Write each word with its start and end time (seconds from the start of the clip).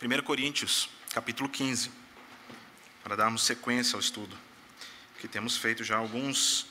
1 0.00 0.22
Coríntios, 0.22 0.88
capítulo 1.12 1.48
15, 1.48 1.90
para 3.02 3.16
darmos 3.16 3.42
sequência 3.42 3.96
ao 3.96 4.00
estudo 4.00 4.36
que 5.20 5.26
temos 5.26 5.56
feito 5.56 5.82
já 5.82 5.96
há 5.96 5.98
alguns, 5.98 6.68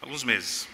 alguns 0.00 0.24
meses. 0.24 0.66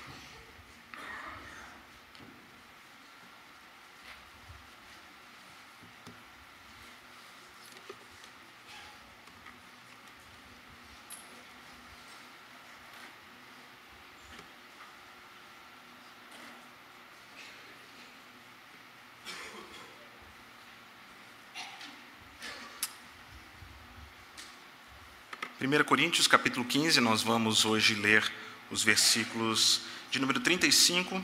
1 25.68 25.84
Coríntios, 25.84 26.26
capítulo 26.26 26.64
15, 26.64 26.98
nós 26.98 27.22
vamos 27.22 27.66
hoje 27.66 27.94
ler 27.94 28.32
os 28.70 28.82
versículos 28.82 29.82
de 30.10 30.18
número 30.18 30.40
35 30.40 31.22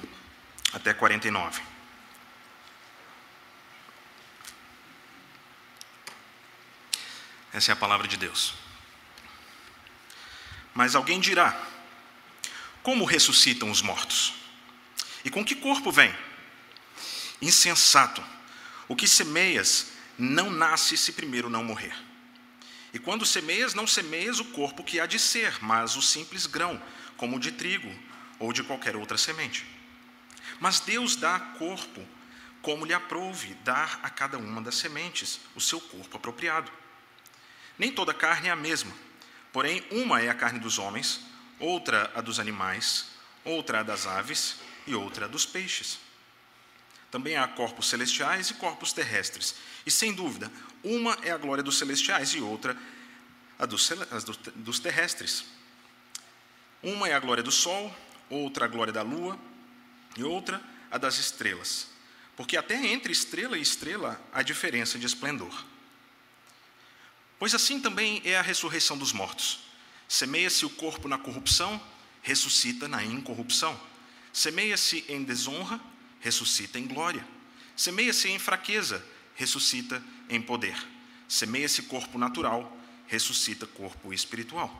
até 0.71 0.93
49. 0.93 1.63
Essa 7.55 7.73
é 7.73 7.73
a 7.73 7.77
palavra 7.77 8.07
de 8.07 8.19
Deus. 8.19 8.53
Mas 10.75 10.95
alguém 10.95 11.21
dirá: 11.21 11.59
Como 12.83 13.07
ressuscitam 13.07 13.71
os 13.71 13.81
mortos? 13.81 14.35
E 15.25 15.31
com 15.31 15.43
que 15.43 15.55
corpo 15.55 15.91
vem? 15.91 16.15
Insensato. 17.41 18.23
O 18.89 18.95
que 18.95 19.09
semeias 19.09 19.93
não 20.19 20.51
nasce 20.51 20.99
se 20.99 21.13
primeiro 21.13 21.49
não 21.49 21.65
morrer. 21.65 21.95
E 22.95 22.99
quando 23.01 23.27
semeias, 23.27 23.75
não 23.75 23.89
semeias 23.89 24.39
o 24.39 24.45
corpo 24.45 24.85
que 24.85 25.01
há 25.01 25.07
de 25.07 25.19
ser, 25.19 25.59
mas 25.61 25.97
o 25.97 26.01
simples 26.01 26.47
grão, 26.47 26.81
como 27.17 27.37
o 27.37 27.41
de 27.41 27.51
trigo 27.51 27.93
ou 28.39 28.53
de 28.53 28.63
qualquer 28.63 28.95
outra 28.95 29.19
semente. 29.19 29.67
Mas 30.61 30.79
Deus 30.79 31.17
dá 31.17 31.41
corpo 31.59 32.07
como 32.63 32.87
lhe 32.87 32.95
aprouve 32.95 33.53
dar 33.65 33.99
a 34.03 34.09
cada 34.09 34.39
uma 34.39 34.63
das 34.63 34.77
sementes 34.77 35.41
o 35.57 35.61
seu 35.61 35.81
corpo 35.81 36.17
apropriado. 36.17 36.71
Nem 37.77 37.91
toda 37.91 38.15
carne 38.15 38.49
é 38.49 38.53
a 38.53 38.57
mesma, 38.57 38.93
porém, 39.53 39.85
uma 39.91 40.23
é 40.23 40.29
a 40.29 40.35
carne 40.35 40.61
dos 40.61 40.79
homens, 40.79 41.21
outra 41.59 42.13
a 42.15 42.21
dos 42.21 42.39
animais, 42.39 43.07
outra 43.45 43.81
a 43.81 43.83
das 43.83 44.07
aves 44.07 44.61
e 44.87 44.95
outra 44.95 45.25
a 45.25 45.29
dos 45.29 45.45
peixes. 45.45 45.99
Também 47.11 47.37
há 47.37 47.47
corpos 47.47 47.89
celestiais 47.89 48.51
e 48.51 48.55
corpos 48.55 48.93
terrestres. 48.93 49.55
E 49.87 49.91
sem 49.91 50.13
dúvida, 50.13 50.51
uma 50.83 51.17
é 51.23 51.31
a 51.31 51.37
glória 51.37 51.63
dos 51.63 51.79
celestiais 51.79 52.31
e 52.31 52.41
outra 52.41 52.77
a 53.59 53.67
dos, 53.67 53.89
dos 54.57 54.79
terrestres. 54.79 55.45
Uma 56.83 57.09
é 57.09 57.15
a 57.15 57.21
glória 57.21 57.43
do 57.43 57.53
sol, 57.53 57.95
outra 58.29 58.65
a 58.65 58.69
glória 58.69 58.93
da 58.93 59.03
lua 59.03 59.39
e 60.17 60.25
outra 60.25 60.63
a 60.91 60.99
das 60.99 61.19
estrelas. 61.19 61.89
Porque 62.37 62.57
até 62.57 62.75
entre 62.87 63.13
estrela 63.13 63.57
e 63.57 63.63
estrela 63.63 64.21
há 64.33 64.43
diferença 64.43 64.99
de 64.99 65.07
esplendor. 65.07 65.65
Pois 67.39 67.55
assim 67.55 67.81
também 67.81 68.21
é 68.25 68.37
a 68.37 68.43
ressurreição 68.43 68.97
dos 68.97 69.13
mortos. 69.13 69.61
Semeia-se 70.09 70.65
o 70.67 70.71
corpo 70.71 71.09
na 71.09 71.19
corrupção, 71.19 71.81
ressuscita 72.23 72.89
na 72.89 73.05
incorrupção. 73.05 73.79
Semeia-se 74.33 75.05
em 75.09 75.23
desonra, 75.23 75.81
ressuscita 76.21 76.79
em 76.79 76.87
glória. 76.87 77.27
Semeia-se 77.77 78.29
em 78.29 78.39
fraqueza, 78.39 79.05
ressuscita 79.35 80.03
em 80.29 80.41
poder. 80.41 80.77
Semeia-se 81.29 81.83
corpo 81.83 82.19
natural, 82.19 82.77
ressuscita 83.15 83.67
corpo 83.67 84.13
espiritual. 84.13 84.71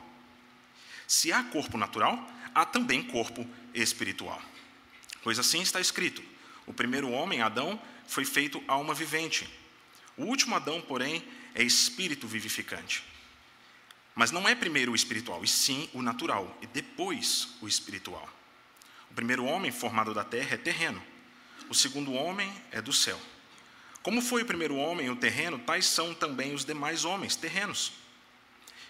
Se 1.07 1.31
há 1.31 1.43
corpo 1.43 1.77
natural, 1.77 2.15
há 2.53 2.65
também 2.65 3.03
corpo 3.03 3.47
espiritual. 3.73 4.41
Pois 5.23 5.39
assim 5.39 5.61
está 5.61 5.81
escrito: 5.81 6.23
o 6.65 6.73
primeiro 6.73 7.09
homem, 7.09 7.41
Adão, 7.41 7.79
foi 8.07 8.23
feito 8.23 8.63
alma 8.67 8.93
vivente. 8.93 9.49
O 10.15 10.25
último 10.25 10.55
Adão, 10.55 10.81
porém, 10.81 11.23
é 11.53 11.63
espírito 11.63 12.27
vivificante. 12.27 13.03
Mas 14.13 14.31
não 14.31 14.47
é 14.47 14.55
primeiro 14.55 14.93
o 14.93 14.95
espiritual, 14.95 15.43
e 15.43 15.47
sim 15.47 15.89
o 15.93 16.01
natural, 16.01 16.57
e 16.61 16.67
depois 16.67 17.49
o 17.61 17.67
espiritual. 17.67 18.29
O 19.11 19.13
primeiro 19.13 19.43
homem 19.43 19.71
formado 19.71 20.13
da 20.13 20.23
terra 20.23 20.53
é 20.53 20.57
terreno 20.57 21.01
o 21.69 21.73
segundo 21.73 22.13
homem 22.13 22.51
é 22.71 22.81
do 22.81 22.93
céu. 22.93 23.19
Como 24.01 24.21
foi 24.21 24.43
o 24.43 24.45
primeiro 24.45 24.75
homem 24.75 25.09
o 25.09 25.15
terreno, 25.15 25.57
tais 25.59 25.87
são 25.87 26.13
também 26.13 26.53
os 26.53 26.63
demais 26.63 27.05
homens 27.05 27.35
terrenos. 27.35 27.93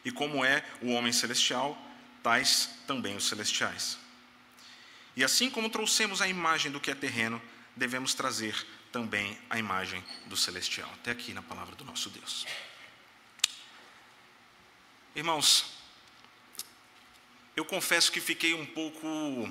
E 0.05 0.11
como 0.11 0.45
é 0.45 0.63
o 0.81 0.91
homem 0.91 1.11
celestial, 1.11 1.75
tais 2.21 2.69
também 2.85 3.15
os 3.15 3.27
celestiais. 3.27 3.97
E 5.15 5.23
assim 5.23 5.49
como 5.49 5.69
trouxemos 5.69 6.21
a 6.21 6.27
imagem 6.27 6.71
do 6.71 6.79
que 6.79 6.91
é 6.91 6.95
terreno, 6.95 7.41
devemos 7.75 8.13
trazer 8.13 8.55
também 8.91 9.37
a 9.49 9.57
imagem 9.57 10.03
do 10.27 10.37
celestial. 10.37 10.89
Até 10.93 11.11
aqui 11.11 11.33
na 11.33 11.41
palavra 11.41 11.75
do 11.75 11.83
nosso 11.83 12.09
Deus. 12.09 12.45
Irmãos, 15.15 15.73
eu 17.55 17.65
confesso 17.65 18.11
que 18.11 18.19
fiquei 18.19 18.53
um 18.53 18.65
pouco 18.65 19.49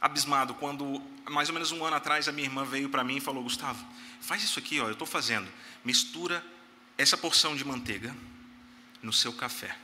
abismado 0.00 0.54
quando, 0.54 1.02
mais 1.28 1.48
ou 1.48 1.52
menos 1.52 1.72
um 1.72 1.84
ano 1.84 1.96
atrás, 1.96 2.28
a 2.28 2.32
minha 2.32 2.46
irmã 2.46 2.64
veio 2.64 2.88
para 2.88 3.04
mim 3.04 3.16
e 3.16 3.20
falou: 3.20 3.42
Gustavo, 3.42 3.84
faz 4.20 4.42
isso 4.42 4.58
aqui, 4.58 4.80
ó, 4.80 4.86
eu 4.86 4.92
estou 4.92 5.06
fazendo. 5.06 5.52
Mistura 5.84 6.44
essa 6.96 7.16
porção 7.16 7.56
de 7.56 7.64
manteiga 7.64 8.14
no 9.02 9.12
seu 9.12 9.32
café. 9.32 9.76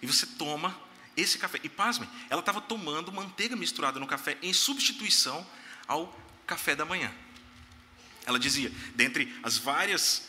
E 0.00 0.06
você 0.06 0.26
toma 0.26 0.76
esse 1.16 1.38
café. 1.38 1.60
E 1.62 1.68
pasmem, 1.68 2.08
ela 2.28 2.40
estava 2.40 2.60
tomando 2.60 3.12
manteiga 3.12 3.54
misturada 3.56 4.00
no 4.00 4.06
café 4.06 4.36
em 4.42 4.52
substituição 4.52 5.46
ao 5.86 6.18
café 6.46 6.74
da 6.74 6.84
manhã. 6.84 7.12
Ela 8.24 8.38
dizia, 8.38 8.72
dentre 8.94 9.34
as 9.42 9.58
várias, 9.58 10.28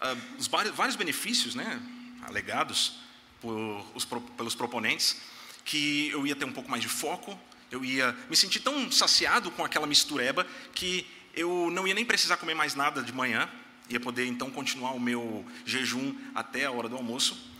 uh, 0.00 0.38
os 0.38 0.46
vários, 0.46 0.96
benefícios 0.96 1.54
né, 1.54 1.80
alegados 2.22 2.98
por, 3.40 3.84
os, 3.94 4.04
pelos 4.04 4.54
proponentes, 4.54 5.20
que 5.64 6.08
eu 6.08 6.26
ia 6.26 6.36
ter 6.36 6.44
um 6.44 6.52
pouco 6.52 6.70
mais 6.70 6.82
de 6.82 6.88
foco, 6.88 7.38
eu 7.70 7.84
ia 7.84 8.12
me 8.30 8.36
sentir 8.36 8.60
tão 8.60 8.90
saciado 8.90 9.50
com 9.50 9.64
aquela 9.64 9.86
mistureba 9.86 10.46
que 10.74 11.06
eu 11.34 11.70
não 11.70 11.86
ia 11.86 11.94
nem 11.94 12.04
precisar 12.04 12.36
comer 12.36 12.54
mais 12.54 12.74
nada 12.74 13.02
de 13.02 13.12
manhã, 13.12 13.50
ia 13.88 14.00
poder 14.00 14.26
então 14.26 14.50
continuar 14.50 14.92
o 14.92 15.00
meu 15.00 15.44
jejum 15.64 16.14
até 16.34 16.64
a 16.64 16.70
hora 16.70 16.88
do 16.88 16.96
almoço. 16.96 17.54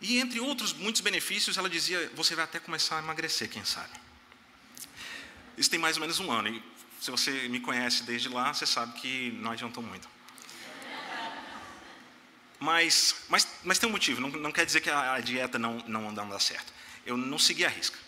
E 0.00 0.18
entre 0.18 0.40
outros 0.40 0.72
muitos 0.72 1.00
benefícios, 1.00 1.56
ela 1.56 1.68
dizia: 1.68 2.10
você 2.14 2.34
vai 2.34 2.44
até 2.44 2.58
começar 2.58 2.96
a 2.96 3.02
emagrecer, 3.02 3.48
quem 3.48 3.64
sabe. 3.64 3.92
Isso 5.56 5.70
tem 5.70 5.78
mais 5.78 5.96
ou 5.96 6.02
menos 6.02 6.20
um 6.20 6.30
ano, 6.30 6.48
e 6.48 6.62
se 7.00 7.10
você 7.10 7.48
me 7.48 7.60
conhece 7.60 8.02
desde 8.02 8.28
lá, 8.28 8.52
você 8.52 8.66
sabe 8.66 9.00
que 9.00 9.30
não 9.40 9.52
adiantou 9.52 9.82
muito. 9.82 10.08
Mas, 12.58 13.24
mas, 13.28 13.46
mas 13.64 13.78
tem 13.78 13.88
um 13.88 13.92
motivo, 13.92 14.20
não, 14.20 14.30
não 14.30 14.52
quer 14.52 14.64
dizer 14.64 14.80
que 14.80 14.90
a, 14.90 15.14
a 15.14 15.20
dieta 15.20 15.58
não, 15.58 15.78
não, 15.86 16.10
não 16.10 16.28
dá 16.28 16.38
certo. 16.38 16.72
Eu 17.04 17.16
não 17.16 17.38
segui 17.38 17.64
a 17.64 17.68
risca. 17.68 17.98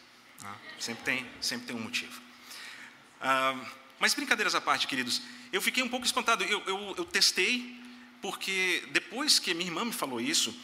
Ah, 0.43 0.55
sempre, 0.79 1.05
tem, 1.05 1.31
sempre 1.41 1.67
tem 1.67 1.77
um 1.77 1.81
motivo. 1.81 2.21
Ah, 3.21 3.55
mas 3.99 4.15
brincadeiras 4.15 4.55
à 4.55 4.61
parte, 4.61 4.87
queridos, 4.87 5.23
eu 5.53 5.61
fiquei 5.61 5.83
um 5.83 5.89
pouco 5.89 6.07
espantado. 6.07 6.45
Eu, 6.45 6.63
eu, 6.67 6.95
eu 6.99 7.05
testei, 7.05 7.77
porque 8.21 8.87
depois 8.93 9.39
que 9.39 9.53
minha 9.55 9.69
irmã 9.69 9.85
me 9.85 9.93
falou 9.93 10.21
isso, 10.21 10.55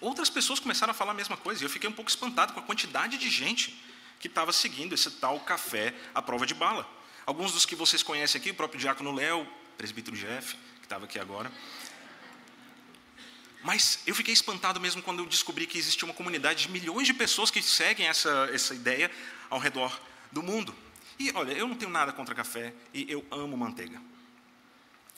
outras 0.00 0.30
pessoas 0.30 0.58
começaram 0.58 0.90
a 0.90 0.94
falar 0.94 1.12
a 1.12 1.14
mesma 1.14 1.36
coisa. 1.36 1.62
E 1.62 1.66
eu 1.66 1.70
fiquei 1.70 1.88
um 1.88 1.92
pouco 1.92 2.10
espantado 2.10 2.52
com 2.52 2.60
a 2.60 2.62
quantidade 2.62 3.18
de 3.18 3.28
gente 3.28 3.78
que 4.18 4.26
estava 4.26 4.52
seguindo 4.52 4.94
esse 4.94 5.10
tal 5.10 5.40
café 5.40 5.94
à 6.14 6.22
prova 6.22 6.46
de 6.46 6.54
bala. 6.54 6.88
Alguns 7.26 7.52
dos 7.52 7.66
que 7.66 7.74
vocês 7.74 8.02
conhecem 8.02 8.40
aqui, 8.40 8.50
o 8.50 8.54
próprio 8.54 8.80
Diácono 8.80 9.12
Léo, 9.12 9.46
presbítero 9.76 10.16
Jeff, 10.16 10.56
que 10.80 10.86
estava 10.86 11.04
aqui 11.04 11.18
agora, 11.18 11.50
mas 13.62 14.00
eu 14.06 14.14
fiquei 14.14 14.34
espantado 14.34 14.80
mesmo 14.80 15.00
quando 15.02 15.20
eu 15.20 15.26
descobri 15.26 15.66
que 15.66 15.78
existia 15.78 16.04
uma 16.04 16.14
comunidade 16.14 16.66
de 16.66 16.72
milhões 16.72 17.06
de 17.06 17.14
pessoas 17.14 17.50
que 17.50 17.62
seguem 17.62 18.08
essa, 18.08 18.50
essa 18.52 18.74
ideia 18.74 19.10
ao 19.48 19.58
redor 19.58 20.00
do 20.32 20.42
mundo. 20.42 20.74
E 21.18 21.30
olha, 21.34 21.52
eu 21.52 21.68
não 21.68 21.76
tenho 21.76 21.90
nada 21.90 22.12
contra 22.12 22.34
café 22.34 22.74
e 22.92 23.10
eu 23.10 23.24
amo 23.30 23.56
manteiga. 23.56 24.00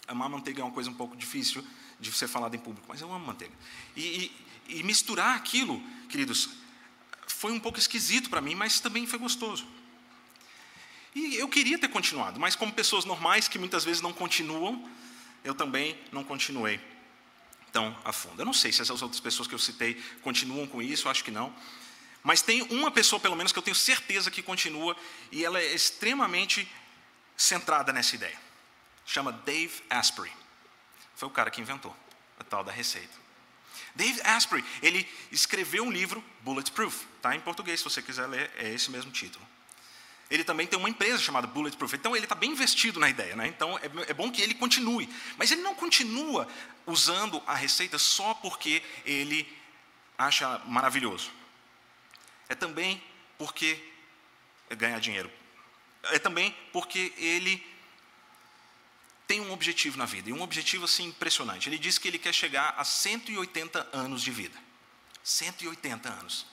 Amar 0.07 0.29
manteiga 0.29 0.61
é 0.61 0.65
uma 0.65 0.73
coisa 0.73 0.91
um 0.91 0.95
pouco 0.95 1.17
difícil 1.17 1.65
de 1.99 2.13
ser 2.13 2.29
falada 2.29 2.55
em 2.55 2.59
público, 2.59 2.87
mas 2.89 3.01
eu 3.01 3.13
amo 3.13 3.25
manteiga. 3.25 3.55
E, 3.97 4.33
e, 4.69 4.79
e 4.79 4.83
misturar 4.83 5.37
aquilo, 5.37 5.83
queridos, 6.09 6.51
foi 7.27 7.53
um 7.53 7.61
pouco 7.61 7.79
esquisito 7.79 8.29
para 8.29 8.41
mim, 8.41 8.55
mas 8.55 8.81
também 8.81 9.07
foi 9.07 9.19
gostoso. 9.19 9.67
E 11.15 11.37
eu 11.37 11.49
queria 11.49 11.79
ter 11.79 11.89
continuado, 11.89 12.41
mas 12.41 12.57
como 12.57 12.73
pessoas 12.73 13.05
normais 13.05 13.47
que 13.47 13.59
muitas 13.59 13.85
vezes 13.85 14.03
não 14.03 14.13
continuam, 14.13 14.89
eu 15.45 15.55
também 15.55 15.97
não 16.11 16.25
continuei 16.25 16.81
tão 17.73 17.97
a 18.05 18.13
fundo. 18.13 18.41
Eu 18.41 18.45
não 18.45 18.53
sei 18.53 18.73
se 18.73 18.83
essas 18.83 19.01
outras 19.01 19.21
pessoas 19.21 19.47
que 19.47 19.55
eu 19.55 19.59
citei 19.59 19.95
continuam 20.23 20.67
com 20.67 20.83
isso, 20.83 21.09
acho 21.09 21.23
que 21.23 21.31
não. 21.31 21.55
Mas 22.25 22.41
tem 22.41 22.63
uma 22.63 22.91
pessoa, 22.91 23.21
pelo 23.21 23.37
menos, 23.37 23.53
que 23.53 23.59
eu 23.59 23.63
tenho 23.63 23.75
certeza 23.75 24.31
que 24.31 24.43
continua, 24.43 24.97
e 25.31 25.45
ela 25.45 25.61
é 25.61 25.75
extremamente 25.75 26.67
centrada 27.37 27.93
nessa 27.93 28.15
ideia. 28.15 28.41
Chama 29.05 29.31
Dave 29.31 29.83
Asprey. 29.91 30.33
foi 31.15 31.29
o 31.29 31.31
cara 31.31 31.51
que 31.51 31.61
inventou 31.61 31.95
a 32.41 32.43
tal 32.43 32.65
da 32.65 32.73
receita. 32.73 33.13
Dave 33.95 34.21
Asprey, 34.23 34.65
ele 34.83 35.07
escreveu 35.31 35.85
um 35.85 35.91
livro, 35.91 36.25
Bulletproof, 36.41 37.05
tá 37.21 37.37
em 37.37 37.41
português, 37.41 37.81
se 37.81 37.85
você 37.85 38.01
quiser 38.01 38.27
ler, 38.27 38.51
é 38.57 38.73
esse 38.73 38.91
mesmo 38.91 39.13
título. 39.13 39.47
Ele 40.31 40.43
também 40.43 40.67
tem 40.67 40.79
uma 40.79 40.89
empresa 40.89 41.23
chamada 41.23 41.47
Bulletproof, 41.47 41.95
então 41.95 42.17
ele 42.17 42.25
está 42.25 42.35
bem 42.35 42.53
investido 42.53 42.99
na 42.99 43.11
ideia, 43.11 43.37
né? 43.37 43.47
então 43.47 43.79
é, 43.79 43.91
é 44.09 44.15
bom 44.15 44.33
que 44.33 44.41
ele 44.41 44.55
continue. 44.55 45.09
Mas 45.37 45.51
ele 45.51 45.61
não 45.61 45.75
continua 45.75 46.49
usando 46.87 47.43
a 47.47 47.55
receita 47.55 47.99
só 47.99 48.33
porque 48.33 48.83
ele 49.05 49.47
acha 50.17 50.59
maravilhoso. 50.61 51.31
É 52.49 52.55
também 52.55 53.03
porque 53.39 53.79
é 54.71 54.75
ganhar 54.75 54.99
dinheiro. 55.01 55.31
É 56.05 56.19
também 56.19 56.55
porque 56.73 57.13
ele 57.17 57.65
tem 59.27 59.41
um 59.41 59.53
objetivo 59.53 59.97
na 59.97 60.05
vida, 60.05 60.29
e 60.29 60.33
um 60.33 60.43
objetivo 60.43 60.85
assim 60.85 61.05
impressionante. 61.07 61.69
Ele 61.69 61.79
diz 61.79 61.97
que 61.97 62.09
ele 62.09 62.19
quer 62.19 62.33
chegar 62.33 62.75
a 62.77 62.85
180 62.85 63.89
anos 63.93 64.23
de 64.23 64.31
vida. 64.31 64.59
180 65.23 66.09
anos. 66.09 66.47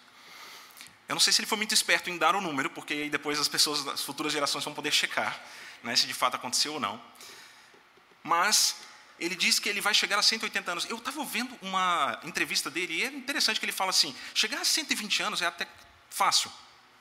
Eu 1.08 1.16
não 1.16 1.20
sei 1.20 1.34
se 1.34 1.42
ele 1.42 1.48
foi 1.48 1.58
muito 1.58 1.74
esperto 1.74 2.10
em 2.10 2.18
dar 2.18 2.36
o 2.36 2.40
número, 2.40 2.70
porque 2.70 2.94
aí 2.94 3.10
depois 3.10 3.38
as 3.38 3.50
pessoas, 3.50 3.86
as 3.88 4.02
futuras 4.02 4.32
gerações 4.32 4.64
vão 4.64 4.74
poder 4.74 4.94
checar 4.94 5.44
né, 5.84 5.96
se 5.96 6.08
de 6.08 6.14
fato 6.14 6.36
aconteceu 6.36 6.74
ou 6.74 6.80
não. 6.80 7.02
Mas 8.24 8.78
ele 9.22 9.36
diz 9.36 9.60
que 9.60 9.70
ele 9.70 9.80
vai 9.80 9.94
chegar 9.94 10.18
a 10.18 10.24
180 10.24 10.72
anos. 10.72 10.90
Eu 10.90 10.98
estava 10.98 11.24
vendo 11.24 11.56
uma 11.62 12.20
entrevista 12.24 12.72
dele 12.72 12.96
e 12.96 13.04
é 13.04 13.06
interessante 13.06 13.60
que 13.60 13.66
ele 13.66 13.72
fala 13.72 13.92
assim: 13.92 14.16
chegar 14.34 14.60
a 14.60 14.66
120 14.66 15.22
anos 15.22 15.42
é 15.44 15.46
até 15.46 15.68
fácil, 16.10 16.52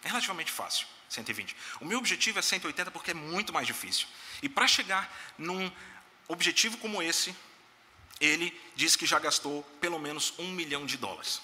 é 0.05 0.09
relativamente 0.09 0.53
fácil. 0.53 0.87
120. 1.09 1.57
O 1.81 1.85
meu 1.85 1.99
objetivo 1.99 2.39
é 2.39 2.43
180 2.43 2.91
porque 2.93 3.11
é 3.11 3.15
muito 3.15 3.53
mais 3.53 3.67
difícil. 3.67 4.07
E 4.43 4.49
para 4.49 4.69
chegar 4.69 5.13
num 5.37 5.73
objetivo 6.29 6.77
como 6.77 7.03
esse, 7.03 7.35
ele 8.21 8.57
diz 8.77 8.95
que 8.95 9.07
já 9.07 9.19
gastou 9.19 9.65
pelo 9.81 9.99
menos 9.99 10.35
um 10.39 10.49
milhão 10.53 10.87
de 10.87 10.97
dólares. 10.97 11.41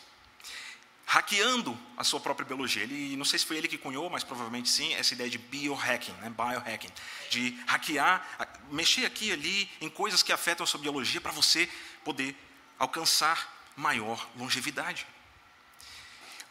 Hackeando 1.06 1.79
a 1.97 2.03
sua 2.03 2.19
própria 2.19 2.44
biologia. 2.44 2.82
Ele, 2.82 3.17
não 3.17 3.25
sei 3.25 3.38
se 3.38 3.47
foi 3.47 3.56
ele 3.56 3.69
que 3.69 3.79
cunhou, 3.79 4.11
mas 4.11 4.25
provavelmente 4.25 4.69
sim, 4.69 4.93
essa 4.94 5.14
ideia 5.14 5.31
de 5.31 5.38
biohacking, 5.38 6.12
né? 6.14 6.31
biohacking. 6.31 6.91
De 7.31 7.56
hackear, 7.67 8.26
mexer 8.70 9.06
aqui 9.06 9.29
e 9.29 9.32
ali 9.32 9.70
em 9.81 9.88
coisas 9.88 10.23
que 10.23 10.32
afetam 10.32 10.64
a 10.64 10.67
sua 10.67 10.81
biologia 10.81 11.20
para 11.20 11.31
você 11.31 11.69
poder 12.05 12.37
alcançar 12.76 13.55
maior 13.76 14.29
longevidade. 14.37 15.06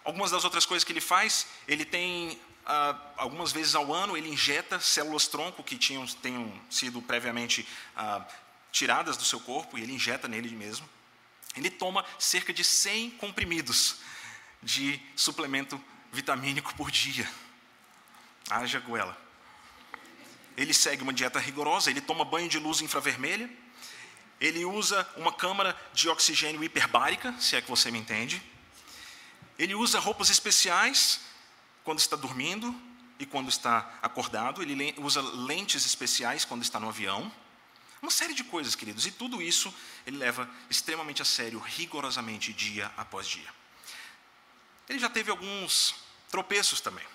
Algumas 0.06 0.32
das 0.32 0.46
outras 0.46 0.66
coisas 0.66 0.86
que 0.86 0.94
ele 0.94 1.02
faz, 1.02 1.48
ele 1.68 1.84
tem 1.84 2.40
ah, 2.66 2.98
algumas 3.18 3.52
vezes 3.52 3.76
ao 3.76 3.94
ano 3.94 4.16
ele 4.16 4.30
injeta 4.30 4.80
células-tronco 4.80 5.64
que 5.64 5.78
tinham, 5.78 6.06
tenham 6.08 6.52
sido 6.70 7.02
previamente 7.02 7.68
ah, 7.96 8.26
tiradas 8.72 9.18
do 9.18 9.26
seu 9.26 9.40
corpo 9.40 9.78
e 9.78 9.82
ele 9.82 9.94
injeta 9.94 10.28
nele 10.28 10.50
mesmo. 10.56 10.88
Ele 11.56 11.70
toma 11.70 12.06
cerca 12.18 12.54
de 12.54 12.64
100 12.64 13.12
comprimidos 13.12 13.98
de 14.66 15.00
suplemento 15.16 15.82
vitamínico 16.12 16.74
por 16.76 16.90
dia. 16.90 17.30
Haja 18.50 18.80
goela. 18.80 19.16
Ele 20.58 20.74
segue 20.74 21.04
uma 21.04 21.14
dieta 21.14 21.40
rigorosa, 21.40 21.92
ele 21.92 22.02
toma 22.02 22.26
banho 22.26 22.50
de 22.50 22.58
luz 22.58 22.82
infravermelha, 22.82 23.50
ele 24.42 24.66
usa 24.66 25.08
uma 25.16 25.32
câmara 25.32 25.80
de 25.94 26.10
oxigênio 26.10 26.64
hiperbárica, 26.64 27.34
se 27.40 27.56
é 27.56 27.62
que 27.62 27.70
você 27.70 27.92
me 27.92 28.00
entende. 28.00 28.42
Ele 29.58 29.76
usa 29.76 30.00
roupas 30.00 30.30
especiais 30.30 31.22
quando 31.84 32.00
está 32.00 32.16
dormindo 32.16 32.76
e 33.20 33.26
quando 33.26 33.50
está 33.50 33.98
acordado, 34.02 34.62
ele 34.62 34.96
usa 34.98 35.22
lentes 35.22 35.86
especiais 35.86 36.44
quando 36.44 36.64
está 36.64 36.80
no 36.80 36.90
avião. 36.90 37.32
Uma 38.02 38.12
série 38.12 38.34
de 38.34 38.44
coisas, 38.44 38.76
queridos, 38.76 39.06
e 39.06 39.12
tudo 39.12 39.42
isso 39.42 39.74
ele 40.06 40.18
leva 40.18 40.50
extremamente 40.70 41.22
a 41.22 41.26
sério, 41.26 41.60
rigorosamente, 41.60 42.52
dia 42.52 42.92
após 42.98 43.28
dia. 43.28 43.65
Ele 44.90 45.00
já 45.00 45.10
teve 45.10 45.32
alguns 45.32 45.96
tropeços 46.30 46.82
também. 46.82 47.06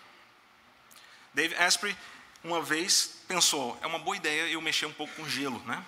Dave 1.33 1.55
Asprey, 1.57 1.97
uma 2.43 2.61
vez, 2.61 3.23
pensou: 3.29 3.79
é 3.83 3.87
uma 3.87 3.99
boa 3.99 4.17
ideia 4.17 4.49
eu 4.49 4.61
mexer 4.61 4.87
um 4.87 4.93
pouco 4.93 5.15
com 5.15 5.29
gelo, 5.29 5.61
né? 5.67 5.85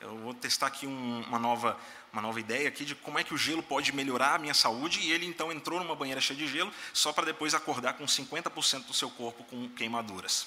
Eu 0.00 0.16
vou 0.18 0.34
testar 0.34 0.66
aqui 0.66 0.86
um, 0.86 1.22
uma 1.22 1.38
nova 1.38 1.78
uma 2.12 2.22
nova 2.22 2.40
ideia 2.40 2.66
aqui 2.66 2.84
de 2.86 2.94
como 2.94 3.18
é 3.18 3.24
que 3.24 3.34
o 3.34 3.36
gelo 3.36 3.62
pode 3.62 3.92
melhorar 3.92 4.36
a 4.36 4.38
minha 4.38 4.54
saúde, 4.54 5.00
e 5.00 5.12
ele 5.12 5.26
então 5.26 5.52
entrou 5.52 5.78
numa 5.78 5.94
banheira 5.94 6.18
cheia 6.18 6.38
de 6.38 6.48
gelo, 6.48 6.72
só 6.94 7.12
para 7.12 7.26
depois 7.26 7.52
acordar 7.52 7.92
com 7.92 8.06
50% 8.06 8.86
do 8.86 8.94
seu 8.94 9.10
corpo 9.10 9.44
com 9.44 9.68
queimaduras. 9.70 10.46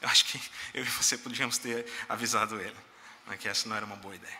Eu 0.00 0.08
acho 0.08 0.24
que 0.24 0.40
eu 0.74 0.82
e 0.82 0.88
você 0.88 1.16
podíamos 1.16 1.58
ter 1.58 1.86
avisado 2.08 2.60
ele, 2.60 2.76
né, 3.26 3.36
que 3.36 3.48
essa 3.48 3.68
não 3.68 3.76
era 3.76 3.86
uma 3.86 3.94
boa 3.94 4.16
ideia. 4.16 4.38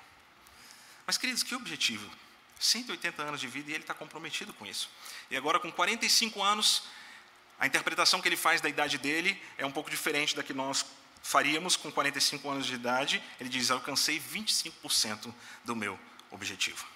Mas, 1.06 1.16
queridos, 1.16 1.44
que 1.44 1.54
objetivo? 1.54 2.10
180 2.58 3.22
anos 3.22 3.40
de 3.40 3.46
vida 3.46 3.70
e 3.70 3.74
ele 3.74 3.82
está 3.82 3.94
comprometido 3.94 4.52
com 4.52 4.66
isso. 4.66 4.90
E 5.30 5.36
agora, 5.36 5.58
com 5.58 5.70
45 5.70 6.42
anos, 6.42 6.84
a 7.58 7.66
interpretação 7.66 8.20
que 8.20 8.28
ele 8.28 8.36
faz 8.36 8.60
da 8.60 8.68
idade 8.68 8.98
dele 8.98 9.40
é 9.56 9.64
um 9.64 9.72
pouco 9.72 9.90
diferente 9.90 10.34
da 10.34 10.42
que 10.42 10.52
nós 10.52 10.84
faríamos 11.22 11.76
com 11.76 11.90
45 11.90 12.50
anos 12.50 12.66
de 12.66 12.74
idade. 12.74 13.22
Ele 13.40 13.48
diz: 13.48 13.70
alcancei 13.70 14.20
25% 14.20 15.32
do 15.64 15.76
meu 15.76 15.98
objetivo. 16.30 16.86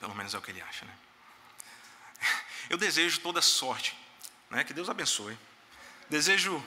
Pelo 0.00 0.14
menos 0.14 0.34
é 0.34 0.38
o 0.38 0.42
que 0.42 0.50
ele 0.50 0.60
acha, 0.60 0.84
né? 0.84 0.96
Eu 2.70 2.76
desejo 2.76 3.20
toda 3.20 3.42
sorte, 3.42 3.96
né? 4.50 4.62
Que 4.64 4.72
Deus 4.72 4.88
abençoe. 4.88 5.36
Desejo 6.08 6.64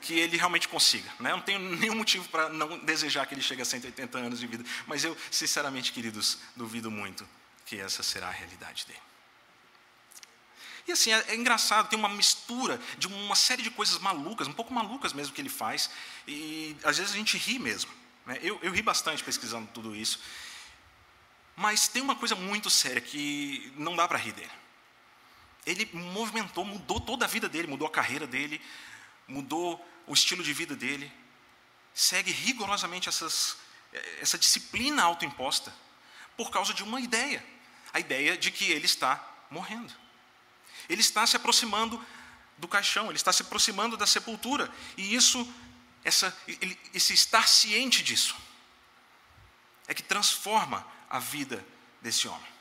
que 0.00 0.18
ele 0.18 0.36
realmente 0.36 0.68
consiga. 0.68 1.10
Né? 1.20 1.30
Eu 1.30 1.36
não 1.36 1.44
tenho 1.44 1.58
nenhum 1.58 1.96
motivo 1.96 2.28
para 2.28 2.48
não 2.48 2.78
desejar 2.78 3.26
que 3.26 3.34
ele 3.34 3.42
chegue 3.42 3.62
a 3.62 3.64
180 3.64 4.18
anos 4.18 4.40
de 4.40 4.46
vida, 4.46 4.64
mas 4.86 5.04
eu, 5.04 5.16
sinceramente, 5.30 5.92
queridos, 5.92 6.38
duvido 6.56 6.90
muito 6.90 7.28
que 7.66 7.78
essa 7.78 8.02
será 8.02 8.28
a 8.28 8.32
realidade 8.32 8.86
dele. 8.86 9.00
E 10.86 10.92
assim, 10.92 11.12
é, 11.12 11.22
é, 11.28 11.34
engraçado, 11.34 11.90
tem 11.90 11.98
uma 11.98 12.08
mistura 12.08 12.80
de 12.96 13.06
uma 13.06 13.36
série 13.36 13.62
de 13.62 13.70
coisas 13.70 13.98
malucas, 13.98 14.48
um 14.48 14.54
pouco 14.54 14.72
malucas 14.72 15.12
mesmo 15.12 15.34
que 15.34 15.40
ele 15.40 15.50
faz, 15.50 15.90
e 16.26 16.74
às 16.82 16.96
vezes 16.96 17.12
a 17.12 17.16
gente 17.16 17.36
ri 17.36 17.58
mesmo. 17.58 17.90
Né? 18.24 18.38
Eu, 18.40 18.58
eu 18.62 18.72
ri 18.72 18.80
bastante 18.80 19.22
pesquisando 19.22 19.68
tudo 19.74 19.94
isso. 19.94 20.18
Mas 21.54 21.88
tem 21.88 22.00
uma 22.00 22.16
coisa 22.16 22.34
muito 22.34 22.70
séria 22.70 23.02
que 23.02 23.70
não 23.76 23.94
dá 23.94 24.08
para 24.08 24.16
rir 24.16 24.32
dele. 24.32 24.50
Ele 25.66 25.90
movimentou, 25.92 26.64
mudou 26.64 27.00
toda 27.00 27.26
a 27.26 27.28
vida 27.28 27.48
dele, 27.50 27.68
mudou 27.68 27.86
a 27.86 27.90
carreira 27.90 28.26
dele, 28.26 28.58
mudou 29.28 29.86
o 30.06 30.12
estilo 30.12 30.42
de 30.42 30.52
vida 30.52 30.74
dele, 30.74 31.12
segue 31.94 32.32
rigorosamente 32.32 33.08
essas, 33.08 33.56
essa 34.20 34.36
disciplina 34.38 35.02
autoimposta 35.02 35.72
por 36.36 36.50
causa 36.50 36.74
de 36.74 36.82
uma 36.82 37.00
ideia 37.00 37.44
a 37.92 38.00
ideia 38.00 38.36
de 38.36 38.50
que 38.50 38.70
ele 38.70 38.86
está 38.86 39.20
morrendo. 39.50 39.92
Ele 40.88 41.00
está 41.00 41.26
se 41.26 41.36
aproximando 41.36 42.04
do 42.56 42.68
caixão, 42.68 43.06
ele 43.06 43.16
está 43.16 43.32
se 43.32 43.42
aproximando 43.42 43.96
da 43.96 44.06
sepultura, 44.06 44.72
e 44.96 45.14
isso 45.14 45.46
essa, 46.04 46.36
esse 46.94 47.12
estar 47.12 47.46
ciente 47.48 48.02
disso, 48.02 48.36
é 49.86 49.94
que 49.94 50.02
transforma 50.02 50.86
a 51.08 51.18
vida 51.18 51.64
desse 52.00 52.28
homem. 52.28 52.52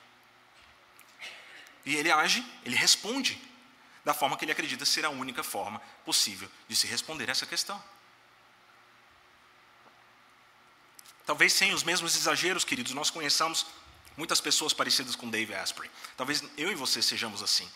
E 1.85 1.95
ele 1.95 2.11
age, 2.11 2.45
ele 2.65 2.75
responde 2.75 3.41
da 4.07 4.13
forma 4.13 4.37
que 4.37 4.45
ele 4.45 4.53
acredita 4.53 4.85
ser 4.85 5.03
a 5.03 5.09
única 5.09 5.43
forma 5.43 5.81
possível 6.05 6.49
de 6.65 6.77
se 6.77 6.87
responder 6.87 7.27
essa 7.27 7.45
questão. 7.45 7.77
Talvez 11.25 11.51
sem 11.51 11.73
os 11.73 11.83
mesmos 11.83 12.15
exageros, 12.15 12.63
queridos, 12.63 12.93
nós 12.93 13.09
conheçamos 13.09 13.65
muitas 14.15 14.39
pessoas 14.39 14.71
parecidas 14.71 15.13
com 15.13 15.29
Dave 15.29 15.53
Asprey. 15.53 15.91
Talvez 16.15 16.41
eu 16.57 16.71
e 16.71 16.75
você 16.75 17.01
sejamos 17.01 17.43
assim. 17.43 17.69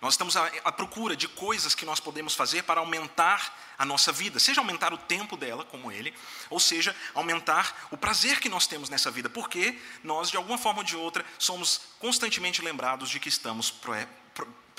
Nós 0.00 0.14
estamos 0.14 0.34
à, 0.34 0.46
à, 0.64 0.72
procura 0.72 1.14
de 1.14 1.28
coisas 1.28 1.74
que 1.74 1.84
nós 1.84 2.00
podemos 2.00 2.34
fazer 2.34 2.62
para 2.62 2.80
aumentar 2.80 3.54
a 3.76 3.84
nossa 3.84 4.10
vida, 4.10 4.40
seja 4.40 4.62
aumentar 4.62 4.94
o 4.94 4.98
tempo 4.98 5.36
dela, 5.36 5.62
como 5.62 5.92
ele, 5.92 6.14
ou 6.48 6.58
seja, 6.58 6.96
aumentar 7.12 7.88
o 7.90 7.98
prazer 7.98 8.40
que 8.40 8.48
nós 8.48 8.66
temos 8.66 8.88
nessa 8.88 9.10
vida, 9.10 9.28
porque 9.28 9.78
nós, 10.02 10.30
de 10.30 10.38
alguma 10.38 10.56
forma 10.56 10.78
ou 10.78 10.84
de 10.84 10.96
outra, 10.96 11.22
somos 11.38 11.82
constantemente 11.98 12.62
lembrados 12.62 13.10
de 13.10 13.20
que 13.20 13.28
estamos 13.28 13.70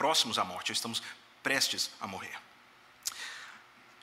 próximos 0.01 0.39
à 0.39 0.43
morte, 0.43 0.71
estamos 0.71 1.01
prestes 1.43 1.91
a 2.01 2.07
morrer. 2.07 2.35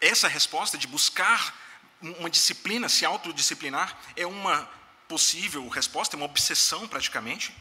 Essa 0.00 0.28
resposta 0.28 0.78
de 0.78 0.86
buscar 0.86 1.54
uma 2.00 2.30
disciplina, 2.30 2.88
se 2.88 3.04
autodisciplinar, 3.04 3.98
é 4.14 4.26
uma 4.26 4.68
possível 5.08 5.66
resposta, 5.68 6.14
é 6.14 6.18
uma 6.18 6.26
obsessão 6.26 6.86
praticamente 6.86 7.52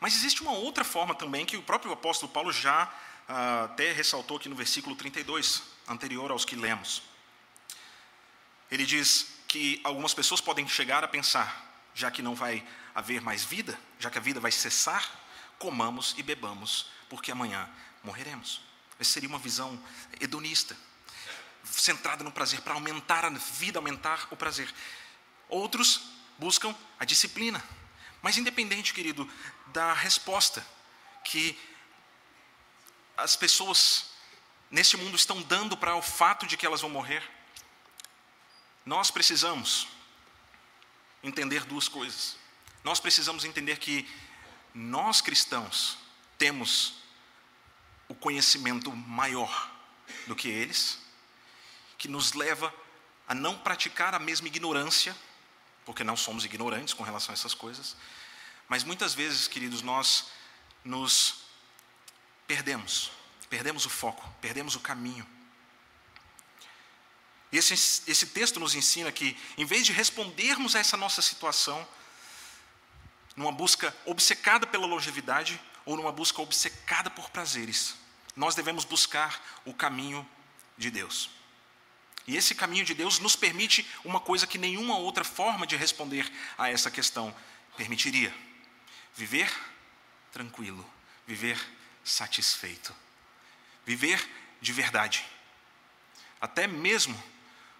mas 0.00 0.14
existe 0.14 0.40
uma 0.40 0.52
outra 0.52 0.82
forma 0.82 1.14
também 1.14 1.44
que 1.44 1.58
o 1.58 1.62
próprio 1.62 1.92
apóstolo 1.92 2.32
Paulo 2.32 2.50
já 2.50 2.90
ah, 3.28 3.64
até 3.64 3.92
ressaltou 3.92 4.38
aqui 4.38 4.48
no 4.48 4.56
versículo 4.56 4.96
32, 4.96 5.62
anterior 5.86 6.30
aos 6.30 6.46
que 6.46 6.56
lemos. 6.56 7.02
Ele 8.70 8.86
diz 8.86 9.26
que 9.46 9.78
algumas 9.84 10.14
pessoas 10.14 10.40
podem 10.40 10.66
chegar 10.66 11.04
a 11.04 11.08
pensar, 11.08 11.70
já 11.94 12.10
que 12.10 12.22
não 12.22 12.34
vai 12.34 12.66
haver 12.94 13.20
mais 13.20 13.44
vida, 13.44 13.78
já 13.98 14.08
que 14.08 14.16
a 14.16 14.20
vida 14.22 14.40
vai 14.40 14.50
cessar, 14.50 15.06
comamos 15.60 16.14
e 16.16 16.22
bebamos, 16.22 16.86
porque 17.08 17.30
amanhã 17.30 17.68
morreremos. 18.02 18.62
Essa 18.98 19.12
seria 19.12 19.28
uma 19.28 19.38
visão 19.38 19.78
hedonista, 20.18 20.74
centrada 21.62 22.24
no 22.24 22.32
prazer, 22.32 22.62
para 22.62 22.72
aumentar 22.72 23.26
a 23.26 23.28
vida, 23.28 23.78
aumentar 23.78 24.26
o 24.30 24.36
prazer. 24.36 24.74
outros 25.48 26.00
buscam 26.38 26.74
a 26.98 27.04
disciplina. 27.04 27.62
Mas, 28.22 28.38
independente, 28.38 28.94
querido, 28.94 29.30
da 29.66 29.92
resposta 29.92 30.66
que 31.24 31.58
as 33.16 33.36
pessoas 33.36 34.06
neste 34.70 34.96
mundo 34.96 35.14
estão 35.14 35.42
dando 35.42 35.76
para 35.76 35.94
o 35.94 36.00
fato 36.00 36.46
de 36.46 36.56
que 36.56 36.64
elas 36.64 36.80
vão 36.80 36.88
morrer, 36.88 37.22
nós 38.86 39.10
precisamos 39.10 39.86
entender 41.22 41.64
duas 41.64 41.86
coisas. 41.86 42.36
Nós 42.82 42.98
precisamos 42.98 43.44
entender 43.44 43.78
que 43.78 44.08
nós 44.74 45.20
cristãos 45.20 45.98
temos 46.38 46.94
o 48.08 48.14
conhecimento 48.14 48.90
maior 48.90 49.70
do 50.26 50.34
que 50.34 50.48
eles, 50.48 50.98
que 51.96 52.08
nos 52.08 52.32
leva 52.32 52.72
a 53.28 53.34
não 53.34 53.58
praticar 53.58 54.14
a 54.14 54.18
mesma 54.18 54.48
ignorância, 54.48 55.16
porque 55.84 56.02
não 56.02 56.16
somos 56.16 56.44
ignorantes 56.44 56.94
com 56.94 57.02
relação 57.02 57.32
a 57.32 57.34
essas 57.34 57.54
coisas, 57.54 57.96
mas 58.68 58.84
muitas 58.84 59.14
vezes, 59.14 59.48
queridos, 59.48 59.82
nós 59.82 60.28
nos 60.84 61.42
perdemos, 62.46 63.10
perdemos 63.48 63.86
o 63.86 63.90
foco, 63.90 64.28
perdemos 64.40 64.74
o 64.74 64.80
caminho. 64.80 65.26
Esse, 67.52 67.74
esse 67.74 68.26
texto 68.26 68.60
nos 68.60 68.74
ensina 68.74 69.10
que, 69.10 69.36
em 69.58 69.64
vez 69.64 69.84
de 69.84 69.92
respondermos 69.92 70.76
a 70.76 70.78
essa 70.78 70.96
nossa 70.96 71.20
situação, 71.20 71.86
numa 73.40 73.52
busca 73.52 73.96
obcecada 74.04 74.66
pela 74.66 74.86
longevidade 74.86 75.58
ou 75.86 75.96
numa 75.96 76.12
busca 76.12 76.42
obcecada 76.42 77.08
por 77.08 77.30
prazeres, 77.30 77.96
nós 78.36 78.54
devemos 78.54 78.84
buscar 78.84 79.42
o 79.64 79.72
caminho 79.72 80.28
de 80.76 80.90
Deus. 80.90 81.30
E 82.26 82.36
esse 82.36 82.54
caminho 82.54 82.84
de 82.84 82.92
Deus 82.92 83.18
nos 83.18 83.34
permite 83.34 83.88
uma 84.04 84.20
coisa 84.20 84.46
que 84.46 84.58
nenhuma 84.58 84.98
outra 84.98 85.24
forma 85.24 85.66
de 85.66 85.74
responder 85.74 86.30
a 86.58 86.68
essa 86.68 86.90
questão 86.90 87.34
permitiria: 87.78 88.32
viver 89.16 89.50
tranquilo, 90.30 90.86
viver 91.26 91.58
satisfeito, 92.04 92.94
viver 93.86 94.22
de 94.60 94.70
verdade. 94.70 95.24
Até 96.38 96.66
mesmo 96.66 97.20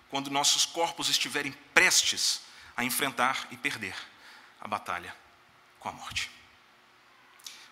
quando 0.08 0.30
nossos 0.30 0.64
corpos 0.64 1.10
estiverem 1.10 1.52
prestes 1.74 2.40
a 2.74 2.82
enfrentar 2.82 3.46
e 3.50 3.58
perder 3.58 3.94
a 4.58 4.66
batalha 4.66 5.14
com 5.80 5.88
a 5.88 5.92
morte. 5.92 6.30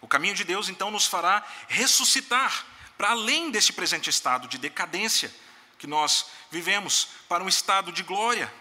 O 0.00 0.08
caminho 0.08 0.34
de 0.34 0.42
Deus 0.42 0.68
então 0.68 0.90
nos 0.90 1.06
fará 1.06 1.46
ressuscitar 1.68 2.66
para 2.96 3.10
além 3.10 3.50
desse 3.52 3.72
presente 3.72 4.10
estado 4.10 4.48
de 4.48 4.58
decadência 4.58 5.32
que 5.78 5.86
nós 5.86 6.26
vivemos, 6.50 7.08
para 7.28 7.44
um 7.44 7.48
estado 7.48 7.92
de 7.92 8.02
glória 8.02 8.52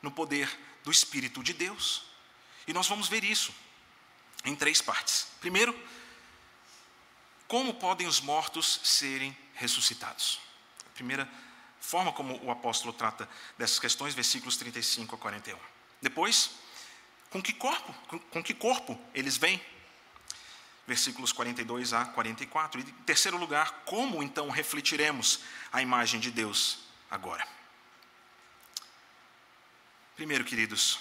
no 0.00 0.10
poder 0.10 0.48
do 0.84 0.90
Espírito 0.92 1.42
de 1.42 1.52
Deus. 1.52 2.04
E 2.66 2.72
nós 2.72 2.86
vamos 2.86 3.08
ver 3.08 3.24
isso 3.24 3.52
em 4.44 4.54
três 4.54 4.80
partes. 4.80 5.26
Primeiro, 5.40 5.76
como 7.48 7.74
podem 7.74 8.06
os 8.06 8.20
mortos 8.20 8.80
serem 8.84 9.36
ressuscitados? 9.54 10.40
A 10.86 10.94
primeira 10.94 11.28
forma 11.80 12.12
como 12.12 12.40
o 12.44 12.50
apóstolo 12.50 12.92
trata 12.92 13.28
dessas 13.58 13.80
questões, 13.80 14.14
versículos 14.14 14.56
35 14.56 15.16
a 15.16 15.18
41. 15.18 15.58
Depois, 16.00 16.50
com 17.32 17.42
que 17.42 17.54
corpo? 17.54 17.94
Com, 18.30 18.42
que 18.42 18.52
corpo 18.52 19.00
eles 19.14 19.38
vêm? 19.38 19.60
Versículos 20.86 21.32
42 21.32 21.94
a 21.94 22.04
44. 22.04 22.80
E 22.80 22.82
em 22.84 22.92
terceiro 23.04 23.38
lugar, 23.38 23.82
como 23.86 24.22
então 24.22 24.50
refletiremos 24.50 25.40
a 25.72 25.80
imagem 25.80 26.20
de 26.20 26.30
Deus 26.30 26.80
agora? 27.10 27.46
Primeiro, 30.14 30.44
queridos, 30.44 30.98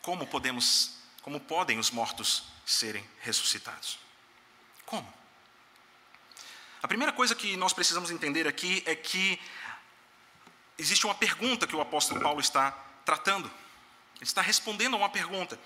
como 0.00 0.26
podemos, 0.26 0.96
como 1.20 1.38
podem 1.38 1.78
os 1.78 1.90
mortos 1.90 2.44
serem 2.64 3.06
ressuscitados? 3.20 3.98
Como? 4.86 5.12
A 6.82 6.88
primeira 6.88 7.12
coisa 7.12 7.34
que 7.34 7.54
nós 7.56 7.74
precisamos 7.74 8.10
entender 8.10 8.48
aqui 8.48 8.82
é 8.86 8.94
que 8.94 9.38
existe 10.78 11.04
uma 11.04 11.14
pergunta 11.14 11.66
que 11.66 11.76
o 11.76 11.80
apóstolo 11.82 12.20
Paulo 12.20 12.40
está 12.40 12.70
tratando. 13.04 13.50
Ele 14.16 14.24
está 14.24 14.40
respondendo 14.40 14.94
a 14.94 14.96
uma 14.96 15.08
pergunta. 15.08 15.58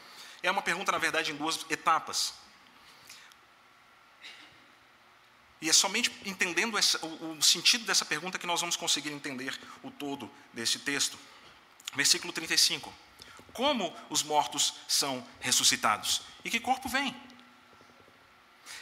É 0.42 0.50
uma 0.50 0.62
pergunta, 0.62 0.90
na 0.92 0.99
verdade, 0.99 1.30
em 1.33 1.37
duas 1.37 1.64
etapas. 1.71 2.35
E 5.61 5.69
é 5.69 5.73
somente 5.73 6.11
entendendo 6.25 6.78
essa, 6.78 7.04
o, 7.04 7.33
o, 7.33 7.42
sentido 7.42 7.85
dessa 7.85 8.04
pergunta 8.04 8.38
que 8.38 8.47
nós 8.47 8.61
vamos 8.61 8.76
conseguir 8.76 9.11
entender 9.11 9.59
o 9.83 9.90
todo 9.90 10.30
desse 10.52 10.78
texto. 10.78 11.19
Versículo 11.95 12.33
35. 12.33 12.92
Como 13.52 13.95
os 14.09 14.23
mortos 14.23 14.75
são 14.88 15.26
ressuscitados? 15.38 16.23
E 16.45 16.50
que 16.50 16.59
corpo 16.59 16.88
vem? 16.88 17.14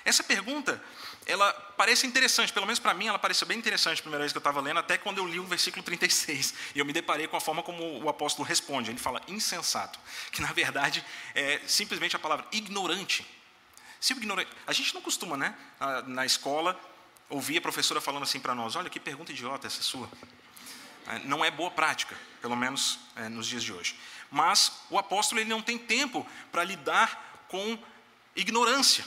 Essa 0.04 0.22
pergunta 0.22 0.82
ela 1.28 1.52
parece 1.76 2.06
interessante, 2.06 2.52
pelo 2.52 2.66
menos 2.66 2.78
para 2.78 2.94
mim 2.94 3.06
ela 3.06 3.18
pareceu 3.18 3.46
bem 3.46 3.58
interessante 3.58 3.98
a 3.98 4.02
primeira 4.02 4.22
vez 4.22 4.32
que 4.32 4.38
eu 4.38 4.40
estava 4.40 4.60
lendo, 4.60 4.80
até 4.80 4.96
quando 4.96 5.18
eu 5.18 5.26
li 5.26 5.38
o 5.38 5.44
versículo 5.44 5.82
36, 5.82 6.54
e 6.74 6.78
eu 6.78 6.86
me 6.86 6.92
deparei 6.92 7.28
com 7.28 7.36
a 7.36 7.40
forma 7.40 7.62
como 7.62 8.02
o 8.02 8.08
apóstolo 8.08 8.48
responde. 8.48 8.90
Ele 8.90 8.98
fala 8.98 9.20
insensato, 9.28 9.98
que 10.32 10.40
na 10.40 10.52
verdade 10.52 11.04
é 11.34 11.60
simplesmente 11.66 12.16
a 12.16 12.18
palavra 12.18 12.46
ignorante. 12.50 13.26
Se 14.00 14.14
ignorante, 14.14 14.50
a 14.66 14.72
gente 14.72 14.94
não 14.94 15.02
costuma, 15.02 15.36
né, 15.36 15.54
na 16.06 16.24
escola, 16.24 16.80
ouvir 17.28 17.58
a 17.58 17.60
professora 17.60 18.00
falando 18.00 18.22
assim 18.22 18.40
para 18.40 18.54
nós: 18.54 18.74
olha 18.74 18.88
que 18.88 18.98
pergunta 18.98 19.30
idiota 19.30 19.66
essa 19.66 19.82
sua. 19.82 20.08
É, 21.08 21.18
não 21.20 21.44
é 21.44 21.50
boa 21.50 21.70
prática, 21.70 22.16
pelo 22.40 22.56
menos 22.56 22.98
é, 23.16 23.28
nos 23.28 23.46
dias 23.46 23.62
de 23.62 23.72
hoje. 23.72 23.98
Mas 24.30 24.72
o 24.90 24.98
apóstolo 24.98 25.40
ele 25.40 25.48
não 25.48 25.62
tem 25.62 25.78
tempo 25.78 26.26
para 26.52 26.64
lidar 26.64 27.44
com 27.48 27.78
ignorância. 28.36 29.04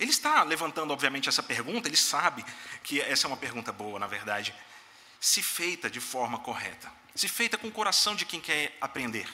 Ele 0.00 0.10
está 0.10 0.42
levantando, 0.42 0.94
obviamente, 0.94 1.28
essa 1.28 1.42
pergunta, 1.42 1.86
ele 1.86 1.96
sabe 1.96 2.42
que 2.82 3.02
essa 3.02 3.26
é 3.26 3.28
uma 3.28 3.36
pergunta 3.36 3.70
boa, 3.70 3.98
na 3.98 4.06
verdade, 4.06 4.54
se 5.20 5.42
feita 5.42 5.90
de 5.90 6.00
forma 6.00 6.38
correta, 6.38 6.90
se 7.14 7.28
feita 7.28 7.58
com 7.58 7.68
o 7.68 7.72
coração 7.72 8.16
de 8.16 8.24
quem 8.24 8.40
quer 8.40 8.74
aprender, 8.80 9.28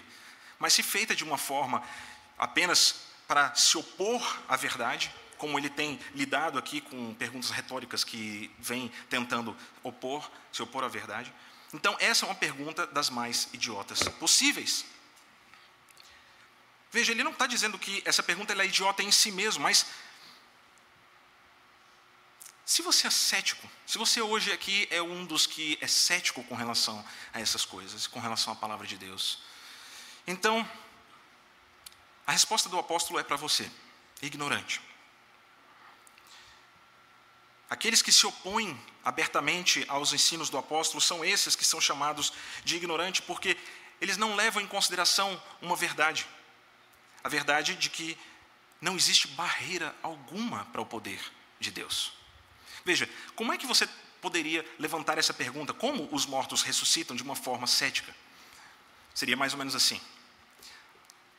mas 0.59 0.73
se 0.73 0.83
feita 0.83 1.15
de 1.15 1.23
uma 1.23 1.39
forma 1.39 1.85
apenas 2.37 3.07
para 3.29 3.55
se 3.55 3.79
opor 3.79 4.41
à 4.49 4.57
verdade, 4.57 5.15
como 5.39 5.57
ele 5.57 5.71
tem 5.71 6.01
lidado 6.15 6.59
aqui 6.59 6.81
com 6.81 7.15
perguntas 7.15 7.51
retóricas 7.51 8.03
que 8.03 8.51
vem 8.59 8.91
tentando 9.09 9.57
opor, 9.85 10.29
se 10.51 10.63
opor 10.63 10.83
à 10.83 10.89
verdade. 10.89 11.33
Então, 11.73 11.97
essa 12.01 12.25
é 12.25 12.29
uma 12.29 12.35
pergunta 12.35 12.89
das 12.89 13.09
mais 13.09 13.49
idiotas 13.53 14.03
possíveis. 14.09 14.85
Veja, 16.91 17.13
ele 17.13 17.23
não 17.23 17.33
está 17.33 17.47
dizendo 17.47 17.79
que 17.79 18.03
essa 18.05 18.23
pergunta 18.23 18.53
é 18.53 18.67
idiota 18.67 19.03
em 19.03 19.13
si 19.13 19.31
mesmo, 19.31 19.63
mas 19.63 19.87
se 22.67 22.83
você 22.83 23.07
é 23.07 23.11
cético, 23.11 23.71
se 23.87 23.97
você 23.97 24.21
hoje 24.21 24.53
aqui 24.53 24.89
é 24.91 25.01
um 25.01 25.25
dos 25.25 25.47
que 25.47 25.79
é 25.81 25.87
cético 25.87 26.43
com 26.43 26.57
relação 26.57 27.03
a 27.33 27.41
essas 27.41 27.65
coisas, 27.65 28.09
com 28.09 28.19
relação 28.19 28.53
à 28.53 28.57
palavra 28.57 28.85
de 28.85 28.99
Deus, 28.99 29.39
então, 30.27 30.69
a 32.27 32.33
resposta 32.33 32.69
do 32.69 32.77
apóstolo 32.77 33.21
é 33.21 33.23
para 33.23 33.37
você, 33.37 33.71
ignorante. 34.21 34.81
Aqueles 37.71 38.03
que 38.03 38.11
se 38.11 38.27
opõem 38.27 38.77
abertamente 39.05 39.85
aos 39.87 40.13
ensinos 40.13 40.51
do 40.51 40.59
apóstolo 40.59 41.01
são 41.01 41.25
esses 41.25 41.55
que 41.55 41.65
são 41.65 41.81
chamados 41.81 42.33
de 42.65 42.75
ignorante, 42.75 43.23
porque 43.23 43.57
eles 44.01 44.17
não 44.17 44.35
levam 44.35 44.61
em 44.61 44.67
consideração 44.67 45.41
uma 45.63 45.77
verdade. 45.77 46.27
A 47.23 47.29
verdade 47.29 47.77
de 47.77 47.89
que 47.91 48.19
não 48.81 48.97
existe 48.97 49.29
barreira 49.29 49.95
alguma 50.03 50.65
para 50.67 50.81
o 50.81 50.87
poder 50.87 51.21
de 51.61 51.71
Deus. 51.71 52.16
Veja, 52.87 53.11
como 53.35 53.53
é 53.53 53.59
que 53.59 53.67
você 53.67 53.85
poderia 54.23 54.65
levantar 54.79 55.19
essa 55.19 55.35
pergunta? 55.35 55.75
Como 55.75 56.09
os 56.13 56.25
mortos 56.25 56.63
ressuscitam 56.63 57.17
de 57.17 57.23
uma 57.25 57.35
forma 57.35 57.67
cética? 57.67 58.15
Seria 59.13 59.37
mais 59.37 59.53
ou 59.53 59.59
menos 59.59 59.75
assim: 59.75 60.01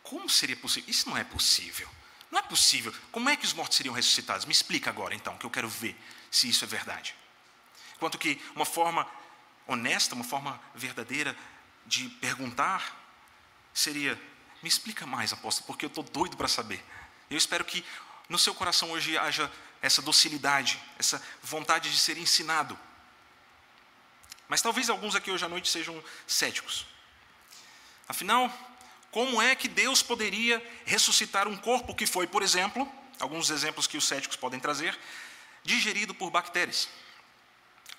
Como 0.04 0.30
seria 0.30 0.58
possível? 0.58 0.90
Isso 0.90 1.10
não 1.10 1.18
é 1.18 1.24
possível. 1.24 1.88
Não 2.30 2.38
é 2.38 2.42
possível. 2.42 2.94
Como 3.14 3.30
é 3.30 3.38
que 3.38 3.46
os 3.46 3.54
mortos 3.54 3.78
seriam 3.78 3.96
ressuscitados? 3.96 4.46
Me 4.46 4.52
explica 4.52 4.90
agora, 4.90 5.16
então, 5.16 5.38
que 5.38 5.46
eu 5.46 5.50
quero 5.50 5.70
ver 5.70 5.96
se 6.30 6.50
isso 6.50 6.66
é 6.66 6.68
verdade. 6.68 7.16
Enquanto 7.96 8.18
que 8.18 8.42
uma 8.54 8.66
forma 8.66 9.10
honesta, 9.66 10.16
uma 10.16 10.26
forma 10.26 10.60
verdadeira 10.76 11.34
de 11.86 12.10
perguntar 12.10 12.94
seria: 13.74 14.22
me 14.62 14.68
explica 14.68 15.06
mais, 15.06 15.32
apóstolo, 15.32 15.66
porque 15.66 15.86
eu 15.86 15.90
estou 15.90 16.04
doido 16.04 16.36
para 16.36 16.50
saber. 16.50 16.84
Eu 17.30 17.38
espero 17.38 17.64
que 17.64 17.86
no 18.28 18.38
seu 18.38 18.54
coração 18.54 18.92
hoje 18.92 19.18
haja 19.18 19.50
essa 19.82 20.02
docilidade, 20.02 20.82
essa 20.98 21.22
vontade 21.42 21.92
de 21.92 21.98
ser 21.98 22.18
ensinado. 22.18 22.78
Mas 24.48 24.62
talvez 24.62 24.90
alguns 24.90 25.16
aqui 25.16 25.30
hoje 25.30 25.46
à 25.46 25.50
noite 25.50 25.70
sejam 25.70 26.02
céticos. 26.26 26.86
Afinal, 28.08 28.52
como 29.12 29.42
é 29.42 29.56
que 29.56 29.68
Deus 29.68 30.02
poderia 30.02 30.66
ressuscitar 30.86 31.48
um 31.48 31.58
corpo 31.58 31.96
que 31.96 32.06
foi, 32.06 32.28
por 32.28 32.42
exemplo, 32.42 32.90
alguns 33.20 33.50
exemplos 33.50 33.88
que 33.88 33.98
os 33.98 34.08
céticos 34.08 34.38
podem 34.38 34.60
trazer, 34.60 34.98
digerido 35.64 36.14
por 36.14 36.30
bactérias? 36.32 36.88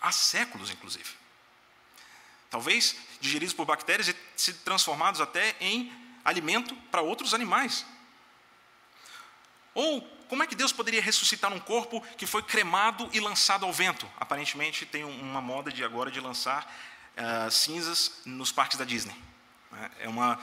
Há 0.01 0.13
séculos, 0.13 0.71
inclusive. 0.71 1.11
talvez 2.51 2.97
digeridos 3.21 3.55
por 3.55 3.67
bactérias 3.67 4.09
e 4.09 4.17
se 4.37 4.55
transformados 4.55 5.21
até 5.21 5.55
em 5.61 5.93
alimento 6.25 6.75
para 6.91 7.03
outros 7.03 7.35
animais. 7.35 7.85
Ou 9.75 10.18
como 10.29 10.43
é 10.43 10.47
que 10.47 10.55
Deus 10.55 10.73
poderia 10.73 11.01
ressuscitar 11.01 11.53
um 11.53 11.59
corpo 11.59 12.03
que 12.17 12.27
foi 12.27 12.43
cremado 12.43 13.09
e 13.15 13.21
lançado 13.21 13.65
ao 13.65 13.73
vento? 13.73 14.09
Aparentemente 14.21 14.85
tem 14.85 15.03
uma 15.03 15.41
moda 15.41 15.73
de 15.73 15.83
agora 15.83 16.11
de 16.11 16.21
lançar 16.21 16.71
uh, 17.17 17.51
cinzas 17.51 18.21
nos 18.27 18.53
parques 18.53 18.77
da 18.77 18.85
Disney. 18.85 19.17
É, 20.01 20.09
uma, 20.09 20.39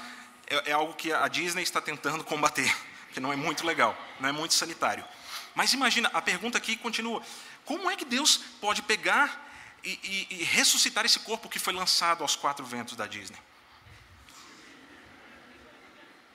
é, 0.48 0.72
é 0.72 0.74
algo 0.74 0.94
que 0.94 1.14
a 1.14 1.28
Disney 1.28 1.62
está 1.62 1.80
tentando 1.80 2.24
combater, 2.24 2.76
que 3.14 3.20
não 3.20 3.32
é 3.32 3.36
muito 3.36 3.66
legal, 3.66 3.96
não 4.20 4.28
é 4.28 4.32
muito 4.32 4.56
sanitário. 4.56 5.06
Mas 5.54 5.72
imagina, 5.72 6.10
a 6.14 6.22
pergunta 6.22 6.58
aqui 6.58 6.76
continua: 6.76 7.22
como 7.64 7.90
é 7.90 7.96
que 7.96 8.06
Deus 8.06 8.38
pode 8.60 8.82
pegar 8.82 9.44
e, 9.84 10.00
e, 10.04 10.28
e 10.42 10.44
ressuscitar 10.44 11.06
esse 11.06 11.20
corpo 11.20 11.48
que 11.48 11.60
foi 11.60 11.74
lançado 11.74 12.24
aos 12.24 12.36
quatro 12.36 12.66
ventos 12.66 12.96
da 12.96 13.06
Disney? 13.06 13.38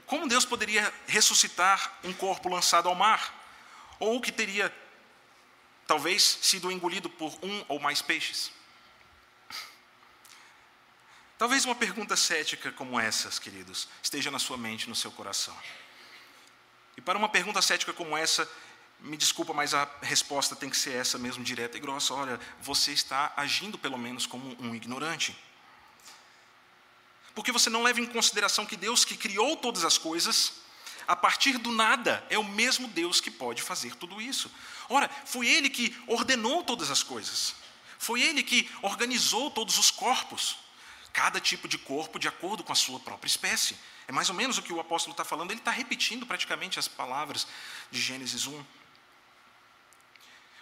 Como 0.07 0.28
Deus 0.28 0.45
poderia 0.45 0.92
ressuscitar 1.07 1.99
um 2.04 2.12
corpo 2.12 2.49
lançado 2.49 2.88
ao 2.88 2.95
mar? 2.95 3.39
Ou 4.00 4.21
que 4.21 4.33
teria, 4.33 4.75
talvez, 5.87 6.38
sido 6.42 6.73
engolido 6.73 7.09
por 7.09 7.33
um 7.42 7.64
ou 7.69 7.78
mais 7.78 8.02
peixes? 8.02 8.50
Talvez 11.38 11.64
uma 11.64 11.75
pergunta 11.75 12.16
cética 12.16 12.73
como 12.73 12.99
essas, 12.99 13.38
queridos, 13.38 13.88
esteja 14.02 14.30
na 14.30 14.38
sua 14.38 14.59
mente, 14.59 14.88
no 14.88 14.95
seu 14.95 15.12
coração. 15.12 15.57
E 16.97 17.00
para 17.00 17.16
uma 17.16 17.28
pergunta 17.28 17.62
cética 17.62 17.92
como 17.92 18.16
essa, 18.16 18.47
me 19.00 19.16
desculpa, 19.16 19.54
mas 19.54 19.73
a 19.73 19.88
resposta 20.02 20.54
tem 20.54 20.69
que 20.69 20.76
ser 20.76 20.92
essa 20.92 21.19
mesmo, 21.19 21.42
direta 21.42 21.76
e 21.76 21.80
grossa. 21.80 22.12
Olha, 22.12 22.38
você 22.61 22.92
está 22.92 23.33
agindo 23.37 23.78
pelo 23.78 23.97
menos 23.97 24.26
como 24.26 24.57
um 24.61 24.75
ignorante. 24.75 25.35
Porque 27.35 27.52
você 27.52 27.71
não 27.71 27.83
leva 27.83 28.00
em 28.00 28.07
consideração 28.07 28.66
que 28.66 28.76
Deus 28.76 29.04
que 29.04 29.16
criou 29.16 29.57
todas 29.57 29.85
as 29.85 29.97
coisas, 29.97 30.61
a 31.07 31.16
partir 31.16 31.59
do 31.59 31.73
nada, 31.73 32.25
é 32.30 32.38
o 32.38 32.45
mesmo 32.45 32.88
Deus 32.88 33.21
que 33.21 33.30
pode 33.30 33.62
fazer 33.62 33.95
tudo 33.97 34.21
isso. 34.21 34.50
Ora, 34.88 35.11
foi 35.25 35.47
Ele 35.47 35.69
que 35.71 35.97
ordenou 36.07 36.62
todas 36.62 36.90
as 36.90 37.02
coisas. 37.02 37.54
Foi 37.99 38.23
Ele 38.23 38.42
que 38.42 38.71
organizou 38.83 39.50
todos 39.50 39.78
os 39.78 39.90
corpos. 39.90 40.57
Cada 41.12 41.40
tipo 41.40 41.66
de 41.66 41.76
corpo 41.76 42.19
de 42.19 42.28
acordo 42.28 42.62
com 42.62 42.73
a 42.73 42.76
sua 42.76 43.00
própria 43.00 43.28
espécie. 43.28 43.76
É 44.07 44.12
mais 44.12 44.28
ou 44.28 44.35
menos 44.35 44.59
o 44.59 44.62
que 44.62 44.73
o 44.73 44.80
apóstolo 44.80 45.12
está 45.12 45.25
falando. 45.25 45.50
Ele 45.50 45.61
está 45.61 45.71
repetindo 45.71 46.26
praticamente 46.26 46.78
as 46.78 46.88
palavras 46.88 47.47
de 47.90 48.00
Gênesis 48.00 48.47
1. 48.47 48.64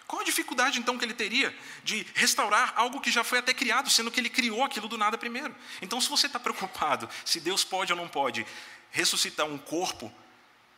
Qual 0.09 0.23
a 0.23 0.25
dificuldade 0.25 0.79
então 0.79 0.97
que 0.97 1.05
ele 1.05 1.13
teria 1.13 1.55
de 1.83 2.03
restaurar 2.15 2.73
algo 2.75 2.99
que 2.99 3.11
já 3.11 3.23
foi 3.23 3.37
até 3.37 3.53
criado, 3.53 3.91
sendo 3.91 4.09
que 4.09 4.19
ele 4.19 4.27
criou 4.27 4.63
aquilo 4.63 4.87
do 4.87 4.97
nada 4.97 5.19
primeiro? 5.19 5.55
Então, 5.83 6.01
se 6.01 6.09
você 6.09 6.25
está 6.25 6.39
preocupado 6.39 7.07
se 7.23 7.39
Deus 7.39 7.63
pode 7.63 7.93
ou 7.93 7.97
não 7.97 8.07
pode 8.07 8.43
ressuscitar 8.89 9.45
um 9.45 9.55
corpo 9.55 10.11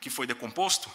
que 0.02 0.10
foi 0.10 0.28
decomposto, 0.28 0.92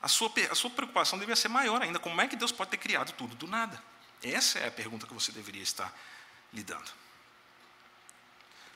a 0.00 0.08
sua, 0.08 0.32
a 0.50 0.54
sua 0.54 0.70
preocupação 0.70 1.18
deveria 1.18 1.36
ser 1.36 1.48
maior 1.48 1.82
ainda. 1.82 1.98
Como 1.98 2.18
é 2.20 2.26
que 2.26 2.36
Deus 2.36 2.52
pode 2.52 2.70
ter 2.70 2.78
criado 2.78 3.12
tudo 3.12 3.34
do 3.34 3.46
nada? 3.46 3.82
Essa 4.22 4.60
é 4.60 4.68
a 4.68 4.70
pergunta 4.70 5.06
que 5.06 5.12
você 5.12 5.32
deveria 5.32 5.62
estar 5.62 5.92
lidando. 6.52 6.90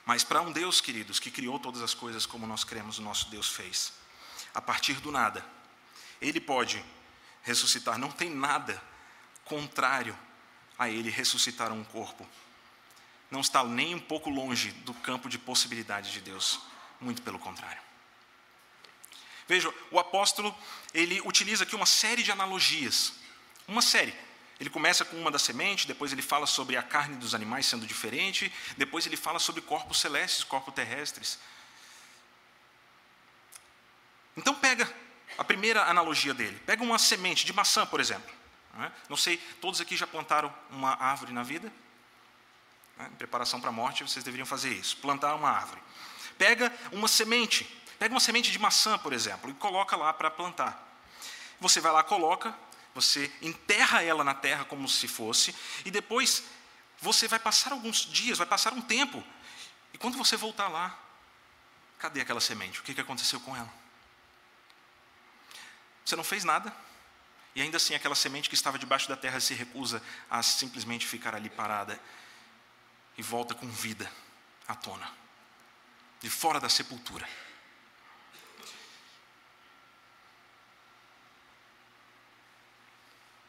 Mas 0.04 0.24
para 0.24 0.42
um 0.42 0.50
Deus, 0.50 0.80
queridos, 0.80 1.20
que 1.20 1.30
criou 1.30 1.58
todas 1.60 1.80
as 1.80 1.94
coisas 1.94 2.26
como 2.26 2.46
nós 2.46 2.64
cremos 2.64 2.98
o 2.98 3.02
nosso 3.02 3.30
Deus 3.30 3.48
fez, 3.48 3.92
a 4.52 4.60
partir 4.60 4.94
do 4.94 5.12
nada, 5.12 5.46
Ele 6.20 6.40
pode 6.40 6.84
ressuscitar. 7.42 7.96
Não 7.96 8.10
tem 8.10 8.28
nada 8.28 8.82
contrário 9.44 10.18
a 10.78 10.88
ele 10.88 11.10
ressuscitar 11.10 11.72
um 11.72 11.84
corpo. 11.84 12.26
Não 13.30 13.40
está 13.40 13.62
nem 13.64 13.94
um 13.94 14.00
pouco 14.00 14.28
longe 14.28 14.72
do 14.72 14.92
campo 14.92 15.28
de 15.28 15.38
possibilidades 15.38 16.10
de 16.10 16.20
Deus. 16.20 16.60
Muito 17.00 17.22
pelo 17.22 17.38
contrário. 17.38 17.80
Veja, 19.52 19.70
o 19.90 19.98
apóstolo, 19.98 20.56
ele 20.94 21.20
utiliza 21.26 21.64
aqui 21.64 21.76
uma 21.76 21.84
série 21.84 22.22
de 22.22 22.32
analogias. 22.32 23.12
Uma 23.68 23.82
série. 23.82 24.14
Ele 24.58 24.70
começa 24.70 25.04
com 25.04 25.14
uma 25.14 25.30
da 25.30 25.38
semente, 25.38 25.86
depois 25.86 26.10
ele 26.10 26.22
fala 26.22 26.46
sobre 26.46 26.74
a 26.74 26.82
carne 26.82 27.16
dos 27.16 27.34
animais 27.34 27.66
sendo 27.66 27.86
diferente, 27.86 28.50
depois 28.78 29.04
ele 29.04 29.14
fala 29.14 29.38
sobre 29.38 29.60
corpos 29.60 30.00
celestes, 30.00 30.42
corpos 30.42 30.72
terrestres. 30.72 31.38
Então 34.34 34.54
pega 34.54 34.90
a 35.36 35.44
primeira 35.44 35.84
analogia 35.84 36.32
dele. 36.32 36.58
Pega 36.64 36.82
uma 36.82 36.98
semente 36.98 37.44
de 37.44 37.52
maçã, 37.52 37.84
por 37.84 38.00
exemplo. 38.00 38.34
Né? 38.72 38.90
Não 39.06 39.18
sei, 39.18 39.36
todos 39.60 39.82
aqui 39.82 39.98
já 39.98 40.06
plantaram 40.06 40.50
uma 40.70 40.94
árvore 40.94 41.30
na 41.30 41.42
vida? 41.42 41.70
Né? 42.96 43.10
Em 43.12 43.16
preparação 43.16 43.60
para 43.60 43.68
a 43.68 43.72
morte, 43.72 44.02
vocês 44.02 44.24
deveriam 44.24 44.46
fazer 44.46 44.72
isso. 44.72 44.96
Plantar 44.96 45.34
uma 45.34 45.50
árvore. 45.50 45.82
Pega 46.38 46.72
uma 46.90 47.06
semente. 47.06 47.81
Pega 48.02 48.12
uma 48.12 48.20
semente 48.20 48.50
de 48.50 48.58
maçã, 48.58 48.98
por 48.98 49.12
exemplo, 49.12 49.48
e 49.48 49.54
coloca 49.54 49.94
lá 49.94 50.12
para 50.12 50.28
plantar. 50.28 50.76
Você 51.60 51.80
vai 51.80 51.92
lá, 51.92 52.02
coloca, 52.02 52.52
você 52.92 53.32
enterra 53.40 54.02
ela 54.02 54.24
na 54.24 54.34
terra 54.34 54.64
como 54.64 54.88
se 54.88 55.06
fosse, 55.06 55.54
e 55.84 55.90
depois 55.92 56.42
você 57.00 57.28
vai 57.28 57.38
passar 57.38 57.70
alguns 57.70 57.98
dias, 57.98 58.38
vai 58.38 58.46
passar 58.48 58.72
um 58.72 58.80
tempo, 58.80 59.22
e 59.94 59.98
quando 59.98 60.18
você 60.18 60.36
voltar 60.36 60.66
lá, 60.66 60.98
cadê 61.96 62.20
aquela 62.20 62.40
semente? 62.40 62.80
O 62.80 62.82
que 62.82 63.00
aconteceu 63.00 63.38
com 63.38 63.56
ela? 63.56 63.72
Você 66.04 66.16
não 66.16 66.24
fez 66.24 66.42
nada. 66.42 66.74
E 67.54 67.62
ainda 67.62 67.76
assim, 67.76 67.94
aquela 67.94 68.16
semente 68.16 68.48
que 68.48 68.56
estava 68.56 68.80
debaixo 68.80 69.08
da 69.08 69.16
terra 69.16 69.38
se 69.38 69.54
recusa 69.54 70.02
a 70.28 70.42
simplesmente 70.42 71.06
ficar 71.06 71.36
ali 71.36 71.48
parada 71.48 72.00
e 73.16 73.22
volta 73.22 73.54
com 73.54 73.68
vida 73.68 74.10
à 74.66 74.74
tona, 74.74 75.08
de 76.20 76.28
fora 76.28 76.58
da 76.58 76.68
sepultura. 76.68 77.28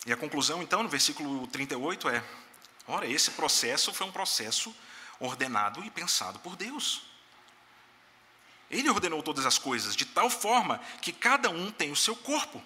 E 0.05 0.11
a 0.11 0.17
conclusão, 0.17 0.61
então, 0.61 0.83
no 0.83 0.89
versículo 0.89 1.47
38 1.47 2.09
é: 2.09 2.23
ora, 2.87 3.07
esse 3.07 3.31
processo 3.31 3.93
foi 3.93 4.05
um 4.07 4.11
processo 4.11 4.75
ordenado 5.19 5.83
e 5.83 5.89
pensado 5.89 6.39
por 6.39 6.55
Deus. 6.55 7.03
Ele 8.69 8.89
ordenou 8.89 9.21
todas 9.21 9.45
as 9.45 9.57
coisas 9.57 9.95
de 9.95 10.05
tal 10.05 10.29
forma 10.29 10.79
que 11.01 11.13
cada 11.13 11.49
um 11.49 11.71
tem 11.71 11.91
o 11.91 11.95
seu 11.95 12.15
corpo. 12.15 12.61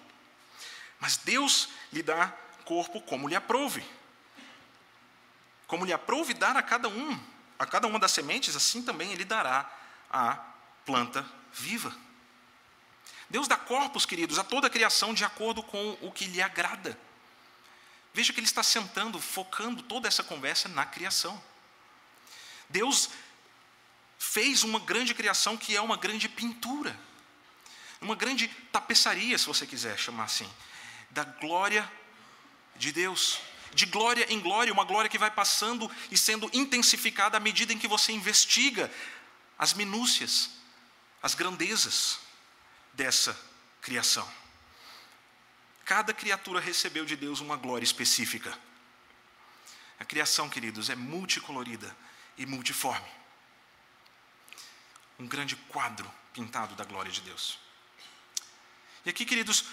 Mas 0.98 1.16
Deus 1.18 1.68
lhe 1.92 2.02
dá 2.02 2.28
corpo 2.64 3.00
como 3.02 3.28
lhe 3.28 3.36
aprouve. 3.36 3.84
Como 5.66 5.84
lhe 5.84 5.92
aprouve 5.92 6.34
dar 6.34 6.56
a 6.56 6.62
cada 6.62 6.88
um, 6.88 7.20
a 7.58 7.66
cada 7.66 7.86
uma 7.86 7.98
das 7.98 8.12
sementes, 8.12 8.56
assim 8.56 8.82
também 8.82 9.12
ele 9.12 9.24
dará 9.24 9.70
a 10.10 10.38
planta 10.84 11.24
viva. 11.52 11.94
Deus 13.28 13.46
dá 13.46 13.56
corpos, 13.56 14.06
queridos, 14.06 14.38
a 14.38 14.44
toda 14.44 14.66
a 14.66 14.70
criação 14.70 15.12
de 15.12 15.24
acordo 15.24 15.62
com 15.62 15.98
o 16.00 16.10
que 16.10 16.24
lhe 16.24 16.40
agrada. 16.40 16.98
Veja 18.12 18.32
que 18.32 18.40
ele 18.40 18.46
está 18.46 18.62
sentando, 18.62 19.20
focando 19.20 19.82
toda 19.82 20.08
essa 20.08 20.22
conversa 20.22 20.68
na 20.68 20.84
criação. 20.84 21.40
Deus 22.68 23.10
fez 24.18 24.64
uma 24.64 24.80
grande 24.80 25.14
criação 25.14 25.56
que 25.56 25.76
é 25.76 25.80
uma 25.80 25.96
grande 25.96 26.28
pintura, 26.28 26.98
uma 28.00 28.14
grande 28.14 28.48
tapeçaria, 28.72 29.38
se 29.38 29.46
você 29.46 29.66
quiser 29.66 29.98
chamar 29.98 30.24
assim, 30.24 30.50
da 31.10 31.24
glória 31.24 31.90
de 32.76 32.92
Deus. 32.92 33.40
De 33.74 33.84
glória 33.84 34.26
em 34.32 34.40
glória, 34.40 34.72
uma 34.72 34.84
glória 34.84 35.10
que 35.10 35.18
vai 35.18 35.30
passando 35.30 35.90
e 36.10 36.16
sendo 36.16 36.50
intensificada 36.54 37.36
à 37.36 37.40
medida 37.40 37.72
em 37.72 37.78
que 37.78 37.86
você 37.86 38.12
investiga 38.12 38.90
as 39.58 39.74
minúcias, 39.74 40.50
as 41.22 41.34
grandezas 41.34 42.18
dessa 42.94 43.38
criação. 43.82 44.26
Cada 45.88 46.12
criatura 46.12 46.60
recebeu 46.60 47.06
de 47.06 47.16
Deus 47.16 47.40
uma 47.40 47.56
glória 47.56 47.82
específica. 47.82 48.54
A 49.98 50.04
criação, 50.04 50.46
queridos, 50.46 50.90
é 50.90 50.94
multicolorida 50.94 51.96
e 52.36 52.44
multiforme 52.44 53.08
um 55.18 55.26
grande 55.26 55.56
quadro 55.56 56.08
pintado 56.34 56.74
da 56.74 56.84
glória 56.84 57.10
de 57.10 57.22
Deus. 57.22 57.58
E 59.06 59.08
aqui, 59.08 59.24
queridos, 59.24 59.64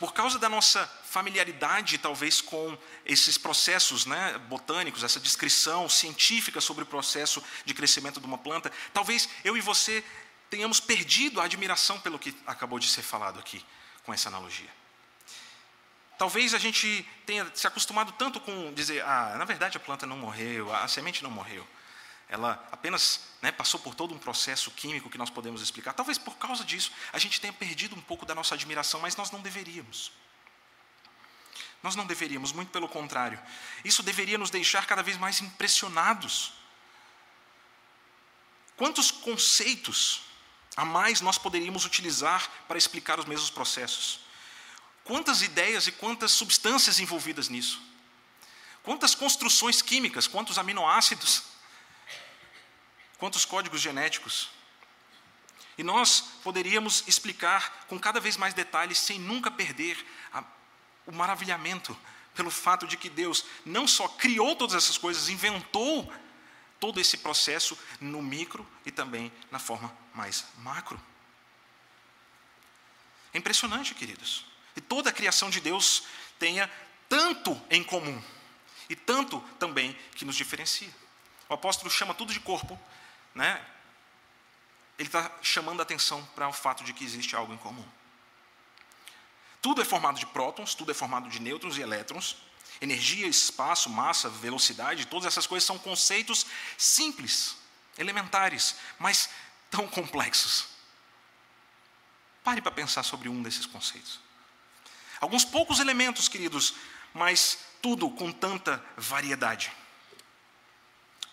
por 0.00 0.14
causa 0.14 0.38
da 0.38 0.48
nossa 0.48 0.86
familiaridade, 1.04 1.98
talvez, 1.98 2.40
com 2.40 2.76
esses 3.04 3.36
processos 3.36 4.06
né, 4.06 4.38
botânicos, 4.48 5.04
essa 5.04 5.20
descrição 5.20 5.86
científica 5.86 6.62
sobre 6.62 6.84
o 6.84 6.86
processo 6.86 7.44
de 7.66 7.74
crescimento 7.74 8.20
de 8.20 8.26
uma 8.26 8.38
planta, 8.38 8.72
talvez 8.94 9.28
eu 9.44 9.54
e 9.54 9.60
você 9.60 10.02
tenhamos 10.48 10.80
perdido 10.80 11.42
a 11.42 11.44
admiração 11.44 12.00
pelo 12.00 12.18
que 12.18 12.34
acabou 12.46 12.78
de 12.78 12.88
ser 12.88 13.02
falado 13.02 13.38
aqui 13.38 13.62
com 14.02 14.14
essa 14.14 14.30
analogia. 14.30 14.77
Talvez 16.18 16.52
a 16.52 16.58
gente 16.58 17.08
tenha 17.24 17.50
se 17.54 17.66
acostumado 17.66 18.12
tanto 18.12 18.40
com 18.40 18.72
dizer, 18.74 19.02
ah, 19.04 19.36
na 19.38 19.44
verdade 19.44 19.76
a 19.76 19.80
planta 19.80 20.04
não 20.04 20.18
morreu, 20.18 20.74
a 20.74 20.86
semente 20.88 21.22
não 21.22 21.30
morreu 21.30 21.66
ela 22.30 22.62
apenas 22.70 23.22
né, 23.40 23.50
passou 23.50 23.80
por 23.80 23.94
todo 23.94 24.14
um 24.14 24.18
processo 24.18 24.70
químico 24.72 25.08
que 25.08 25.16
nós 25.16 25.30
podemos 25.30 25.62
explicar. 25.62 25.94
Talvez 25.94 26.18
por 26.18 26.36
causa 26.36 26.62
disso 26.62 26.92
a 27.10 27.18
gente 27.18 27.40
tenha 27.40 27.54
perdido 27.54 27.96
um 27.96 28.02
pouco 28.02 28.26
da 28.26 28.34
nossa 28.34 28.54
admiração, 28.54 29.00
mas 29.00 29.16
nós 29.16 29.30
não 29.30 29.40
deveríamos. 29.40 30.12
Nós 31.82 31.96
não 31.96 32.04
deveríamos, 32.04 32.52
muito 32.52 32.70
pelo 32.70 32.86
contrário. 32.86 33.40
Isso 33.82 34.02
deveria 34.02 34.36
nos 34.36 34.50
deixar 34.50 34.84
cada 34.84 35.02
vez 35.02 35.16
mais 35.16 35.40
impressionados 35.40 36.52
Quantos 38.78 39.10
conceitos 39.10 40.20
a 40.76 40.84
mais 40.84 41.20
nós 41.20 41.36
poderíamos 41.36 41.84
utilizar 41.84 42.48
para 42.68 42.78
explicar 42.78 43.18
os 43.18 43.24
mesmos 43.24 43.50
processos? 43.50 44.20
Quantas 45.08 45.40
ideias 45.40 45.86
e 45.86 45.92
quantas 45.92 46.32
substâncias 46.32 47.00
envolvidas 47.00 47.48
nisso? 47.48 47.80
Quantas 48.82 49.14
construções 49.14 49.80
químicas, 49.80 50.26
quantos 50.26 50.58
aminoácidos, 50.58 51.44
quantos 53.16 53.46
códigos 53.46 53.80
genéticos? 53.80 54.50
E 55.78 55.82
nós 55.82 56.20
poderíamos 56.44 57.04
explicar 57.08 57.86
com 57.88 57.98
cada 57.98 58.20
vez 58.20 58.36
mais 58.36 58.52
detalhes, 58.52 58.98
sem 58.98 59.18
nunca 59.18 59.50
perder 59.50 59.96
a, 60.30 60.44
o 61.06 61.12
maravilhamento 61.12 61.98
pelo 62.34 62.50
fato 62.50 62.86
de 62.86 62.98
que 62.98 63.08
Deus 63.08 63.46
não 63.64 63.88
só 63.88 64.08
criou 64.08 64.54
todas 64.56 64.76
essas 64.76 64.98
coisas, 64.98 65.30
inventou 65.30 66.12
todo 66.78 67.00
esse 67.00 67.16
processo 67.16 67.78
no 67.98 68.20
micro 68.20 68.68
e 68.84 68.90
também 68.90 69.32
na 69.50 69.58
forma 69.58 69.90
mais 70.12 70.44
macro. 70.58 71.00
É 73.32 73.38
impressionante, 73.38 73.94
queridos. 73.94 74.47
E 74.78 74.80
toda 74.80 75.10
a 75.10 75.12
criação 75.12 75.50
de 75.50 75.60
Deus 75.60 76.04
tenha 76.38 76.70
tanto 77.08 77.60
em 77.68 77.82
comum 77.82 78.22
e 78.88 78.94
tanto 78.94 79.40
também 79.58 79.92
que 80.14 80.24
nos 80.24 80.36
diferencia. 80.36 80.88
O 81.48 81.54
apóstolo 81.54 81.90
chama 81.90 82.14
tudo 82.14 82.32
de 82.32 82.38
corpo, 82.38 82.78
né? 83.34 83.60
ele 84.96 85.08
está 85.08 85.32
chamando 85.42 85.80
a 85.80 85.82
atenção 85.82 86.24
para 86.26 86.46
o 86.46 86.52
fato 86.52 86.84
de 86.84 86.92
que 86.92 87.02
existe 87.02 87.34
algo 87.34 87.52
em 87.52 87.56
comum. 87.56 87.84
Tudo 89.60 89.82
é 89.82 89.84
formado 89.84 90.16
de 90.16 90.26
prótons, 90.26 90.76
tudo 90.76 90.92
é 90.92 90.94
formado 90.94 91.28
de 91.28 91.40
nêutrons 91.40 91.76
e 91.76 91.80
elétrons. 91.80 92.36
Energia, 92.80 93.26
espaço, 93.26 93.90
massa, 93.90 94.28
velocidade, 94.28 95.08
todas 95.08 95.26
essas 95.26 95.44
coisas 95.44 95.66
são 95.66 95.76
conceitos 95.76 96.46
simples, 96.76 97.56
elementares, 97.98 98.76
mas 98.96 99.28
tão 99.72 99.88
complexos. 99.88 100.68
Pare 102.44 102.62
para 102.62 102.70
pensar 102.70 103.02
sobre 103.02 103.28
um 103.28 103.42
desses 103.42 103.66
conceitos. 103.66 104.27
Alguns 105.20 105.44
poucos 105.44 105.80
elementos, 105.80 106.28
queridos, 106.28 106.74
mas 107.12 107.58
tudo 107.82 108.10
com 108.10 108.30
tanta 108.30 108.82
variedade. 108.96 109.72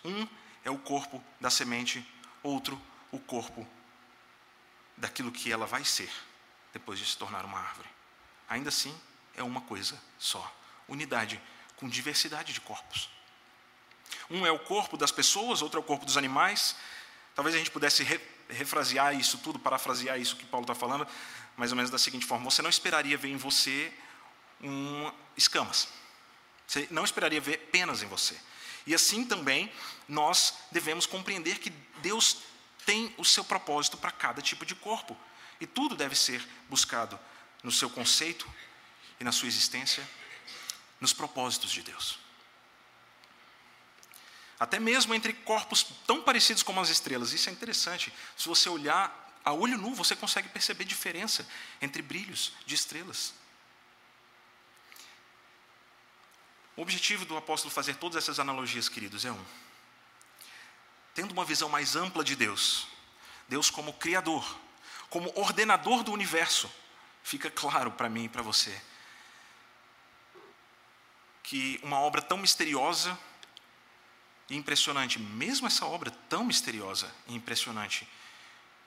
Um 0.04 0.28
é 0.64 0.72
o 0.72 0.78
corpo 0.78 1.24
da 1.40 1.50
semente, 1.50 2.06
outro 2.42 2.82
o 3.12 3.20
corpo 3.20 3.68
daquilo 4.98 5.32
que 5.32 5.52
ela 5.52 5.66
vai 5.66 5.84
ser 5.84 6.12
depois 6.74 7.00
de 7.00 7.06
se 7.06 7.18
tornar 7.18 7.46
uma 7.46 7.60
árvore. 7.60 7.88
Ainda 8.50 8.70
assim, 8.70 8.96
é 9.36 9.44
uma 9.44 9.62
coisa 9.62 10.00
só. 10.20 10.54
Unidade 10.88 11.42
com 11.78 11.88
diversidade 11.88 12.54
de 12.54 12.62
corpos. 12.62 13.10
Um 14.30 14.46
é 14.46 14.52
o 14.52 14.60
corpo 14.60 14.98
das 14.98 15.12
pessoas, 15.12 15.62
outro 15.62 15.80
é 15.80 15.84
o 15.84 15.86
corpo 15.86 16.06
dos 16.06 16.18
animais. 16.18 16.76
Talvez 17.34 17.56
a 17.56 17.58
gente 17.58 17.72
pudesse 17.72 18.04
refrasear 18.50 19.16
isso 19.16 19.38
tudo, 19.40 19.60
parafrasear 19.60 20.20
isso 20.20 20.36
que 20.36 20.46
Paulo 20.46 20.64
está 20.64 20.76
falando, 20.76 21.08
mais 21.58 21.72
ou 21.72 21.76
menos 21.76 21.92
da 21.92 21.98
seguinte 21.98 22.26
forma: 22.26 22.50
você 22.50 22.62
não 22.62 22.70
esperaria 22.70 23.18
ver 23.18 23.30
em 23.30 23.38
você 23.38 23.94
um, 24.62 25.12
escamas. 25.36 25.88
Você 26.68 26.88
não 26.90 27.04
esperaria 27.04 27.40
ver 27.40 27.58
penas 27.72 28.02
em 28.02 28.08
você. 28.08 28.40
E 28.88 28.94
assim 28.94 29.26
também 29.26 29.72
nós 30.08 30.54
devemos 30.72 31.06
compreender 31.06 31.60
que 31.60 31.70
Deus 32.02 32.38
tem 32.86 33.14
o 33.18 33.26
seu 33.26 33.44
propósito 33.44 33.98
para 33.98 34.12
cada 34.12 34.42
tipo 34.42 34.66
de 34.66 34.76
corpo. 34.76 35.18
E 35.60 35.66
tudo 35.66 35.96
deve 35.96 36.16
ser 36.16 36.46
buscado 36.70 37.20
no 37.64 37.72
seu 37.72 37.90
conceito 37.90 38.48
e 39.20 39.24
na 39.24 39.32
sua 39.32 39.48
existência, 39.48 40.08
nos 41.00 41.14
propósitos 41.14 41.72
de 41.72 41.82
Deus. 41.82 42.25
Até 44.60 44.80
mesmo 44.80 45.14
entre 45.14 45.34
corpos 45.34 45.84
tão 46.08 46.22
parecidos 46.22 46.64
como 46.64 46.80
as 46.80 46.90
estrelas, 46.90 47.34
isso 47.34 47.50
é 47.50 47.52
interessante. 47.52 48.14
Se 48.38 48.48
você 48.48 48.70
olhar 48.70 49.40
a 49.44 49.52
olho 49.52 49.78
nu, 49.78 49.94
você 49.94 50.16
consegue 50.16 50.50
perceber 50.50 50.86
diferença 50.86 51.48
entre 51.82 52.02
brilhos 52.02 52.54
de 52.66 52.74
estrelas. 52.74 53.34
O 56.78 56.82
objetivo 56.82 57.26
do 57.26 57.38
apóstolo 57.38 57.74
fazer 57.74 57.96
todas 57.96 58.22
essas 58.22 58.40
analogias, 58.40 58.90
queridos, 58.90 59.26
é 59.26 59.32
um: 59.32 59.46
tendo 61.14 61.32
uma 61.32 61.46
visão 61.46 61.70
mais 61.70 61.96
ampla 61.96 62.24
de 62.24 62.36
Deus, 62.36 62.88
Deus 63.48 63.70
como 63.70 63.94
Criador, 63.94 64.60
como 65.10 65.32
ordenador 65.36 66.04
do 66.04 66.12
universo, 66.12 66.72
fica 67.24 67.50
claro 67.50 67.92
para 67.92 68.10
mim 68.10 68.26
e 68.26 68.30
para 68.30 68.42
você 68.42 68.82
que 71.46 71.80
uma 71.84 72.00
obra 72.00 72.24
tão 72.24 72.40
misteriosa 72.40 73.18
e 74.50 74.56
impressionante, 74.56 75.20
mesmo 75.20 75.68
essa 75.68 75.86
obra 75.86 76.12
tão 76.30 76.44
misteriosa 76.44 77.14
e 77.28 77.36
impressionante 77.36 78.08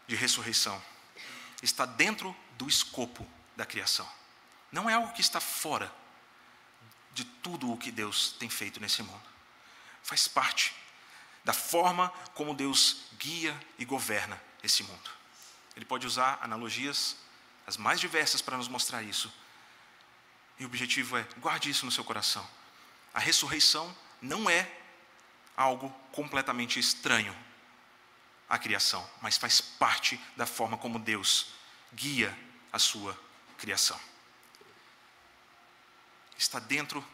de 0.06 0.14
ressurreição, 0.14 0.80
está 1.62 1.84
dentro 1.84 2.34
do 2.56 2.68
escopo 2.68 3.26
da 3.56 3.66
criação. 3.66 4.08
Não 4.70 4.88
é 4.88 4.94
algo 4.94 5.12
que 5.12 5.20
está 5.20 5.40
fora 5.40 5.92
de 7.12 7.24
tudo 7.24 7.72
o 7.72 7.76
que 7.76 7.90
Deus 7.90 8.32
tem 8.38 8.48
feito 8.48 8.80
nesse 8.80 9.02
mundo. 9.02 9.22
Faz 10.02 10.28
parte 10.28 10.74
da 11.44 11.52
forma 11.52 12.10
como 12.34 12.54
Deus 12.54 13.04
guia 13.18 13.58
e 13.78 13.84
governa 13.84 14.40
esse 14.62 14.82
mundo. 14.82 15.10
Ele 15.74 15.84
pode 15.84 16.06
usar 16.06 16.38
analogias 16.40 17.16
as 17.66 17.76
mais 17.76 18.00
diversas 18.00 18.40
para 18.40 18.56
nos 18.56 18.68
mostrar 18.68 19.02
isso. 19.02 19.32
E 20.58 20.64
o 20.64 20.66
objetivo 20.66 21.16
é 21.16 21.26
guarde 21.38 21.70
isso 21.70 21.84
no 21.84 21.92
seu 21.92 22.04
coração. 22.04 22.48
A 23.12 23.20
ressurreição 23.20 23.94
não 24.20 24.48
é 24.48 24.70
algo 25.58 25.90
completamente 26.12 26.78
estranho 26.78 27.36
à 28.48 28.56
criação, 28.56 29.04
mas 29.20 29.36
faz 29.36 29.60
parte 29.60 30.18
da 30.36 30.46
forma 30.46 30.78
como 30.78 31.00
Deus 31.00 31.48
guia 31.92 32.36
a 32.72 32.78
sua 32.78 33.18
criação. 33.58 33.98
Está 36.38 36.60
dentro 36.60 37.04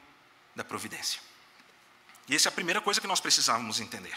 da 0.54 0.62
providência. 0.62 1.22
E 2.28 2.36
essa 2.36 2.48
é 2.48 2.50
a 2.50 2.52
primeira 2.52 2.82
coisa 2.82 3.00
que 3.00 3.06
nós 3.06 3.18
precisávamos 3.18 3.80
entender. 3.80 4.14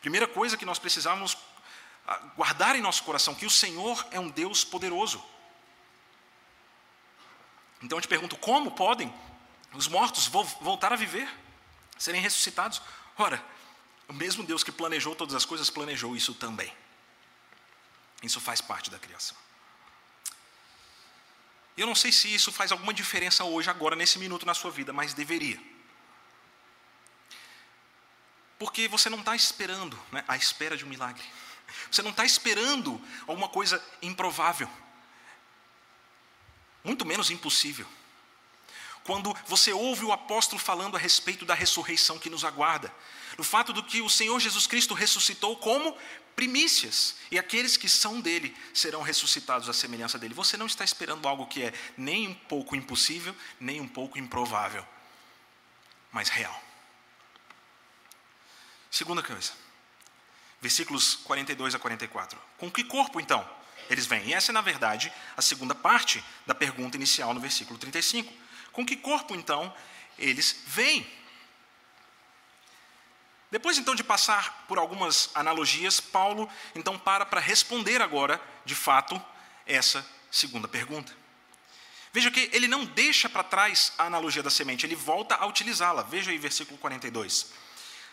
Primeira 0.00 0.28
coisa 0.28 0.56
que 0.56 0.64
nós 0.64 0.78
precisávamos 0.78 1.36
ah, 2.06 2.16
guardar 2.36 2.76
em 2.76 2.80
nosso 2.80 3.02
coração 3.02 3.34
que 3.34 3.44
o 3.44 3.50
Senhor 3.50 4.06
é 4.12 4.20
um 4.20 4.28
Deus 4.28 4.64
poderoso. 4.64 5.22
Então 7.82 7.98
eu 7.98 8.02
te 8.02 8.08
pergunto: 8.08 8.36
como 8.36 8.70
podem 8.70 9.12
os 9.72 9.88
mortos 9.88 10.28
voltar 10.28 10.92
a 10.92 10.96
viver, 10.96 11.28
serem 11.98 12.20
ressuscitados? 12.20 12.80
Ora, 13.18 13.44
o 14.06 14.12
mesmo 14.12 14.44
Deus 14.44 14.62
que 14.62 14.70
planejou 14.70 15.14
todas 15.14 15.34
as 15.34 15.44
coisas 15.44 15.68
planejou 15.68 16.16
isso 16.16 16.32
também. 16.34 16.72
Isso 18.22 18.40
faz 18.40 18.60
parte 18.60 18.90
da 18.90 18.98
criação. 18.98 19.36
Eu 21.76 21.86
não 21.86 21.94
sei 21.94 22.10
se 22.10 22.32
isso 22.32 22.50
faz 22.50 22.72
alguma 22.72 22.94
diferença 22.94 23.44
hoje, 23.44 23.68
agora, 23.68 23.94
nesse 23.94 24.18
minuto 24.18 24.46
na 24.46 24.54
sua 24.54 24.70
vida, 24.70 24.92
mas 24.92 25.14
deveria. 25.14 25.60
Porque 28.58 28.88
você 28.88 29.08
não 29.08 29.20
está 29.20 29.36
esperando 29.36 29.98
né, 30.10 30.24
a 30.26 30.36
espera 30.36 30.76
de 30.76 30.84
um 30.84 30.88
milagre. 30.88 31.22
Você 31.90 32.02
não 32.02 32.10
está 32.10 32.24
esperando 32.24 33.00
alguma 33.26 33.48
coisa 33.48 33.84
improvável. 34.02 34.68
Muito 36.82 37.04
menos 37.04 37.30
impossível. 37.30 37.86
Quando 39.08 39.34
você 39.46 39.72
ouve 39.72 40.04
o 40.04 40.12
apóstolo 40.12 40.60
falando 40.60 40.94
a 40.94 41.00
respeito 41.00 41.46
da 41.46 41.54
ressurreição 41.54 42.18
que 42.18 42.28
nos 42.28 42.44
aguarda, 42.44 42.92
do 43.38 43.42
fato 43.42 43.72
do 43.72 43.82
que 43.82 44.02
o 44.02 44.10
Senhor 44.10 44.38
Jesus 44.38 44.66
Cristo 44.66 44.92
ressuscitou 44.92 45.56
como 45.56 45.96
primícias, 46.36 47.14
e 47.30 47.38
aqueles 47.38 47.78
que 47.78 47.88
são 47.88 48.20
dele 48.20 48.54
serão 48.74 49.00
ressuscitados 49.00 49.66
à 49.66 49.72
semelhança 49.72 50.18
dele. 50.18 50.34
Você 50.34 50.58
não 50.58 50.66
está 50.66 50.84
esperando 50.84 51.26
algo 51.26 51.46
que 51.46 51.62
é 51.62 51.72
nem 51.96 52.28
um 52.28 52.34
pouco 52.34 52.76
impossível, 52.76 53.34
nem 53.58 53.80
um 53.80 53.88
pouco 53.88 54.18
improvável, 54.18 54.86
mas 56.12 56.28
real. 56.28 56.62
Segunda 58.90 59.22
coisa, 59.22 59.52
versículos 60.60 61.14
42 61.24 61.74
a 61.74 61.78
44. 61.78 62.38
Com 62.58 62.70
que 62.70 62.84
corpo, 62.84 63.18
então, 63.18 63.48
eles 63.88 64.04
vêm? 64.04 64.26
E 64.26 64.34
essa 64.34 64.52
é, 64.52 64.54
na 64.54 64.60
verdade, 64.60 65.10
a 65.34 65.40
segunda 65.40 65.74
parte 65.74 66.22
da 66.46 66.54
pergunta 66.54 66.98
inicial 66.98 67.32
no 67.32 67.40
versículo 67.40 67.78
35. 67.78 68.47
Com 68.78 68.86
que 68.86 68.94
corpo, 68.94 69.34
então, 69.34 69.74
eles 70.16 70.62
vêm? 70.64 71.04
Depois, 73.50 73.76
então, 73.76 73.92
de 73.92 74.04
passar 74.04 74.66
por 74.68 74.78
algumas 74.78 75.30
analogias, 75.34 75.98
Paulo, 75.98 76.48
então, 76.76 76.96
para 76.96 77.26
para 77.26 77.40
responder 77.40 78.00
agora, 78.00 78.40
de 78.64 78.76
fato, 78.76 79.20
essa 79.66 80.08
segunda 80.30 80.68
pergunta. 80.68 81.12
Veja 82.12 82.30
que 82.30 82.50
ele 82.52 82.68
não 82.68 82.84
deixa 82.84 83.28
para 83.28 83.42
trás 83.42 83.92
a 83.98 84.04
analogia 84.04 84.44
da 84.44 84.50
semente, 84.50 84.86
ele 84.86 84.94
volta 84.94 85.34
a 85.34 85.44
utilizá-la. 85.46 86.02
Veja 86.02 86.30
aí, 86.30 86.38
versículo 86.38 86.78
42. 86.78 87.50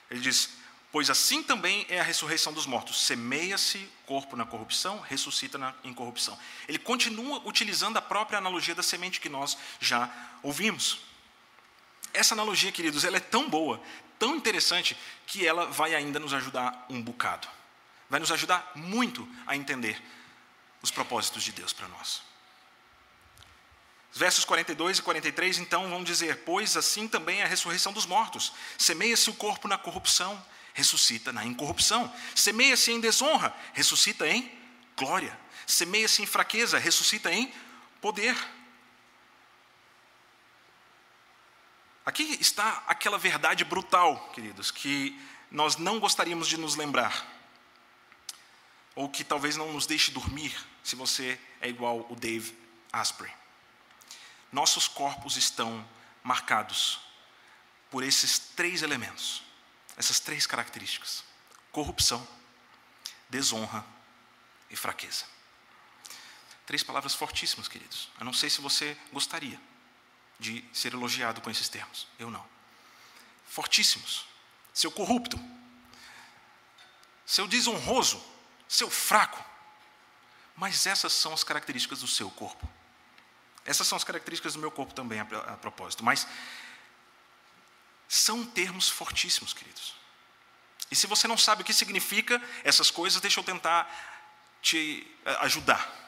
Ele 0.10 0.20
diz: 0.20 0.50
Pois 0.96 1.10
assim 1.10 1.44
também 1.44 1.86
é 1.90 2.00
a 2.00 2.04
ressurreição 2.04 2.54
dos 2.54 2.66
mortos. 2.66 3.04
Semeia-se 3.04 3.86
corpo 4.06 4.38
na 4.38 4.46
corrupção, 4.46 5.02
ressuscita 5.02 5.58
na 5.58 5.76
incorrupção. 5.84 6.40
Ele 6.70 6.80
continua 6.80 7.42
utilizando 7.44 7.98
a 7.98 8.02
própria 8.02 8.38
analogia 8.38 8.74
da 8.74 8.82
semente 8.82 9.20
que 9.20 9.28
nós 9.28 9.58
já 9.78 10.10
ouvimos. 10.42 11.00
Essa 12.14 12.34
analogia, 12.34 12.72
queridos, 12.72 13.04
ela 13.04 13.18
é 13.18 13.20
tão 13.20 13.50
boa, 13.50 13.82
tão 14.18 14.38
interessante, 14.38 14.96
que 15.28 15.46
ela 15.46 15.66
vai 15.66 15.94
ainda 15.94 16.18
nos 16.18 16.34
ajudar 16.34 16.86
um 16.90 17.02
bocado. 17.02 17.46
vai 18.10 18.22
nos 18.22 18.32
ajudar 18.32 18.72
muito 18.74 19.28
a 19.46 19.54
entender 19.54 20.02
os 20.82 20.92
propósitos 20.92 21.44
de 21.44 21.52
Deus 21.52 21.74
para 21.74 21.90
nós. 21.90 22.22
Versos 24.14 24.46
42 24.46 25.00
e 25.00 25.02
43, 25.02 25.58
então, 25.58 25.90
vão 25.90 26.06
dizer: 26.06 26.44
Pois 26.46 26.78
assim 26.78 27.06
também 27.06 27.42
é 27.42 27.44
a 27.44 27.48
ressurreição 27.48 27.92
dos 27.92 28.06
mortos. 28.06 28.54
Semeia-se 28.78 29.30
o 29.30 29.34
corpo 29.34 29.68
na 29.68 29.78
corrupção, 29.78 30.42
ressuscita 30.76 31.32
na 31.34 31.44
incorrupção. 31.44 32.14
Semeia-se 32.36 32.92
em 32.92 33.00
desonra, 33.00 33.56
ressuscita 33.74 34.28
em 34.28 34.52
glória. 34.96 35.36
Semeia-se 35.66 36.22
em 36.22 36.26
fraqueza, 36.28 36.78
ressuscita 36.78 37.34
em 37.34 37.52
poder. 38.00 38.38
Aqui 42.06 42.38
está 42.40 42.84
aquela 42.86 43.18
verdade 43.18 43.64
brutal, 43.64 44.30
queridos, 44.30 44.70
que 44.70 45.20
nós 45.50 45.78
não 45.78 46.00
gostaríamos 46.00 46.48
de 46.48 46.58
nos 46.58 46.76
lembrar, 46.76 47.26
ou 48.94 49.10
que 49.10 49.24
talvez 49.24 49.56
não 49.56 49.72
nos 49.72 49.88
deixe 49.88 50.12
dormir, 50.12 50.54
se 50.84 50.96
você 50.96 51.40
é 51.62 51.70
igual 51.70 52.06
o 52.10 52.16
Dave 52.16 52.56
Asprey. 52.92 53.32
Nossos 54.52 54.88
corpos 54.88 55.38
estão 55.38 55.88
marcados 56.22 57.00
por 57.90 58.04
esses 58.04 58.38
três 58.38 58.84
elementos, 58.84 59.42
essas 59.98 60.20
três 60.20 60.46
características: 60.46 61.24
corrupção, 61.72 62.26
desonra 63.30 63.86
e 64.70 64.76
fraqueza. 64.76 65.26
Três 66.66 66.82
palavras 66.84 67.14
fortíssimas, 67.14 67.68
queridos. 67.68 68.10
Eu 68.20 68.26
não 68.26 68.34
sei 68.34 68.50
se 68.50 68.60
você 68.60 68.98
gostaria 69.14 69.60
de 70.40 70.64
ser 70.74 70.94
elogiado 70.94 71.40
com 71.42 71.50
esses 71.50 71.70
termos. 71.70 72.08
Eu 72.18 72.32
não. 72.32 72.46
Fortíssimos. 73.48 74.26
Seu 74.74 74.92
corrupto. 74.92 75.40
Seu 77.26 77.48
desonroso. 77.48 78.24
Seu 78.68 78.90
fraco. 78.90 79.44
Mas 80.56 80.86
essas 80.86 81.14
são 81.14 81.34
as 81.34 81.44
características 81.44 82.00
do 82.00 82.08
seu 82.08 82.32
corpo. 82.32 82.68
Essas 83.64 83.88
são 83.88 83.96
as 83.96 84.04
características 84.04 84.54
do 84.54 84.60
meu 84.60 84.72
corpo 84.72 84.94
também, 84.94 85.20
a, 85.20 85.26
propósito. 85.26 86.04
Mas 86.04 86.28
são 88.08 88.46
termos 88.46 88.90
fortíssimos, 88.90 89.54
queridos. 89.54 89.96
E 90.92 90.96
se 90.96 91.08
você 91.08 91.28
não 91.28 91.38
sabe 91.38 91.62
o 91.62 91.66
que 91.66 91.74
significa 91.74 92.42
essas 92.64 92.92
coisas, 92.92 93.22
deixa 93.22 93.40
eu 93.40 93.44
tentar 93.44 93.90
te 94.62 95.06
eh, 95.26 95.38
ajudar. 95.42 96.04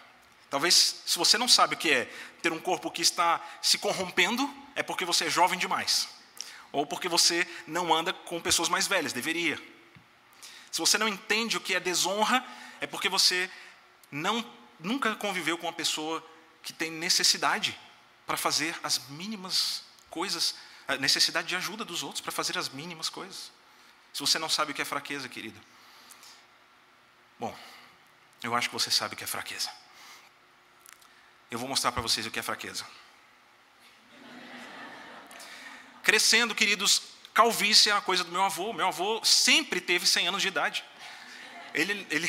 Talvez, 0.49 1.01
se 1.05 1.17
você 1.17 1.37
não 1.37 1.47
sabe 1.47 1.75
o 1.75 1.77
que 1.77 1.91
é 1.91 2.05
ter 2.41 2.53
um 2.53 2.59
corpo 2.59 2.89
que 2.89 3.01
está 3.01 3.41
se 3.61 3.77
corrompendo, 3.77 4.49
é 4.75 4.83
porque 4.83 5.03
você 5.03 5.25
é 5.25 5.29
jovem 5.29 5.59
demais. 5.59 6.07
Ou 6.71 6.85
porque 6.85 7.09
você 7.09 7.47
não 7.65 7.93
anda 7.93 8.13
com 8.13 8.39
pessoas 8.39 8.69
mais 8.69 8.87
velhas, 8.87 9.13
deveria. 9.13 9.61
Se 10.71 10.79
você 10.79 10.97
não 10.97 11.07
entende 11.07 11.57
o 11.57 11.61
que 11.61 11.73
é 11.75 11.79
desonra, 11.79 12.45
é 12.79 12.87
porque 12.87 13.09
você 13.09 13.49
não, 14.11 14.45
nunca 14.79 15.15
conviveu 15.15 15.57
com 15.57 15.67
uma 15.67 15.73
pessoa 15.73 16.23
que 16.61 16.71
tem 16.71 16.91
necessidade 16.91 17.77
para 18.25 18.37
fazer 18.37 18.77
as 18.83 19.07
mínimas 19.09 19.83
coisas, 20.09 20.55
a 20.87 20.95
necessidade 20.97 21.47
de 21.47 21.55
ajuda 21.55 21.83
dos 21.83 22.03
outros 22.03 22.21
para 22.21 22.31
fazer 22.31 22.57
as 22.57 22.69
mínimas 22.69 23.09
coisas. 23.09 23.51
Se 24.13 24.21
você 24.21 24.39
não 24.39 24.49
sabe 24.49 24.71
o 24.71 24.75
que 24.75 24.81
é 24.81 24.85
fraqueza, 24.85 25.27
querido. 25.27 25.59
Bom, 27.39 27.55
eu 28.41 28.55
acho 28.55 28.69
que 28.69 28.73
você 28.73 28.89
sabe 28.89 29.13
o 29.13 29.17
que 29.17 29.23
é 29.23 29.27
fraqueza. 29.27 29.69
Eu 31.51 31.59
vou 31.59 31.67
mostrar 31.67 31.91
para 31.91 32.01
vocês 32.01 32.25
o 32.25 32.31
que 32.31 32.39
é 32.39 32.43
fraqueza. 32.43 32.85
Crescendo, 36.03 36.55
queridos, 36.55 37.01
calvície 37.33 37.89
é 37.89 37.93
a 37.93 38.01
coisa 38.01 38.23
do 38.23 38.31
meu 38.31 38.43
avô. 38.43 38.71
Meu 38.73 38.87
avô 38.87 39.23
sempre 39.23 39.81
teve 39.81 40.07
100 40.07 40.29
anos 40.29 40.41
de 40.41 40.47
idade. 40.47 40.83
Ele 41.73 42.07
ele 42.09 42.27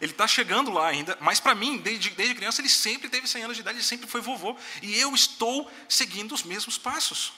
ele 0.00 0.12
está 0.12 0.26
chegando 0.26 0.70
lá 0.70 0.88
ainda, 0.88 1.16
mas 1.20 1.38
para 1.38 1.54
mim, 1.54 1.76
desde, 1.76 2.08
desde 2.10 2.34
criança, 2.34 2.62
ele 2.62 2.70
sempre 2.70 3.10
teve 3.10 3.28
100 3.28 3.44
anos 3.44 3.56
de 3.56 3.60
idade, 3.60 3.76
ele 3.76 3.84
sempre 3.84 4.06
foi 4.08 4.22
vovô. 4.22 4.56
E 4.80 4.98
eu 4.98 5.14
estou 5.14 5.70
seguindo 5.88 6.32
os 6.32 6.42
mesmos 6.42 6.78
passos. 6.78 7.34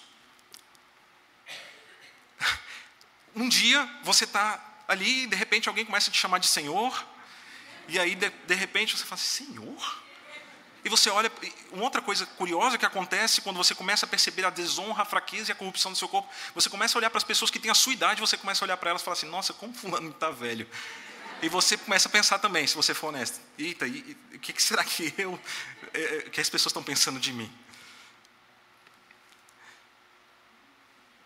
Um 3.34 3.48
dia 3.48 3.88
você 4.02 4.24
está 4.24 4.60
ali, 4.86 5.24
e 5.24 5.26
de 5.26 5.36
repente 5.36 5.68
alguém 5.68 5.84
começa 5.84 6.10
a 6.10 6.12
te 6.12 6.18
chamar 6.18 6.38
de 6.38 6.46
Senhor, 6.46 7.06
e 7.88 7.98
aí 7.98 8.14
de, 8.14 8.28
de 8.28 8.54
repente 8.54 8.96
você 8.96 9.04
fala 9.04 9.20
assim: 9.20 9.46
Senhor? 9.46 10.02
E 10.84 10.88
você 10.88 11.08
olha, 11.10 11.30
uma 11.70 11.84
outra 11.84 12.02
coisa 12.02 12.26
curiosa 12.26 12.76
que 12.76 12.84
acontece 12.84 13.40
quando 13.40 13.56
você 13.56 13.74
começa 13.74 14.04
a 14.04 14.08
perceber 14.08 14.44
a 14.44 14.50
desonra, 14.50 15.02
a 15.02 15.04
fraqueza 15.04 15.50
e 15.50 15.52
a 15.52 15.54
corrupção 15.54 15.92
do 15.92 15.98
seu 15.98 16.08
corpo, 16.08 16.28
você 16.54 16.68
começa 16.68 16.96
a 16.96 16.98
olhar 16.98 17.08
para 17.08 17.18
as 17.18 17.24
pessoas 17.24 17.52
que 17.52 17.58
têm 17.58 17.70
a 17.70 17.74
sua 17.74 17.92
idade, 17.92 18.20
você 18.20 18.36
começa 18.36 18.64
a 18.64 18.66
olhar 18.66 18.76
para 18.76 18.90
elas 18.90 19.00
e 19.00 19.04
falar 19.04 19.16
assim: 19.16 19.28
nossa, 19.28 19.52
como 19.52 19.72
fulano 19.72 20.10
está 20.10 20.30
velho. 20.30 20.68
E 21.40 21.48
você 21.48 21.76
começa 21.76 22.08
a 22.08 22.12
pensar 22.12 22.38
também, 22.38 22.66
se 22.66 22.74
você 22.74 22.94
for 22.94 23.08
honesto: 23.08 23.40
eita, 23.58 23.86
o 23.86 24.38
que, 24.38 24.52
que, 24.52 24.62
será 24.62 24.82
que 24.82 25.14
eu, 25.16 25.38
é, 25.94 26.30
que 26.30 26.40
as 26.40 26.50
pessoas 26.50 26.70
estão 26.70 26.82
pensando 26.82 27.20
de 27.20 27.32
mim? 27.32 27.50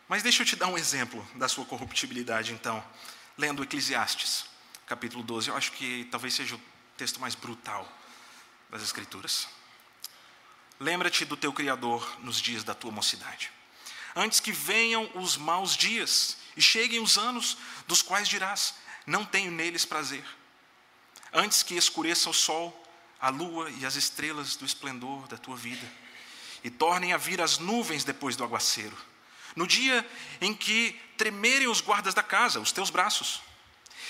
Mas 0.09 0.23
deixa 0.23 0.43
eu 0.43 0.47
te 0.47 0.55
dar 0.55 0.69
um 0.69 0.79
exemplo 0.79 1.27
da 1.35 1.49
sua 1.49 1.65
corruptibilidade, 1.65 2.53
então, 2.53 2.85
lendo 3.37 3.63
Eclesiastes, 3.65 4.45
capítulo 4.87 5.25
12. 5.25 5.49
Eu 5.49 5.57
acho 5.57 5.73
que 5.73 6.07
talvez 6.13 6.33
seja 6.33 6.55
o 6.55 6.61
texto 6.97 7.21
mais 7.21 7.35
brutal 7.35 7.91
das 8.71 8.83
Escrituras. 8.83 9.49
Lembra-te 10.79 11.25
do 11.25 11.37
teu 11.37 11.53
Criador 11.53 12.19
nos 12.21 12.41
dias 12.41 12.63
da 12.63 12.73
tua 12.73 12.93
mocidade, 12.93 13.51
antes 14.15 14.39
que 14.39 14.53
venham 14.53 15.11
os 15.17 15.37
maus 15.37 15.77
dias 15.77 16.37
e 16.57 16.63
cheguem 16.63 17.01
os 17.01 17.19
anos 17.19 17.59
dos 17.89 18.01
quais 18.01 18.29
dirás: 18.29 18.75
Não 19.07 19.25
tenho 19.25 19.51
neles 19.51 19.85
prazer. 19.85 20.25
Antes 21.33 21.65
que 21.65 21.75
escureça 21.75 22.31
o 22.31 22.35
sol, 22.35 22.81
a 23.21 23.29
lua 23.29 23.71
e 23.71 23.85
as 23.85 23.97
estrelas 23.97 24.55
do 24.55 24.65
esplendor 24.65 25.27
da 25.27 25.37
tua 25.37 25.57
vida, 25.57 25.91
e 26.63 26.71
tornem 26.71 27.13
a 27.13 27.17
vir 27.17 27.41
as 27.41 27.59
nuvens 27.59 28.05
depois 28.05 28.37
do 28.37 28.45
aguaceiro, 28.45 28.97
no 29.57 29.67
dia 29.67 30.09
em 30.41 30.55
que 30.55 30.93
tremerem 31.17 31.67
os 31.67 31.81
guardas 31.81 32.13
da 32.13 32.23
casa, 32.23 32.61
os 32.61 32.71
teus 32.71 32.91
braços, 32.91 33.41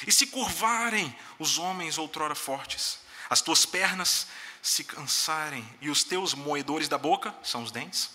e 0.06 0.12
se 0.12 0.26
curvarem 0.26 1.16
os 1.38 1.56
homens 1.56 1.96
outrora 1.96 2.34
fortes, 2.34 2.98
as 3.30 3.40
tuas 3.40 3.64
pernas 3.64 4.26
se 4.60 4.82
cansarem, 4.82 5.66
e 5.80 5.88
os 5.88 6.02
teus 6.02 6.34
moedores 6.34 6.88
da 6.88 6.98
boca, 6.98 7.32
são 7.42 7.62
os 7.62 7.70
dentes, 7.70 8.10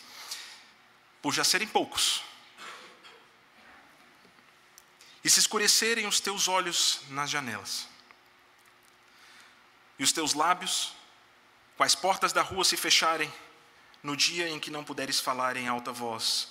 por 1.21 1.33
já 1.33 1.43
serem 1.43 1.67
poucos, 1.67 2.21
e 5.23 5.29
se 5.29 5.39
escurecerem 5.39 6.05
os 6.05 6.19
teus 6.19 6.49
olhos 6.49 6.99
nas 7.07 7.29
janelas, 7.29 7.87
e 9.97 10.03
os 10.03 10.11
teus 10.11 10.33
lábios, 10.33 10.93
as 11.79 11.95
portas 11.95 12.31
da 12.31 12.43
rua 12.43 12.63
se 12.63 12.77
fecharem, 12.77 13.33
no 14.03 14.15
dia 14.15 14.47
em 14.47 14.59
que 14.59 14.69
não 14.69 14.83
puderes 14.83 15.19
falar 15.19 15.57
em 15.57 15.67
alta 15.67 15.91
voz, 15.91 16.49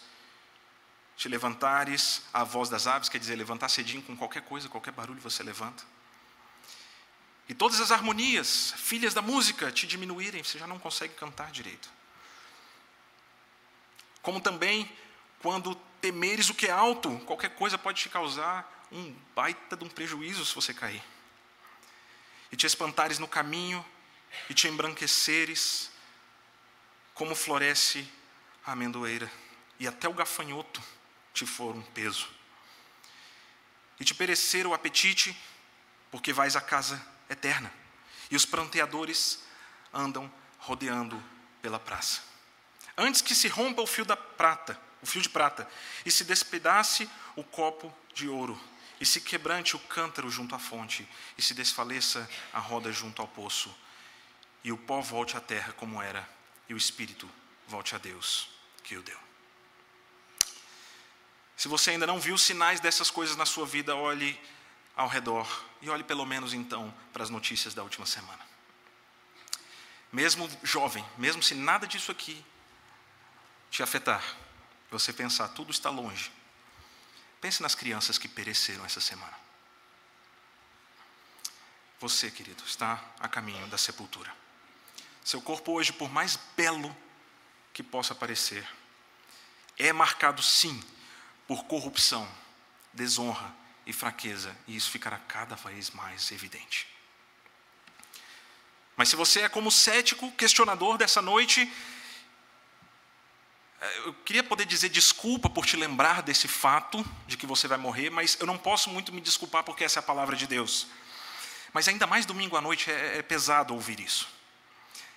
te 1.21 1.29
levantares 1.29 2.23
a 2.33 2.45
voz 2.45 2.71
das 2.71 2.87
aves, 2.87 3.11
quer 3.11 3.19
dizer, 3.19 3.37
levantar 3.37 3.69
cedinho 3.69 4.03
com 4.03 4.17
qualquer 4.17 4.41
coisa, 4.41 4.71
qualquer 4.71 4.91
barulho 4.91 5.21
você 5.21 5.43
levanta. 5.43 5.85
E 7.47 7.53
todas 7.53 7.79
as 7.79 7.93
harmonias, 7.93 8.73
filhas 8.79 9.13
da 9.13 9.21
música, 9.21 9.71
te 9.71 9.87
diminuírem, 9.87 10.43
você 10.43 10.59
já 10.59 10.67
não 10.67 10.79
consegue 10.79 11.13
cantar 11.13 11.51
direito. 11.51 11.91
Como 14.23 14.41
também, 14.41 14.91
quando 15.43 15.75
temeres 16.01 16.49
o 16.49 16.55
que 16.55 16.69
é 16.69 16.71
alto, 16.71 17.15
qualquer 17.27 17.51
coisa 17.51 17.77
pode 17.77 18.01
te 18.01 18.09
causar 18.09 18.89
um 18.91 19.15
baita 19.37 19.77
de 19.77 19.85
um 19.85 19.91
prejuízo 19.91 20.43
se 20.47 20.55
você 20.55 20.73
cair. 20.73 21.05
E 22.51 22.57
te 22.57 22.65
espantares 22.65 23.19
no 23.19 23.29
caminho, 23.29 23.85
e 24.49 24.55
te 24.55 24.69
embranqueceres, 24.69 25.91
como 27.13 27.35
floresce 27.35 28.11
a 28.65 28.73
amendoeira, 28.73 29.31
e 29.79 29.87
até 29.87 30.09
o 30.09 30.15
gafanhoto 30.15 30.83
te 31.41 31.47
for 31.47 31.75
um 31.75 31.81
peso. 31.81 32.29
E 33.99 34.05
te 34.05 34.15
perecer 34.15 34.67
o 34.67 34.75
apetite, 34.75 35.35
porque 36.11 36.35
vais 36.35 36.55
à 36.55 36.61
casa 36.61 37.03
eterna. 37.31 37.73
E 38.31 38.37
os 38.37 38.45
pranteadores 38.45 39.43
andam 39.93 40.31
rodeando 40.59 41.23
pela 41.63 41.79
praça. 41.79 42.23
Antes 42.97 43.23
que 43.23 43.35
se 43.35 43.49
rompa 43.49 43.81
o 43.81 43.87
fio 43.87 44.05
da 44.05 44.17
prata, 44.17 44.79
o 45.01 45.07
fio 45.07 45.23
de 45.23 45.31
prata, 45.31 45.67
e 46.05 46.11
se 46.11 46.25
despedace 46.25 47.09
o 47.35 47.43
copo 47.43 47.95
de 48.13 48.29
ouro, 48.29 48.61
e 49.01 49.07
se 49.07 49.23
quebrante 49.23 49.75
o 49.75 49.79
cântaro 49.79 50.31
junto 50.31 50.55
à 50.55 50.59
fonte, 50.59 51.09
e 51.39 51.43
se 51.43 51.55
desfaleça 51.55 52.29
a 52.53 52.59
roda 52.59 52.93
junto 52.93 53.23
ao 53.23 53.29
poço, 53.29 53.75
e 54.63 54.71
o 54.71 54.77
pó 54.77 55.01
volte 55.01 55.39
à 55.39 55.41
terra 55.41 55.73
como 55.73 56.03
era, 56.03 56.29
e 56.69 56.75
o 56.75 56.77
espírito 56.77 57.31
volte 57.67 57.95
a 57.95 57.99
Deus 57.99 58.51
que 58.85 58.95
o 58.97 59.03
deu. 59.03 59.30
Se 61.61 61.69
você 61.69 61.91
ainda 61.91 62.07
não 62.07 62.19
viu 62.19 62.39
sinais 62.39 62.81
dessas 62.81 63.11
coisas 63.11 63.37
na 63.37 63.45
sua 63.45 63.67
vida, 63.67 63.95
olhe 63.95 64.41
ao 64.97 65.07
redor 65.07 65.47
e 65.83 65.91
olhe 65.91 66.03
pelo 66.03 66.25
menos 66.25 66.55
então 66.55 66.91
para 67.13 67.23
as 67.23 67.29
notícias 67.29 67.75
da 67.75 67.83
última 67.83 68.07
semana. 68.07 68.41
Mesmo 70.11 70.49
jovem, 70.63 71.05
mesmo 71.19 71.43
se 71.43 71.55
nada 71.55 71.87
disso 71.87 72.11
aqui 72.11 72.43
te 73.71 73.83
afetar, 73.83 74.25
você 74.91 75.13
pensar 75.13 75.49
tudo 75.49 75.71
está 75.71 75.91
longe. 75.91 76.33
Pense 77.43 77.61
nas 77.61 77.75
crianças 77.75 78.17
que 78.17 78.27
pereceram 78.27 78.87
essa 78.87 78.99
semana. 78.99 79.39
Você, 82.01 82.31
querido, 82.31 82.65
está 82.65 83.05
a 83.19 83.29
caminho 83.29 83.67
da 83.67 83.77
sepultura. 83.77 84.35
Seu 85.23 85.43
corpo 85.43 85.73
hoje, 85.73 85.93
por 85.93 86.11
mais 86.11 86.39
belo 86.57 86.97
que 87.75 87.83
possa 87.83 88.15
parecer, 88.15 88.67
é 89.77 89.93
marcado 89.93 90.43
sim 90.43 90.83
por 91.51 91.65
corrupção, 91.65 92.29
desonra 92.93 93.53
e 93.85 93.93
fraqueza, 93.93 94.57
e 94.69 94.77
isso 94.77 94.89
ficará 94.89 95.19
cada 95.19 95.57
vez 95.57 95.91
mais 95.91 96.31
evidente. 96.31 96.87
Mas 98.97 99.09
se 99.09 99.17
você 99.17 99.41
é 99.41 99.49
como 99.49 99.69
cético, 99.69 100.31
questionador 100.31 100.97
dessa 100.97 101.21
noite, 101.21 101.69
é, 103.81 103.99
eu 103.99 104.15
queria 104.15 104.45
poder 104.45 104.65
dizer 104.65 104.91
desculpa 104.91 105.51
por 105.51 105.67
te 105.67 105.77
lembrar 105.77 106.23
desse 106.23 106.47
fato 106.47 107.05
de 107.27 107.37
que 107.37 107.47
você 107.47 107.67
vai 107.67 107.79
morrer, 107.79 108.11
mas 108.11 108.37
eu 108.39 108.47
não 108.47 108.57
posso 108.57 108.89
muito 108.89 109.13
me 109.13 109.21
desculpar 109.21 109.65
porque 109.65 109.83
essa 109.83 109.99
é 109.99 110.03
a 110.03 110.05
palavra 110.05 110.37
de 110.37 110.47
Deus. 110.47 110.87
Mas 111.73 111.89
ainda 111.89 112.07
mais 112.07 112.25
domingo 112.25 112.57
à 112.57 112.61
noite 112.61 112.93
é, 112.93 113.19
é 113.19 113.23
pesado 113.23 113.75
ouvir 113.75 113.99
isso. 113.99 114.29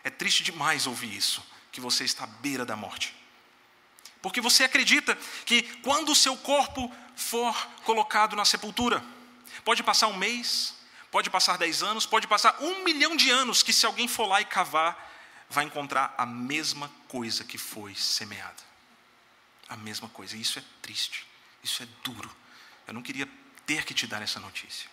É 0.03 0.09
triste 0.09 0.41
demais 0.41 0.87
ouvir 0.87 1.15
isso, 1.15 1.45
que 1.71 1.79
você 1.79 2.03
está 2.03 2.23
à 2.23 2.27
beira 2.27 2.65
da 2.65 2.75
morte. 2.75 3.22
Porque 4.23 4.39
você 4.39 4.63
acredita 4.63 5.17
que 5.45 5.63
quando 5.79 6.13
o 6.13 6.15
seu 6.15 6.37
corpo 6.37 6.89
for 7.13 7.53
colocado 7.83 8.37
na 8.37 8.45
sepultura, 8.45 9.03
pode 9.65 9.83
passar 9.83 10.07
um 10.07 10.15
mês, 10.15 10.73
pode 11.11 11.29
passar 11.29 11.57
dez 11.57 11.83
anos, 11.83 12.05
pode 12.05 12.25
passar 12.25 12.55
um 12.61 12.85
milhão 12.85 13.17
de 13.17 13.29
anos, 13.29 13.61
que 13.61 13.73
se 13.73 13.85
alguém 13.85 14.07
for 14.07 14.25
lá 14.25 14.39
e 14.39 14.45
cavar, 14.45 15.11
vai 15.49 15.65
encontrar 15.65 16.15
a 16.17 16.25
mesma 16.25 16.89
coisa 17.09 17.43
que 17.43 17.57
foi 17.57 17.93
semeada. 17.95 18.63
A 19.67 19.75
mesma 19.75 20.07
coisa. 20.07 20.37
Isso 20.37 20.57
é 20.57 20.63
triste. 20.81 21.27
Isso 21.61 21.83
é 21.83 21.87
duro. 22.01 22.33
Eu 22.87 22.93
não 22.93 23.01
queria 23.01 23.27
ter 23.65 23.83
que 23.83 23.93
te 23.93 24.07
dar 24.07 24.21
essa 24.21 24.39
notícia. 24.39 24.89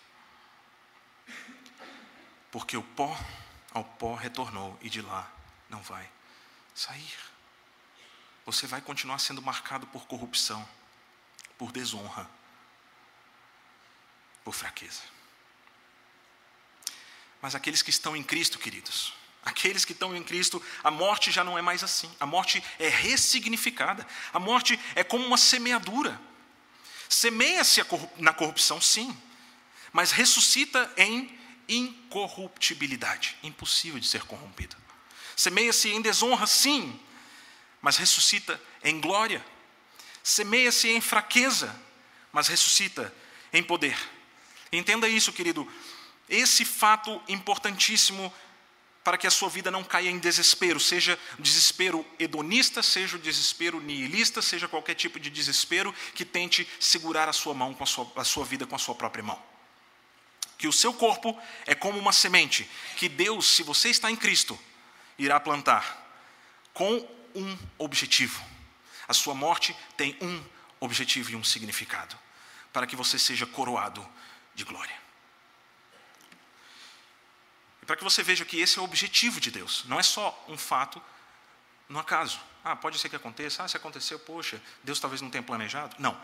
Porque 2.50 2.76
o 2.76 2.82
pó 2.82 3.16
ao 3.72 3.84
pó 3.84 4.16
retornou 4.16 4.76
e 4.82 4.90
de 4.90 5.00
lá 5.00 5.30
não 5.68 5.80
vai 5.82 6.10
sair. 6.74 7.29
Você 8.50 8.66
vai 8.66 8.80
continuar 8.80 9.20
sendo 9.20 9.40
marcado 9.40 9.86
por 9.86 10.08
corrupção, 10.08 10.68
por 11.56 11.70
desonra, 11.70 12.28
por 14.42 14.52
fraqueza. 14.52 15.02
Mas 17.40 17.54
aqueles 17.54 17.80
que 17.80 17.90
estão 17.90 18.16
em 18.16 18.24
Cristo, 18.24 18.58
queridos, 18.58 19.14
Aqueles 19.42 19.86
que 19.86 19.92
estão 19.92 20.14
em 20.14 20.22
Cristo, 20.22 20.62
a 20.84 20.90
morte 20.90 21.30
já 21.30 21.42
não 21.42 21.56
é 21.56 21.62
mais 21.62 21.82
assim. 21.82 22.14
A 22.20 22.26
morte 22.26 22.62
é 22.78 22.88
ressignificada. 22.88 24.06
A 24.34 24.38
morte 24.38 24.78
é 24.94 25.02
como 25.02 25.24
uma 25.24 25.38
semeadura. 25.38 26.20
Semeia-se 27.08 27.80
na 28.18 28.34
corrupção, 28.34 28.80
sim, 28.82 29.16
mas 29.92 30.10
ressuscita 30.10 30.92
em 30.98 31.38
incorruptibilidade 31.66 33.38
impossível 33.42 33.98
de 33.98 34.08
ser 34.08 34.24
corrompido. 34.24 34.76
Semeia-se 35.34 35.88
em 35.88 36.02
desonra, 36.02 36.46
sim, 36.46 37.00
mas 37.80 37.96
ressuscita 37.96 38.60
em 38.82 39.00
glória. 39.00 39.44
Semeia-se 40.22 40.88
em 40.88 41.00
fraqueza, 41.00 41.74
mas 42.32 42.48
ressuscita 42.48 43.12
em 43.52 43.62
poder. 43.62 43.96
Entenda 44.72 45.08
isso, 45.08 45.32
querido. 45.32 45.66
Esse 46.28 46.64
fato 46.64 47.20
importantíssimo 47.28 48.32
para 49.02 49.16
que 49.16 49.26
a 49.26 49.30
sua 49.30 49.48
vida 49.48 49.70
não 49.70 49.82
caia 49.82 50.10
em 50.10 50.18
desespero, 50.18 50.78
seja 50.78 51.18
desespero 51.38 52.06
hedonista, 52.18 52.82
seja 52.82 53.18
desespero 53.18 53.80
nihilista, 53.80 54.42
seja 54.42 54.68
qualquer 54.68 54.94
tipo 54.94 55.18
de 55.18 55.30
desespero 55.30 55.94
que 56.14 56.24
tente 56.24 56.68
segurar 56.78 57.28
a 57.28 57.32
sua 57.32 57.54
mão 57.54 57.72
com 57.72 57.82
a 57.82 57.86
sua, 57.86 58.12
a 58.16 58.24
sua 58.24 58.44
vida 58.44 58.66
com 58.66 58.76
a 58.76 58.78
sua 58.78 58.94
própria 58.94 59.24
mão. 59.24 59.42
Que 60.58 60.68
o 60.68 60.72
seu 60.72 60.92
corpo 60.92 61.36
é 61.66 61.74
como 61.74 61.98
uma 61.98 62.12
semente 62.12 62.70
que 62.96 63.08
Deus, 63.08 63.46
se 63.48 63.62
você 63.62 63.88
está 63.88 64.10
em 64.10 64.16
Cristo, 64.16 64.58
irá 65.18 65.40
plantar 65.40 65.98
com 66.74 67.19
um 67.34 67.58
objetivo. 67.78 68.42
A 69.08 69.14
sua 69.14 69.34
morte 69.34 69.76
tem 69.96 70.16
um 70.20 70.42
objetivo 70.78 71.30
e 71.30 71.36
um 71.36 71.44
significado, 71.44 72.16
para 72.72 72.86
que 72.86 72.96
você 72.96 73.18
seja 73.18 73.46
coroado 73.46 74.06
de 74.54 74.64
glória 74.64 75.00
para 77.90 77.96
que 77.96 78.04
você 78.04 78.22
veja 78.22 78.44
que 78.44 78.60
esse 78.60 78.78
é 78.78 78.80
o 78.80 78.84
objetivo 78.84 79.40
de 79.40 79.50
Deus. 79.50 79.84
Não 79.86 79.98
é 79.98 80.02
só 80.04 80.44
um 80.46 80.56
fato 80.56 81.02
no 81.88 81.98
acaso. 81.98 82.38
Ah, 82.62 82.76
pode 82.76 82.96
ser 83.00 83.08
que 83.08 83.16
aconteça. 83.16 83.64
Ah, 83.64 83.68
se 83.68 83.76
aconteceu, 83.76 84.16
poxa, 84.16 84.62
Deus 84.84 85.00
talvez 85.00 85.20
não 85.20 85.28
tenha 85.28 85.42
planejado. 85.42 85.96
Não. 85.98 86.16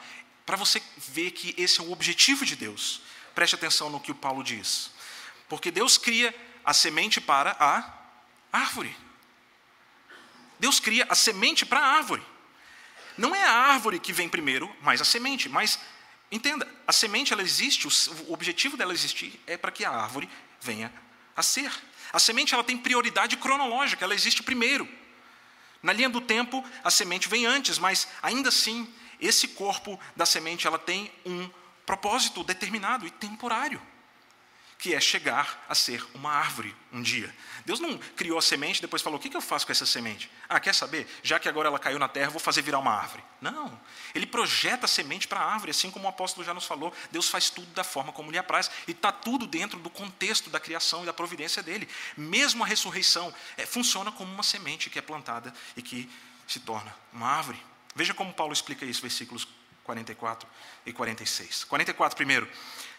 Para 0.46 0.56
você 0.56 0.80
ver 0.96 1.32
que 1.32 1.60
esse 1.60 1.80
é 1.80 1.82
o 1.82 1.90
objetivo 1.90 2.46
de 2.46 2.54
Deus, 2.54 3.00
preste 3.34 3.56
atenção 3.56 3.90
no 3.90 3.98
que 3.98 4.12
o 4.12 4.14
Paulo 4.14 4.44
diz. 4.44 4.92
Porque 5.48 5.72
Deus 5.72 5.98
cria 5.98 6.32
a 6.64 6.72
semente 6.72 7.20
para 7.20 7.56
a 7.58 7.92
árvore. 8.52 8.96
Deus 10.58 10.80
cria 10.80 11.06
a 11.08 11.14
semente 11.14 11.64
para 11.66 11.80
a 11.80 11.86
árvore. 11.96 12.22
Não 13.16 13.34
é 13.34 13.44
a 13.44 13.50
árvore 13.50 13.98
que 13.98 14.12
vem 14.12 14.28
primeiro, 14.28 14.74
mas 14.82 15.00
a 15.00 15.04
semente. 15.04 15.48
Mas 15.48 15.78
entenda, 16.30 16.66
a 16.86 16.92
semente 16.92 17.32
ela 17.32 17.42
existe, 17.42 17.86
o 17.86 18.32
objetivo 18.32 18.76
dela 18.76 18.92
existir 18.92 19.40
é 19.46 19.56
para 19.56 19.70
que 19.70 19.84
a 19.84 19.90
árvore 19.90 20.28
venha 20.60 20.92
a 21.34 21.42
ser. 21.42 21.72
A 22.12 22.18
semente 22.18 22.54
ela 22.54 22.64
tem 22.64 22.76
prioridade 22.76 23.36
cronológica, 23.36 24.04
ela 24.04 24.14
existe 24.14 24.42
primeiro. 24.42 24.88
Na 25.82 25.92
linha 25.92 26.08
do 26.08 26.20
tempo, 26.20 26.64
a 26.82 26.90
semente 26.90 27.28
vem 27.28 27.46
antes, 27.46 27.78
mas 27.78 28.08
ainda 28.22 28.48
assim, 28.48 28.92
esse 29.20 29.48
corpo 29.48 29.98
da 30.14 30.26
semente 30.26 30.66
ela 30.66 30.78
tem 30.78 31.12
um 31.24 31.48
propósito 31.84 32.42
determinado 32.42 33.06
e 33.06 33.10
temporário 33.10 33.80
que 34.78 34.94
é 34.94 35.00
chegar 35.00 35.64
a 35.68 35.74
ser 35.74 36.04
uma 36.14 36.30
árvore 36.30 36.74
um 36.92 37.00
dia. 37.00 37.34
Deus 37.64 37.80
não 37.80 37.98
criou 37.98 38.38
a 38.38 38.42
semente 38.42 38.78
e 38.78 38.82
depois 38.82 39.02
falou: 39.02 39.18
o 39.18 39.22
que 39.22 39.34
eu 39.34 39.40
faço 39.40 39.66
com 39.66 39.72
essa 39.72 39.86
semente? 39.86 40.30
Ah, 40.48 40.60
quer 40.60 40.74
saber? 40.74 41.06
Já 41.22 41.38
que 41.38 41.48
agora 41.48 41.68
ela 41.68 41.78
caiu 41.78 41.98
na 41.98 42.08
terra, 42.08 42.30
vou 42.30 42.40
fazer 42.40 42.62
virar 42.62 42.78
uma 42.78 42.92
árvore. 42.92 43.24
Não. 43.40 43.78
Ele 44.14 44.26
projeta 44.26 44.84
a 44.84 44.88
semente 44.88 45.26
para 45.26 45.40
a 45.40 45.52
árvore, 45.52 45.70
assim 45.70 45.90
como 45.90 46.06
o 46.06 46.08
apóstolo 46.08 46.44
já 46.44 46.52
nos 46.52 46.64
falou. 46.64 46.92
Deus 47.10 47.28
faz 47.28 47.50
tudo 47.50 47.66
da 47.68 47.84
forma 47.84 48.12
como 48.12 48.30
lhe 48.30 48.38
apraz. 48.38 48.70
E 48.86 48.92
está 48.92 49.10
tudo 49.10 49.46
dentro 49.46 49.78
do 49.78 49.90
contexto 49.90 50.50
da 50.50 50.60
criação 50.60 51.02
e 51.02 51.06
da 51.06 51.12
providência 51.12 51.62
dele. 51.62 51.88
Mesmo 52.16 52.62
a 52.62 52.66
ressurreição 52.66 53.34
é, 53.56 53.64
funciona 53.64 54.12
como 54.12 54.32
uma 54.32 54.42
semente 54.42 54.90
que 54.90 54.98
é 54.98 55.02
plantada 55.02 55.52
e 55.76 55.82
que 55.82 56.08
se 56.46 56.60
torna 56.60 56.94
uma 57.12 57.26
árvore. 57.26 57.60
Veja 57.94 58.12
como 58.12 58.32
Paulo 58.32 58.52
explica 58.52 58.84
isso, 58.84 59.00
versículos 59.00 59.48
44 59.86 60.48
e 60.84 60.92
46. 60.92 61.64
44 61.64 62.16
primeiro. 62.16 62.48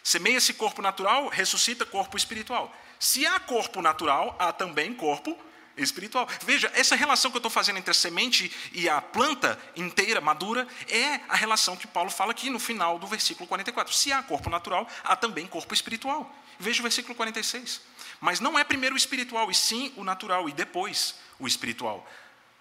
Semeia-se 0.02 0.54
corpo 0.54 0.80
natural, 0.80 1.28
ressuscita 1.28 1.84
corpo 1.84 2.16
espiritual. 2.16 2.74
Se 2.98 3.26
há 3.26 3.38
corpo 3.38 3.82
natural, 3.82 4.34
há 4.38 4.52
também 4.52 4.94
corpo 4.94 5.38
espiritual. 5.76 6.26
Veja, 6.44 6.70
essa 6.74 6.96
relação 6.96 7.30
que 7.30 7.36
eu 7.36 7.40
estou 7.40 7.50
fazendo 7.50 7.78
entre 7.78 7.90
a 7.90 7.94
semente 7.94 8.50
e 8.72 8.88
a 8.88 9.00
planta 9.00 9.58
inteira, 9.76 10.20
madura, 10.20 10.66
é 10.88 11.20
a 11.28 11.36
relação 11.36 11.76
que 11.76 11.86
Paulo 11.86 12.10
fala 12.10 12.32
aqui 12.32 12.50
no 12.50 12.58
final 12.58 12.98
do 12.98 13.06
versículo 13.06 13.46
44. 13.46 13.94
Se 13.94 14.10
há 14.10 14.22
corpo 14.22 14.50
natural, 14.50 14.88
há 15.04 15.14
também 15.14 15.46
corpo 15.46 15.74
espiritual. 15.74 16.34
Veja 16.58 16.80
o 16.80 16.82
versículo 16.82 17.14
46. 17.14 17.80
Mas 18.20 18.40
não 18.40 18.58
é 18.58 18.64
primeiro 18.64 18.94
o 18.94 18.98
espiritual, 18.98 19.50
e 19.50 19.54
sim 19.54 19.92
o 19.94 20.02
natural, 20.02 20.48
e 20.48 20.52
depois 20.52 21.14
o 21.38 21.46
espiritual. 21.46 22.08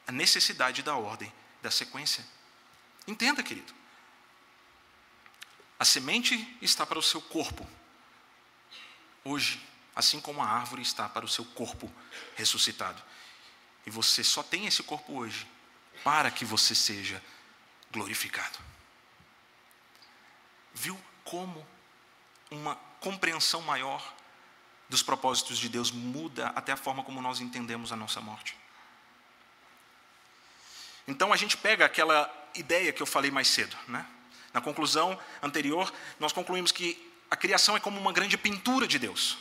A 0.06 0.12
necessidade 0.12 0.84
da 0.84 0.96
ordem, 0.96 1.32
da 1.64 1.72
sequência. 1.72 2.24
Entenda, 3.08 3.42
querido. 3.42 3.74
A 5.80 5.86
semente 5.86 6.58
está 6.62 6.86
para 6.86 6.98
o 6.98 7.04
seu 7.04 7.22
corpo, 7.22 7.68
hoje, 9.24 9.64
assim 9.96 10.20
como 10.20 10.42
a 10.42 10.48
árvore 10.48 10.82
está 10.82 11.08
para 11.08 11.26
o 11.26 11.30
seu 11.30 11.46
corpo 11.46 11.92
ressuscitado. 12.36 13.02
E 13.86 13.90
você 13.90 14.24
só 14.24 14.42
tem 14.42 14.66
esse 14.66 14.82
corpo 14.84 15.14
hoje 15.14 15.48
para 16.04 16.32
que 16.32 16.46
você 16.46 16.74
seja 16.74 17.24
glorificado. 17.92 18.58
Viu 20.74 21.00
como 21.24 21.66
uma 22.50 22.76
compreensão 23.00 23.62
maior 23.62 24.16
dos 24.90 25.04
propósitos 25.04 25.58
de 25.58 25.70
Deus 25.70 25.92
muda 25.92 26.48
até 26.50 26.72
a 26.72 26.78
forma 26.78 27.04
como 27.04 27.22
nós 27.22 27.40
entendemos 27.40 27.92
a 27.92 27.96
nossa 27.96 28.22
morte? 28.22 28.58
Então 31.08 31.32
a 31.32 31.38
gente 31.38 31.56
pega 31.56 31.86
aquela 31.86 32.32
ideia 32.56 32.92
que 32.92 33.02
eu 33.02 33.06
falei 33.06 33.32
mais 33.32 33.48
cedo, 33.48 33.78
né? 33.88 34.06
Na 34.58 34.62
conclusão 34.62 35.20
anterior, 35.40 35.94
nós 36.20 36.34
concluímos 36.34 36.72
que 36.72 36.98
a 37.30 37.36
criação 37.36 37.78
é 37.78 37.80
como 37.80 38.00
uma 38.00 38.12
grande 38.12 38.36
pintura 38.40 38.88
de 38.88 38.98
Deus. 38.98 39.38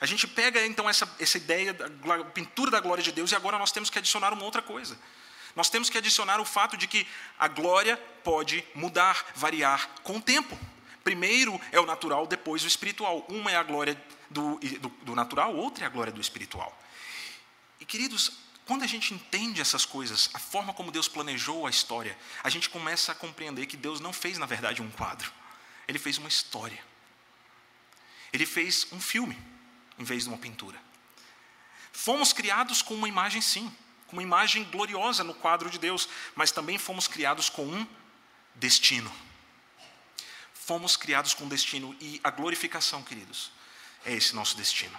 A 0.00 0.06
gente 0.06 0.26
pega 0.26 0.66
então 0.66 0.90
essa, 0.90 1.08
essa 1.20 1.38
ideia 1.38 1.72
da 1.72 1.88
pintura 2.24 2.68
da 2.68 2.80
glória 2.80 3.00
de 3.00 3.12
Deus 3.12 3.30
e 3.30 3.36
agora 3.36 3.56
nós 3.60 3.70
temos 3.70 3.90
que 3.90 3.96
adicionar 3.96 4.32
uma 4.32 4.42
outra 4.42 4.60
coisa. 4.60 4.98
Nós 5.54 5.70
temos 5.70 5.88
que 5.88 5.96
adicionar 5.96 6.40
o 6.40 6.44
fato 6.44 6.76
de 6.76 6.88
que 6.88 7.06
a 7.38 7.46
glória 7.46 7.96
pode 8.24 8.64
mudar, 8.74 9.24
variar 9.36 9.88
com 10.02 10.16
o 10.16 10.20
tempo. 10.20 10.58
Primeiro 11.04 11.60
é 11.70 11.78
o 11.78 11.86
natural, 11.86 12.26
depois 12.26 12.64
o 12.64 12.66
espiritual. 12.66 13.24
Uma 13.28 13.52
é 13.52 13.56
a 13.56 13.62
glória 13.62 13.96
do, 14.28 14.58
do, 14.58 14.88
do 14.88 15.14
natural, 15.14 15.54
outra 15.54 15.84
é 15.84 15.86
a 15.86 15.90
glória 15.90 16.12
do 16.12 16.20
espiritual. 16.20 16.76
E 17.78 17.84
queridos, 17.84 18.32
quando 18.66 18.82
a 18.82 18.86
gente 18.86 19.12
entende 19.12 19.60
essas 19.60 19.84
coisas, 19.84 20.30
a 20.32 20.38
forma 20.38 20.72
como 20.72 20.90
Deus 20.90 21.06
planejou 21.06 21.66
a 21.66 21.70
história, 21.70 22.16
a 22.42 22.48
gente 22.48 22.70
começa 22.70 23.12
a 23.12 23.14
compreender 23.14 23.66
que 23.66 23.76
Deus 23.76 24.00
não 24.00 24.12
fez, 24.12 24.38
na 24.38 24.46
verdade, 24.46 24.80
um 24.80 24.90
quadro. 24.90 25.30
Ele 25.86 25.98
fez 25.98 26.16
uma 26.16 26.28
história. 26.28 26.82
Ele 28.32 28.46
fez 28.46 28.86
um 28.90 29.00
filme. 29.00 29.36
em 29.96 30.02
vez 30.02 30.24
de 30.24 30.28
uma 30.28 30.38
pintura. 30.38 30.76
Fomos 31.92 32.32
criados 32.32 32.82
com 32.82 32.94
uma 32.94 33.08
imagem, 33.08 33.40
sim, 33.40 33.72
com 34.08 34.16
uma 34.16 34.22
imagem 34.24 34.64
gloriosa 34.64 35.22
no 35.22 35.32
quadro 35.32 35.70
de 35.70 35.78
Deus, 35.78 36.08
mas 36.34 36.50
também 36.50 36.76
fomos 36.78 37.06
criados 37.06 37.48
com 37.48 37.64
um 37.64 37.86
destino. 38.56 39.12
Fomos 40.52 40.96
criados 40.96 41.32
com 41.32 41.44
um 41.44 41.48
destino 41.48 41.96
e 42.00 42.20
a 42.24 42.30
glorificação, 42.30 43.04
queridos, 43.04 43.52
é 44.04 44.12
esse 44.12 44.34
nosso 44.34 44.56
destino. 44.56 44.98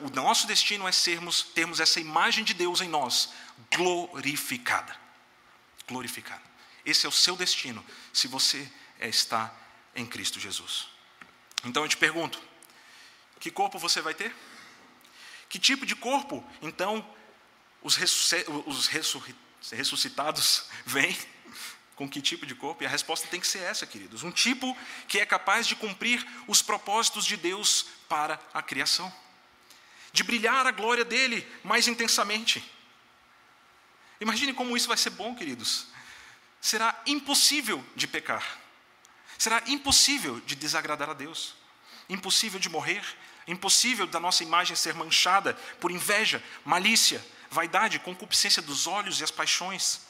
O 0.00 0.10
nosso 0.10 0.46
destino 0.46 0.88
é 0.88 0.92
sermos, 0.92 1.42
termos 1.42 1.80
essa 1.80 2.00
imagem 2.00 2.44
de 2.44 2.54
Deus 2.54 2.80
em 2.80 2.88
nós 2.88 3.30
glorificada. 3.74 4.96
Glorificada. 5.86 6.42
Esse 6.84 7.06
é 7.06 7.08
o 7.08 7.12
seu 7.12 7.36
destino, 7.36 7.84
se 8.12 8.26
você 8.26 8.70
está 8.98 9.54
em 9.94 10.06
Cristo 10.06 10.40
Jesus. 10.40 10.88
Então 11.64 11.82
eu 11.82 11.88
te 11.88 11.96
pergunto: 11.96 12.40
que 13.38 13.50
corpo 13.50 13.78
você 13.78 14.00
vai 14.00 14.14
ter? 14.14 14.34
Que 15.48 15.58
tipo 15.58 15.84
de 15.84 15.96
corpo, 15.96 16.48
então, 16.62 17.04
os, 17.82 17.96
ressuscitados 17.96 20.64
vêm? 20.86 21.18
Com 21.96 22.08
que 22.08 22.22
tipo 22.22 22.46
de 22.46 22.54
corpo? 22.54 22.82
E 22.82 22.86
a 22.86 22.88
resposta 22.88 23.28
tem 23.28 23.40
que 23.40 23.46
ser 23.46 23.58
essa, 23.58 23.86
queridos: 23.86 24.22
um 24.22 24.30
tipo 24.30 24.74
que 25.08 25.18
é 25.18 25.26
capaz 25.26 25.66
de 25.66 25.76
cumprir 25.76 26.26
os 26.46 26.62
propósitos 26.62 27.26
de 27.26 27.36
Deus 27.36 27.86
para 28.08 28.40
a 28.54 28.62
criação, 28.62 29.12
de 30.12 30.22
brilhar 30.22 30.66
a 30.66 30.70
glória 30.70 31.04
dele 31.04 31.46
mais 31.62 31.88
intensamente. 31.88 32.64
Imagine 34.20 34.52
como 34.52 34.76
isso 34.76 34.88
vai 34.88 34.96
ser 34.96 35.10
bom, 35.10 35.34
queridos. 35.34 35.86
Será 36.60 37.00
impossível 37.06 37.84
de 37.96 38.06
pecar, 38.06 38.58
será 39.38 39.62
impossível 39.66 40.40
de 40.40 40.54
desagradar 40.54 41.08
a 41.08 41.14
Deus, 41.14 41.54
impossível 42.08 42.60
de 42.60 42.68
morrer, 42.68 43.02
impossível 43.46 44.06
da 44.06 44.20
nossa 44.20 44.42
imagem 44.42 44.76
ser 44.76 44.94
manchada 44.94 45.54
por 45.80 45.90
inveja, 45.90 46.42
malícia, 46.64 47.24
vaidade, 47.50 47.98
concupiscência 47.98 48.60
dos 48.60 48.86
olhos 48.86 49.20
e 49.20 49.24
as 49.24 49.30
paixões 49.30 50.00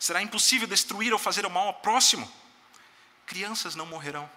Será 0.00 0.22
impossível 0.22 0.66
destruir 0.66 1.12
ou 1.12 1.18
fazer 1.18 1.44
o 1.44 1.50
mal 1.50 1.66
ao 1.66 1.74
próximo. 1.74 2.32
Crianças 3.26 3.74
não 3.74 3.84
morrerão, 3.84 4.28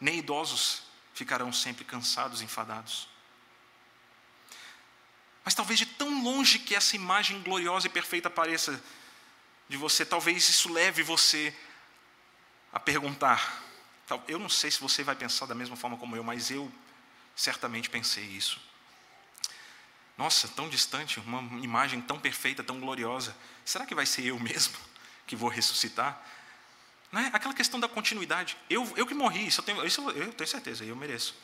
nem 0.00 0.18
idosos 0.18 0.84
ficarão 1.12 1.52
sempre 1.52 1.84
cansados, 1.84 2.40
enfadados. 2.40 3.06
Mas 5.44 5.54
talvez 5.54 5.78
de 5.78 5.86
tão 5.86 6.22
longe 6.22 6.58
que 6.58 6.74
essa 6.74 6.96
imagem 6.96 7.42
gloriosa 7.42 7.86
e 7.86 7.90
perfeita 7.90 8.30
pareça 8.30 8.82
de 9.68 9.76
você, 9.76 10.04
talvez 10.04 10.48
isso 10.48 10.72
leve 10.72 11.02
você 11.02 11.54
a 12.72 12.80
perguntar. 12.80 13.62
Eu 14.26 14.38
não 14.38 14.48
sei 14.48 14.70
se 14.70 14.80
você 14.80 15.02
vai 15.02 15.14
pensar 15.14 15.46
da 15.46 15.54
mesma 15.54 15.76
forma 15.76 15.96
como 15.96 16.16
eu, 16.16 16.24
mas 16.24 16.50
eu 16.50 16.70
certamente 17.36 17.90
pensei 17.90 18.24
isso. 18.24 18.60
Nossa, 20.16 20.46
tão 20.48 20.68
distante, 20.68 21.18
uma 21.20 21.40
imagem 21.62 22.00
tão 22.00 22.18
perfeita, 22.18 22.62
tão 22.62 22.78
gloriosa. 22.78 23.36
Será 23.64 23.84
que 23.84 23.94
vai 23.94 24.06
ser 24.06 24.24
eu 24.24 24.38
mesmo 24.38 24.76
que 25.26 25.34
vou 25.34 25.48
ressuscitar? 25.48 26.22
Não 27.10 27.20
é? 27.20 27.30
Aquela 27.32 27.54
questão 27.54 27.78
da 27.78 27.88
continuidade. 27.88 28.56
Eu, 28.70 28.92
eu 28.96 29.06
que 29.06 29.14
morri, 29.14 29.46
isso 29.46 29.60
eu, 29.60 29.64
tenho, 29.64 29.86
isso 29.86 30.10
eu 30.10 30.32
tenho 30.32 30.48
certeza, 30.48 30.84
eu 30.84 30.96
mereço. 30.96 31.34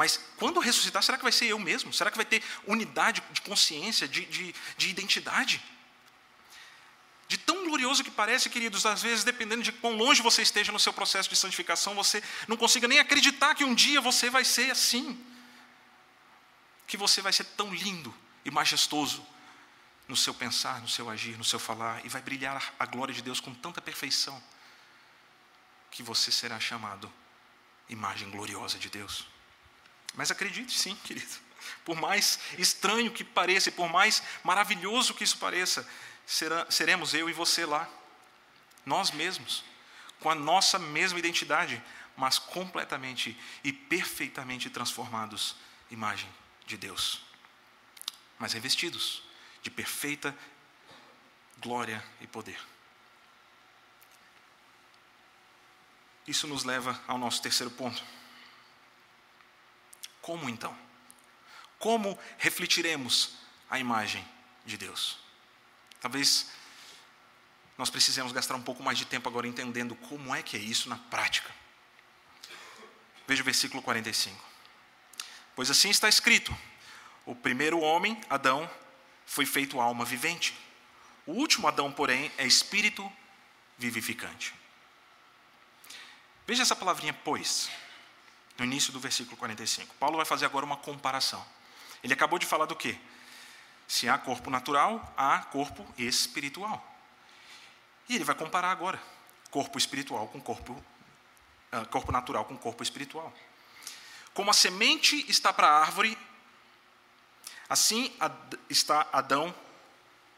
Mas 0.00 0.18
quando 0.38 0.60
ressuscitar, 0.60 1.02
será 1.02 1.18
que 1.18 1.22
vai 1.22 1.30
ser 1.30 1.44
eu 1.44 1.58
mesmo? 1.58 1.92
Será 1.92 2.10
que 2.10 2.16
vai 2.16 2.24
ter 2.24 2.42
unidade 2.66 3.22
de 3.32 3.42
consciência, 3.42 4.08
de, 4.08 4.24
de, 4.24 4.54
de 4.78 4.88
identidade? 4.88 5.62
De 7.28 7.36
tão 7.36 7.66
glorioso 7.66 8.02
que 8.02 8.10
parece, 8.10 8.48
queridos, 8.48 8.86
às 8.86 9.02
vezes, 9.02 9.24
dependendo 9.24 9.62
de 9.62 9.72
quão 9.72 9.94
longe 9.94 10.22
você 10.22 10.40
esteja 10.40 10.72
no 10.72 10.80
seu 10.80 10.90
processo 10.90 11.28
de 11.28 11.36
santificação, 11.36 11.94
você 11.94 12.22
não 12.48 12.56
consiga 12.56 12.88
nem 12.88 12.98
acreditar 12.98 13.54
que 13.54 13.62
um 13.62 13.74
dia 13.74 14.00
você 14.00 14.30
vai 14.30 14.42
ser 14.42 14.70
assim 14.70 15.22
que 16.86 16.96
você 16.96 17.20
vai 17.20 17.34
ser 17.34 17.44
tão 17.44 17.74
lindo 17.74 18.14
e 18.42 18.50
majestoso 18.50 19.22
no 20.08 20.16
seu 20.16 20.32
pensar, 20.32 20.80
no 20.80 20.88
seu 20.88 21.10
agir, 21.10 21.36
no 21.36 21.44
seu 21.44 21.60
falar, 21.60 22.02
e 22.06 22.08
vai 22.08 22.22
brilhar 22.22 22.72
a 22.78 22.86
glória 22.86 23.12
de 23.12 23.20
Deus 23.20 23.38
com 23.38 23.52
tanta 23.52 23.82
perfeição, 23.82 24.42
que 25.90 26.02
você 26.02 26.32
será 26.32 26.58
chamado 26.58 27.12
imagem 27.86 28.30
gloriosa 28.30 28.78
de 28.78 28.88
Deus. 28.88 29.26
Mas 30.14 30.30
acredite 30.30 30.78
sim, 30.78 30.94
querido, 31.04 31.32
por 31.84 31.96
mais 31.96 32.38
estranho 32.58 33.10
que 33.10 33.24
pareça, 33.24 33.68
e 33.68 33.72
por 33.72 33.88
mais 33.88 34.22
maravilhoso 34.42 35.14
que 35.14 35.24
isso 35.24 35.38
pareça, 35.38 35.88
será, 36.26 36.70
seremos 36.70 37.14
eu 37.14 37.28
e 37.28 37.32
você 37.32 37.64
lá, 37.64 37.88
nós 38.84 39.10
mesmos, 39.10 39.64
com 40.18 40.30
a 40.30 40.34
nossa 40.34 40.78
mesma 40.78 41.18
identidade, 41.18 41.82
mas 42.16 42.38
completamente 42.38 43.38
e 43.64 43.72
perfeitamente 43.72 44.68
transformados. 44.68 45.56
Imagem 45.90 46.28
de 46.66 46.76
Deus, 46.76 47.22
mas 48.38 48.52
revestidos 48.52 49.22
de 49.62 49.70
perfeita 49.70 50.36
glória 51.58 52.02
e 52.20 52.26
poder. 52.26 52.60
Isso 56.26 56.46
nos 56.46 56.62
leva 56.64 57.02
ao 57.08 57.18
nosso 57.18 57.42
terceiro 57.42 57.70
ponto. 57.72 58.02
Como 60.22 60.48
então? 60.48 60.76
Como 61.78 62.18
refletiremos 62.38 63.34
a 63.68 63.78
imagem 63.78 64.26
de 64.64 64.76
Deus? 64.76 65.18
Talvez 66.00 66.50
nós 67.76 67.88
precisemos 67.88 68.32
gastar 68.32 68.54
um 68.54 68.62
pouco 68.62 68.82
mais 68.82 68.98
de 68.98 69.06
tempo 69.06 69.28
agora 69.28 69.46
entendendo 69.46 69.94
como 69.94 70.34
é 70.34 70.42
que 70.42 70.56
é 70.56 70.60
isso 70.60 70.88
na 70.88 70.96
prática. 70.96 71.50
Veja 73.26 73.42
o 73.42 73.44
versículo 73.44 73.82
45. 73.82 74.38
Pois 75.56 75.70
assim 75.70 75.88
está 75.88 76.08
escrito: 76.08 76.54
o 77.24 77.34
primeiro 77.34 77.80
homem, 77.80 78.20
Adão, 78.28 78.70
foi 79.24 79.46
feito 79.46 79.80
alma 79.80 80.04
vivente. 80.04 80.54
O 81.26 81.32
último 81.32 81.68
Adão, 81.68 81.92
porém, 81.92 82.30
é 82.36 82.46
espírito 82.46 83.10
vivificante. 83.78 84.52
Veja 86.46 86.62
essa 86.62 86.74
palavrinha, 86.74 87.12
pois, 87.12 87.70
no 88.60 88.66
início 88.66 88.92
do 88.92 89.00
versículo 89.00 89.38
45. 89.38 89.94
Paulo 89.94 90.18
vai 90.18 90.26
fazer 90.26 90.44
agora 90.44 90.66
uma 90.66 90.76
comparação. 90.76 91.42
Ele 92.04 92.12
acabou 92.12 92.38
de 92.38 92.44
falar 92.44 92.66
do 92.66 92.76
quê? 92.76 92.98
Se 93.88 94.06
há 94.06 94.18
corpo 94.18 94.50
natural, 94.50 95.14
há 95.16 95.38
corpo 95.44 95.86
espiritual. 95.96 96.86
E 98.06 98.16
ele 98.16 98.24
vai 98.24 98.34
comparar 98.34 98.70
agora 98.70 99.02
corpo 99.50 99.78
espiritual 99.78 100.28
com 100.28 100.38
corpo, 100.40 100.72
uh, 101.72 101.88
corpo 101.88 102.12
natural 102.12 102.44
com 102.44 102.56
corpo 102.58 102.82
espiritual. 102.82 103.32
Como 104.34 104.50
a 104.50 104.54
semente 104.54 105.24
está 105.28 105.54
para 105.54 105.66
a 105.66 105.80
árvore, 105.80 106.16
assim 107.66 108.14
está 108.68 109.08
Adão 109.10 109.54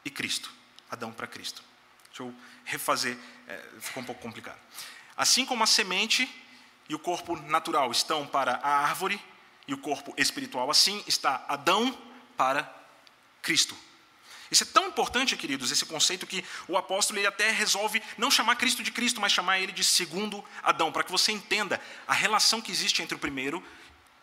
e 0.05 0.11
Cristo. 0.11 0.49
Adão 0.89 1.13
para 1.13 1.27
Cristo. 1.27 1.63
Deixa 2.07 2.23
eu 2.23 2.35
refazer, 2.65 3.19
é, 3.49 3.57
ficou 3.81 4.01
um 4.01 4.07
pouco 4.07 4.23
complicado. 4.23 4.61
Assim 5.17 5.45
como 5.45 5.65
a 5.65 5.67
semente 5.67 6.42
e 6.93 6.95
o 6.95 6.99
corpo 6.99 7.35
natural 7.49 7.91
estão 7.91 8.27
para 8.27 8.57
a 8.57 8.69
árvore 8.69 9.19
e 9.67 9.73
o 9.73 9.79
corpo 9.79 10.13
espiritual, 10.19 10.71
assim 10.71 11.03
está 11.07 11.43
Adão 11.49 11.99
para 12.37 12.71
Cristo. 13.41 13.75
Isso 14.51 14.65
é 14.65 14.67
tão 14.67 14.89
importante, 14.89 15.35
queridos, 15.35 15.71
esse 15.71 15.87
conceito 15.87 16.27
que 16.27 16.45
o 16.69 16.77
apóstolo 16.77 17.19
ele 17.19 17.27
até 17.27 17.51
resolve 17.51 18.03
não 18.19 18.31
chamar 18.31 18.57
Cristo 18.57 18.83
de 18.83 18.93
Cristo, 18.93 19.23
mas 19.23 19.33
chamar 19.33 19.59
ele 19.59 19.73
de 19.73 19.83
segundo 19.83 20.45
Adão, 20.63 20.93
para 20.93 21.03
que 21.03 21.11
você 21.11 21.33
entenda 21.33 21.81
a 22.07 22.13
relação 22.13 22.61
que 22.61 22.71
existe 22.71 23.01
entre 23.01 23.15
o 23.15 23.19
primeiro 23.19 23.65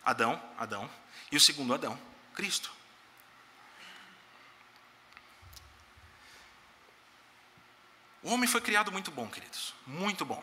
Adão, 0.04 0.40
Adão, 0.56 0.88
e 1.32 1.36
o 1.36 1.40
segundo 1.40 1.74
Adão, 1.74 1.98
Cristo. 2.34 2.70
O 8.22 8.30
homem 8.30 8.48
foi 8.48 8.60
criado 8.60 8.92
muito 8.92 9.10
bom, 9.10 9.26
queridos, 9.26 9.74
muito 9.84 10.24
bom. 10.24 10.40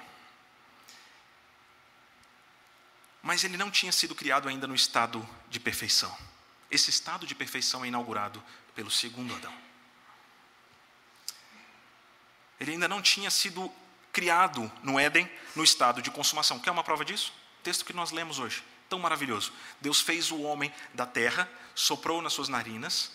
Mas 3.28 3.44
ele 3.44 3.58
não 3.58 3.70
tinha 3.70 3.92
sido 3.92 4.16
criado 4.16 4.48
ainda 4.48 4.66
no 4.66 4.74
estado 4.74 5.28
de 5.50 5.60
perfeição. 5.60 6.18
Esse 6.72 6.90
estado 6.90 7.28
de 7.28 7.36
perfeição 7.36 7.84
é 7.84 7.90
inaugurado 7.90 8.42
pelo 8.74 8.90
segundo 8.90 9.36
Adão. 9.36 9.54
Ele 12.58 12.72
ainda 12.72 12.88
não 12.88 13.02
tinha 13.02 13.30
sido 13.30 13.70
criado 14.14 14.72
no 14.82 14.98
Éden 14.98 15.30
no 15.58 15.64
estado 15.66 16.02
de 16.02 16.10
consumação. 16.10 16.58
Quer 16.58 16.72
uma 16.72 16.86
prova 16.86 17.04
disso? 17.04 17.34
O 17.60 17.64
texto 17.64 17.84
que 17.84 17.92
nós 17.92 18.12
lemos 18.12 18.40
hoje 18.40 18.64
tão 18.88 18.98
maravilhoso. 18.98 19.52
Deus 19.82 20.00
fez 20.00 20.32
o 20.32 20.44
homem 20.44 20.74
da 20.94 21.06
terra, 21.06 21.52
soprou 21.76 22.22
nas 22.22 22.32
suas 22.32 22.48
narinas 22.48 23.12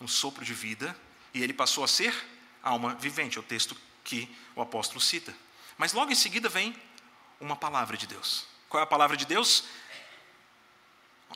um 0.00 0.08
sopro 0.08 0.44
de 0.44 0.52
vida, 0.52 0.98
e 1.32 1.44
ele 1.44 1.52
passou 1.52 1.84
a 1.84 1.88
ser 1.88 2.12
alma 2.60 2.96
vivente, 2.96 3.38
é 3.38 3.40
o 3.40 3.44
texto 3.44 3.76
que 4.02 4.36
o 4.56 4.60
apóstolo 4.60 5.00
cita. 5.00 5.32
Mas 5.76 5.92
logo 5.92 6.10
em 6.10 6.16
seguida 6.16 6.48
vem 6.48 6.74
uma 7.38 7.54
palavra 7.54 7.96
de 7.96 8.04
Deus. 8.04 8.57
Qual 8.68 8.80
é 8.80 8.84
a 8.84 8.86
palavra 8.86 9.16
de 9.16 9.24
Deus? 9.24 9.64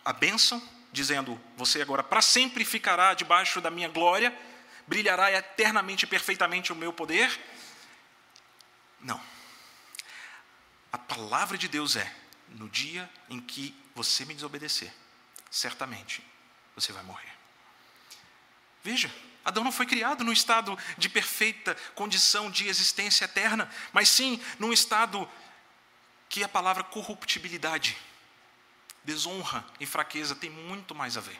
A 0.04 0.12
bênção, 0.12 0.62
dizendo: 0.92 1.40
Você 1.56 1.80
agora 1.80 2.02
para 2.02 2.20
sempre 2.20 2.64
ficará 2.64 3.14
debaixo 3.14 3.60
da 3.60 3.70
minha 3.70 3.88
glória, 3.88 4.36
brilhará 4.86 5.32
eternamente 5.32 6.04
e 6.04 6.08
perfeitamente 6.08 6.72
o 6.72 6.76
meu 6.76 6.92
poder. 6.92 7.40
Não. 9.00 9.20
A 10.92 10.98
palavra 10.98 11.56
de 11.56 11.68
Deus 11.68 11.96
é: 11.96 12.14
no 12.48 12.68
dia 12.68 13.08
em 13.30 13.40
que 13.40 13.74
você 13.94 14.24
me 14.24 14.34
desobedecer, 14.34 14.92
certamente 15.50 16.24
você 16.74 16.92
vai 16.92 17.02
morrer. 17.02 17.32
Veja, 18.84 19.12
Adão 19.44 19.64
não 19.64 19.72
foi 19.72 19.86
criado 19.86 20.24
num 20.24 20.32
estado 20.32 20.78
de 20.96 21.08
perfeita 21.08 21.74
condição 21.94 22.50
de 22.50 22.68
existência 22.68 23.24
eterna, 23.24 23.70
mas 23.92 24.08
sim 24.08 24.40
num 24.58 24.72
estado 24.72 25.28
que 26.32 26.42
a 26.42 26.48
palavra 26.48 26.82
corruptibilidade, 26.82 27.94
desonra 29.04 29.62
e 29.78 29.84
fraqueza 29.84 30.34
tem 30.34 30.48
muito 30.48 30.94
mais 30.94 31.18
a 31.18 31.20
ver. 31.20 31.38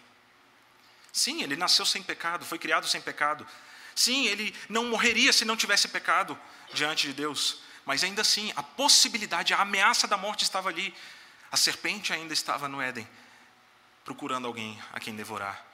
Sim, 1.11 1.43
ele 1.43 1.57
nasceu 1.57 1.87
sem 1.87 2.03
pecado, 2.03 2.45
foi 2.45 2.59
criado 2.59 2.87
sem 2.87 3.01
pecado. 3.01 3.47
Sim, 3.95 4.27
ele 4.27 4.55
não 4.69 4.85
morreria 4.85 5.33
se 5.33 5.47
não 5.47 5.57
tivesse 5.57 5.89
pecado 5.89 6.39
diante 6.75 7.07
de 7.07 7.15
Deus. 7.15 7.63
Mas 7.87 8.05
ainda 8.05 8.21
assim, 8.21 8.53
a 8.55 8.63
possibilidade, 8.63 9.55
a 9.55 9.63
ameaça 9.63 10.07
da 10.07 10.19
morte 10.19 10.45
estava 10.45 10.69
ali. 10.69 10.95
A 11.51 11.57
serpente 11.57 12.13
ainda 12.13 12.35
estava 12.35 12.69
no 12.69 12.79
Éden, 12.79 13.09
procurando 14.05 14.47
alguém 14.47 14.79
a 14.93 15.01
quem 15.01 15.17
devorar. 15.17 15.65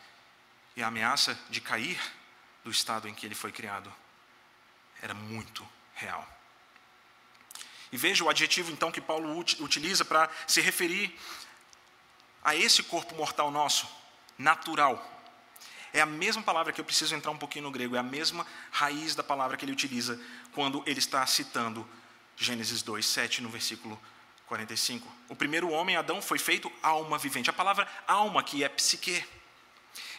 E 0.76 0.82
a 0.82 0.86
ameaça 0.86 1.36
de 1.50 1.60
cair 1.60 2.00
do 2.62 2.70
estado 2.70 3.08
em 3.08 3.14
que 3.14 3.26
ele 3.26 3.34
foi 3.34 3.50
criado 3.50 3.92
era 5.02 5.12
muito 5.12 5.68
real. 5.96 6.37
E 7.90 7.96
veja 7.96 8.24
o 8.24 8.28
adjetivo 8.28 8.70
então 8.70 8.90
que 8.90 9.00
Paulo 9.00 9.38
utiliza 9.38 10.04
para 10.04 10.28
se 10.46 10.60
referir 10.60 11.18
a 12.44 12.54
esse 12.54 12.82
corpo 12.82 13.14
mortal 13.14 13.50
nosso, 13.50 13.88
natural. 14.36 15.16
É 15.92 16.00
a 16.00 16.06
mesma 16.06 16.42
palavra 16.42 16.72
que 16.72 16.80
eu 16.80 16.84
preciso 16.84 17.14
entrar 17.14 17.30
um 17.30 17.38
pouquinho 17.38 17.64
no 17.64 17.70
grego, 17.70 17.96
é 17.96 17.98
a 17.98 18.02
mesma 18.02 18.46
raiz 18.70 19.14
da 19.14 19.22
palavra 19.22 19.56
que 19.56 19.64
ele 19.64 19.72
utiliza 19.72 20.20
quando 20.52 20.82
ele 20.86 20.98
está 20.98 21.26
citando 21.26 21.88
Gênesis 22.36 22.82
2, 22.82 23.04
7, 23.04 23.42
no 23.42 23.48
versículo 23.48 24.00
45. 24.46 25.06
O 25.28 25.36
primeiro 25.36 25.70
homem, 25.70 25.96
Adão, 25.96 26.22
foi 26.22 26.38
feito 26.38 26.72
alma 26.82 27.18
vivente. 27.18 27.50
A 27.50 27.52
palavra 27.52 27.88
alma 28.06 28.42
que 28.42 28.62
é 28.62 28.68
psique. 28.68 29.24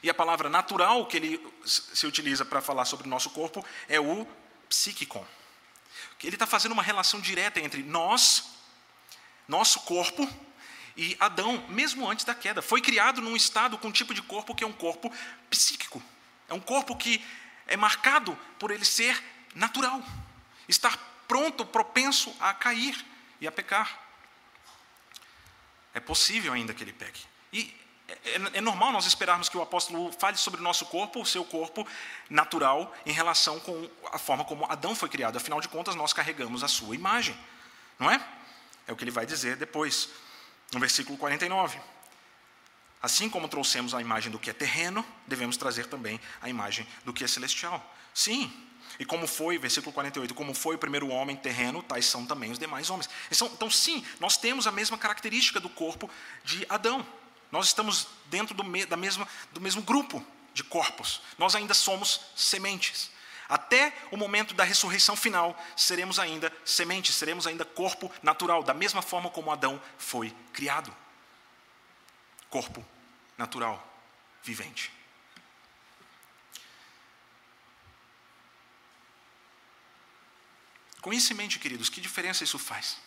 E 0.04 0.10
a 0.10 0.14
palavra 0.14 0.50
natural 0.50 1.06
que 1.06 1.18
ele 1.18 1.54
se 1.66 2.06
utiliza 2.06 2.46
para 2.46 2.62
falar 2.62 2.86
sobre 2.86 3.08
o 3.08 3.10
nosso 3.10 3.30
corpo 3.30 3.66
é 3.88 4.00
o 4.00 4.28
psíquicon. 4.68 5.26
Ele 6.24 6.36
está 6.36 6.46
fazendo 6.46 6.74
uma 6.74 6.84
relação 6.84 7.20
direta 7.20 7.60
entre 7.60 7.82
nós, 7.84 8.46
nosso 9.48 9.82
corpo, 9.82 10.28
e 10.98 11.16
Adão, 11.20 11.66
mesmo 11.70 12.10
antes 12.10 12.26
da 12.26 12.36
queda, 12.36 12.62
foi 12.62 12.82
criado 12.82 13.22
num 13.22 13.36
estado 13.36 13.78
com 13.78 13.88
um 13.88 13.92
tipo 13.92 14.14
de 14.14 14.22
corpo 14.22 14.54
que 14.54 14.66
é 14.66 14.68
um 14.68 14.74
corpo 14.74 15.10
psíquico. 15.50 16.04
É 16.50 16.54
um 16.54 16.60
corpo 16.60 16.96
que 16.96 17.24
é 17.66 17.78
marcado 17.78 18.38
por 18.58 18.70
ele 18.70 18.84
ser 18.84 19.24
natural, 19.56 20.04
estar 20.68 20.98
pronto, 21.26 21.66
propenso 21.66 22.36
a 22.40 22.54
cair 22.54 23.06
e 23.40 23.48
a 23.48 23.52
pecar. 23.52 23.98
É 25.94 26.00
possível 26.00 26.52
ainda 26.52 26.74
que 26.74 26.84
ele 26.84 26.92
peque. 26.92 27.26
E 27.54 27.74
é, 28.26 28.30
é, 28.36 28.58
é, 28.58 28.62
normal 28.62 28.92
nós 28.92 29.06
esperarmos 29.06 29.50
que 29.50 29.58
o 29.58 29.62
apóstolo 29.62 30.12
fale 30.14 30.38
sobre 30.38 30.60
o 30.60 30.64
nosso 30.64 30.86
corpo, 30.86 31.22
o 31.22 31.26
seu 31.26 31.44
corpo 31.46 31.88
natural, 32.30 32.94
em 33.06 33.12
relação 33.12 33.60
com 33.60 33.90
a 34.12 34.18
forma 34.18 34.44
como 34.44 34.66
Adão 34.66 34.96
foi 34.96 35.10
criado. 35.10 35.38
Afinal 35.38 35.62
de 35.62 35.68
contas, 35.68 35.96
nós 35.96 36.14
carregamos 36.14 36.64
a 36.64 36.68
sua 36.68 36.96
imagem. 36.96 37.38
Não 38.00 38.10
é? 38.10 38.20
É 38.88 38.92
o 38.92 38.96
que 38.96 39.04
ele 39.04 39.12
vai 39.12 39.26
dizer 39.26 39.56
depois 39.56 40.10
no 40.74 40.80
versículo 40.80 41.18
49. 41.18 41.80
Assim 43.02 43.30
como 43.30 43.48
trouxemos 43.48 43.94
a 43.94 44.02
imagem 44.02 44.32
do 44.32 44.40
que 44.40 44.50
é 44.50 44.54
terreno, 44.54 45.06
devemos 45.26 45.56
trazer 45.56 45.86
também 45.86 46.20
a 46.42 46.50
imagem 46.50 46.88
do 47.06 47.14
que 47.14 47.24
é 47.24 47.28
celestial. 47.28 47.96
Sim, 48.14 48.52
e 49.00 49.06
como 49.06 49.26
foi, 49.26 49.58
versículo 49.58 49.94
48, 49.94 50.34
como 50.36 50.54
foi 50.54 50.76
o 50.76 50.78
primeiro 50.78 51.08
homem 51.08 51.36
terreno, 51.36 51.82
tais 51.82 52.06
são 52.06 52.26
também 52.26 52.52
os 52.52 52.60
demais 52.60 52.90
homens. 52.90 53.10
Então, 53.32 53.48
então 53.54 53.72
sim, 53.72 54.06
nós 54.20 54.36
temos 54.36 54.68
a 54.68 54.72
mesma 54.72 54.98
característica 54.98 55.60
do 55.60 55.70
corpo 55.70 56.10
de 56.44 56.66
Adão. 56.68 57.06
Nós 57.52 57.68
estamos 57.68 58.08
dentro 58.26 58.54
do, 58.54 58.64
me, 58.64 58.86
da 58.86 58.98
mesma, 58.98 59.28
do 59.52 59.62
mesmo 59.62 59.82
grupo 59.82 60.26
de 60.54 60.64
corpos. 60.64 61.22
Nós 61.38 61.56
ainda 61.56 61.74
somos 61.74 62.22
sementes. 62.36 63.12
Até 63.48 63.92
o 64.12 64.18
momento 64.18 64.54
da 64.54 64.64
ressurreição 64.64 65.16
final, 65.16 65.60
seremos 65.76 66.20
ainda 66.20 66.56
semente, 66.64 67.12
seremos 67.12 67.48
ainda 67.48 67.66
corpo 67.66 68.12
natural, 68.22 68.62
da 68.62 68.76
mesma 68.76 69.02
forma 69.02 69.30
como 69.32 69.52
Adão 69.52 69.82
foi 69.98 70.36
criado. 70.54 70.96
Corpo 72.48 72.86
natural, 73.36 73.84
vivente. 74.44 74.92
Com 81.02 81.14
isso 81.14 81.34
em 81.34 81.36
mente, 81.36 81.58
queridos, 81.58 81.90
que 81.90 82.02
diferença 82.02 82.44
isso 82.44 82.60
faz? 82.60 82.98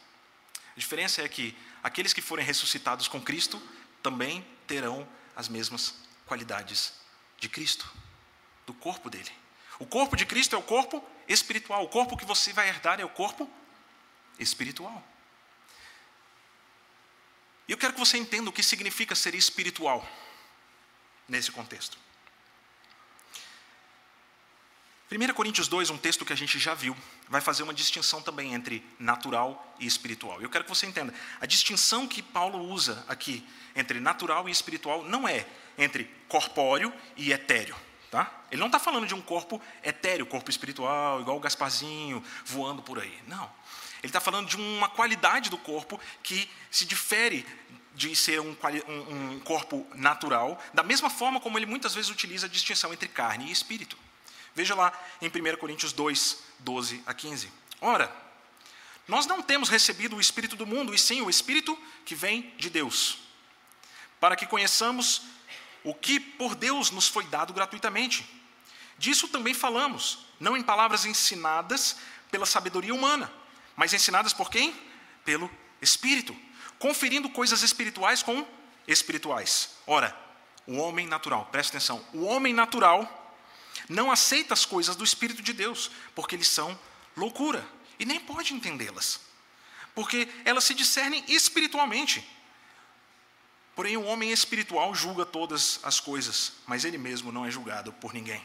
A 0.75 0.81
diferença 0.81 1.23
é 1.23 1.29
que 1.29 1.57
aqueles 1.83 2.13
que 2.13 2.23
forem 2.23 2.45
ressuscitados 2.45 3.07
com 3.07 3.21
Cristo 3.21 3.63
também 4.03 4.47
terão 4.67 5.09
as 5.35 5.49
mesmas 5.49 5.95
qualidades 6.27 6.95
de 7.39 7.49
Cristo, 7.49 7.91
do 8.67 8.75
corpo 8.75 9.09
dele. 9.09 9.31
O 9.79 9.87
corpo 9.87 10.17
de 10.17 10.27
Cristo 10.27 10.55
é 10.55 10.59
o 10.59 10.63
corpo 10.63 11.05
espiritual. 11.29 11.85
O 11.85 11.89
corpo 11.89 12.17
que 12.17 12.25
você 12.25 12.53
vai 12.53 12.69
herdar 12.69 13.01
é 13.01 13.05
o 13.05 13.09
corpo 13.09 13.51
espiritual. 14.39 15.03
E 17.69 17.73
eu 17.73 17.79
quero 17.79 17.93
que 17.93 17.99
você 17.99 18.17
entenda 18.19 18.51
o 18.51 18.53
que 18.53 18.63
significa 18.63 19.15
ser 19.15 19.35
espiritual 19.35 20.07
nesse 21.29 21.51
contexto. 21.51 21.99
1 25.13 25.35
Coríntios 25.35 25.69
2, 25.69 25.91
um 25.91 25.99
texto 25.99 26.25
que 26.25 26.33
a 26.33 26.37
gente 26.37 26.59
já 26.59 26.73
viu, 26.73 26.97
vai 27.29 27.41
fazer 27.41 27.63
uma 27.63 27.75
distinção 27.75 28.23
também 28.23 28.55
entre 28.55 28.83
natural 28.99 29.77
e 29.79 29.87
espiritual. 29.87 30.41
Eu 30.41 30.49
quero 30.49 30.65
que 30.65 30.71
você 30.71 30.87
entenda. 30.87 31.13
A 31.39 31.45
distinção 31.45 32.07
que 32.07 32.23
Paulo 32.23 32.59
usa 32.59 33.05
aqui 33.07 33.47
entre 33.77 34.01
natural 34.01 34.49
e 34.49 34.53
espiritual 34.53 35.05
não 35.05 35.29
é 35.29 35.47
entre 35.77 36.05
corpóreo 36.29 36.93
e 37.17 37.31
etéreo. 37.31 37.77
Tá? 38.11 38.31
Ele 38.51 38.61
não 38.61 38.69
está 38.69 38.79
falando 38.79 39.07
de 39.07 39.15
um 39.15 39.21
corpo 39.21 39.61
etéreo, 39.83 40.27
corpo 40.27 40.51
espiritual, 40.51 41.21
igual 41.21 41.37
o 41.37 41.41
Gasparzinho 41.41 42.23
voando 42.45 42.83
por 42.83 42.99
aí. 42.99 43.19
Não. 43.27 43.51
Ele 44.03 44.11
está 44.11 44.21
falando 44.21 44.49
de 44.49 44.57
uma 44.57 44.89
qualidade 44.89 45.49
do 45.49 45.59
corpo 45.59 46.01
que 46.23 46.51
se 46.71 46.85
difere 46.85 47.47
de 47.95 48.17
ser 48.17 48.41
um, 48.41 48.57
um, 48.89 49.35
um, 49.35 49.41
corpo 49.41 49.87
natural, 49.95 50.59
da 50.73 50.83
mesma 50.83 51.11
forma 51.11 51.41
como 51.41 51.59
ele 51.59 51.67
muitas 51.67 51.95
vezes 51.95 52.11
utiliza 52.11 52.47
a 52.47 52.49
distinção 52.49 52.93
entre 52.93 53.09
carne 53.09 53.47
e 53.49 53.53
espírito. 53.53 53.97
Veja 54.55 54.75
lá 54.75 54.93
em 55.21 55.29
1 55.29 55.57
Coríntios 55.57 55.93
2, 55.93 56.43
12 56.61 57.03
a 57.07 57.15
15. 57.15 57.53
Ora, 57.81 58.15
nós 59.09 59.27
não 59.27 59.43
temos 59.43 59.69
recebido 59.69 60.17
o 60.17 60.21
espírito 60.21 60.57
do 60.57 60.67
mundo, 60.67 60.95
e 60.95 60.99
sim 60.99 61.21
o 61.23 61.31
espírito 61.31 61.79
que 62.05 62.15
vem 62.15 62.55
de 62.57 62.71
Deus, 62.71 63.19
para 64.21 64.37
que 64.37 64.47
conheçamos 64.47 65.23
o 65.83 65.95
que 65.95 66.21
por 66.21 66.55
Deus 66.55 66.91
nos 66.91 67.09
foi 67.09 67.25
dado 67.27 67.53
gratuitamente. 67.53 68.25
Disso 68.99 69.27
também 69.29 69.53
falamos, 69.53 70.27
não 70.39 70.57
em 70.57 70.63
palavras 70.63 71.05
ensinadas 71.05 71.97
pela 72.31 72.47
sabedoria 72.47 72.95
humana, 72.95 73.33
mas 73.75 73.93
ensinadas 73.93 74.33
por 74.33 74.51
quem? 74.51 74.75
Pelo 75.25 75.51
Espírito, 75.81 76.37
conferindo 76.79 77.29
coisas 77.29 77.63
espirituais 77.63 78.23
com 78.23 78.47
espirituais. 78.87 79.71
Ora, 79.87 80.17
o 80.67 80.77
homem 80.77 81.07
natural, 81.07 81.47
presta 81.51 81.77
atenção, 81.77 82.05
o 82.13 82.25
homem 82.25 82.55
natural 82.55 83.22
não 83.89 84.11
aceita 84.11 84.55
as 84.55 84.65
coisas 84.65 84.97
do 84.97 85.05
Espírito 85.05 85.43
de 85.43 85.53
Deus, 85.53 85.91
porque 86.15 86.35
eles 86.35 86.49
são 86.49 86.79
loucura, 87.17 87.67
e 87.99 88.05
nem 88.05 88.21
pode 88.21 88.55
entendê-las, 88.55 89.21
porque 89.95 90.29
elas 90.45 90.65
se 90.65 90.75
discernem 90.75 91.25
espiritualmente. 91.29 92.27
Porém, 93.75 93.97
o 93.97 94.05
homem 94.05 94.31
espiritual 94.31 94.95
julga 94.95 95.25
todas 95.25 95.81
as 95.83 95.99
coisas, 95.99 96.53
mas 96.67 96.85
ele 96.85 96.99
mesmo 96.99 97.33
não 97.33 97.47
é 97.47 97.51
julgado 97.51 97.93
por 97.95 98.13
ninguém. 98.13 98.43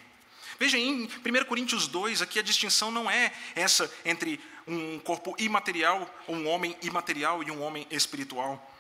Veja, 0.60 0.78
em 0.78 1.04
1 1.06 1.10
Coríntios 1.48 1.88
2, 1.88 2.22
aqui 2.22 2.40
a 2.40 2.42
distinção 2.42 2.90
não 2.90 3.12
é 3.12 3.32
essa 3.54 3.92
entre 4.04 4.40
um 4.66 5.00
corpo 5.00 5.36
imaterial, 5.38 6.10
um 6.28 6.48
homem 6.48 6.76
imaterial 6.82 7.44
e 7.44 7.52
um 7.52 7.62
homem 7.62 7.86
espiritual. 7.92 8.74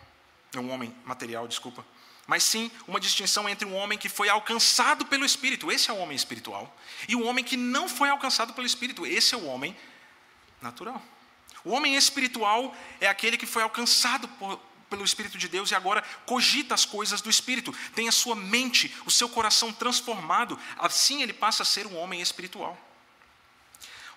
Um 0.55 0.71
homem 0.71 0.95
material, 1.05 1.47
desculpa. 1.47 1.85
Mas 2.27 2.43
sim 2.43 2.69
uma 2.85 2.99
distinção 2.99 3.47
entre 3.47 3.65
um 3.65 3.73
homem 3.73 3.97
que 3.97 4.09
foi 4.09 4.27
alcançado 4.27 5.05
pelo 5.05 5.25
Espírito, 5.25 5.71
esse 5.71 5.89
é 5.89 5.93
o 5.93 5.97
homem 5.97 6.15
espiritual, 6.15 6.77
e 7.07 7.15
um 7.15 7.25
homem 7.25 7.43
que 7.43 7.55
não 7.55 7.87
foi 7.87 8.09
alcançado 8.09 8.53
pelo 8.53 8.67
Espírito, 8.67 9.07
esse 9.07 9.33
é 9.33 9.37
o 9.37 9.45
homem 9.45 9.75
natural. 10.61 11.01
O 11.63 11.71
homem 11.71 11.95
espiritual 11.95 12.75
é 12.99 13.07
aquele 13.07 13.37
que 13.37 13.45
foi 13.45 13.63
alcançado 13.63 14.27
por, 14.27 14.59
pelo 14.89 15.05
Espírito 15.05 15.37
de 15.37 15.47
Deus 15.47 15.71
e 15.71 15.75
agora 15.75 16.01
cogita 16.25 16.73
as 16.75 16.85
coisas 16.85 17.21
do 17.21 17.29
Espírito, 17.29 17.73
tem 17.95 18.09
a 18.09 18.11
sua 18.11 18.35
mente, 18.35 18.93
o 19.05 19.11
seu 19.11 19.29
coração 19.29 19.71
transformado, 19.71 20.59
assim 20.77 21.21
ele 21.21 21.33
passa 21.33 21.63
a 21.63 21.65
ser 21.65 21.87
um 21.87 21.97
homem 21.97 22.21
espiritual. 22.21 22.77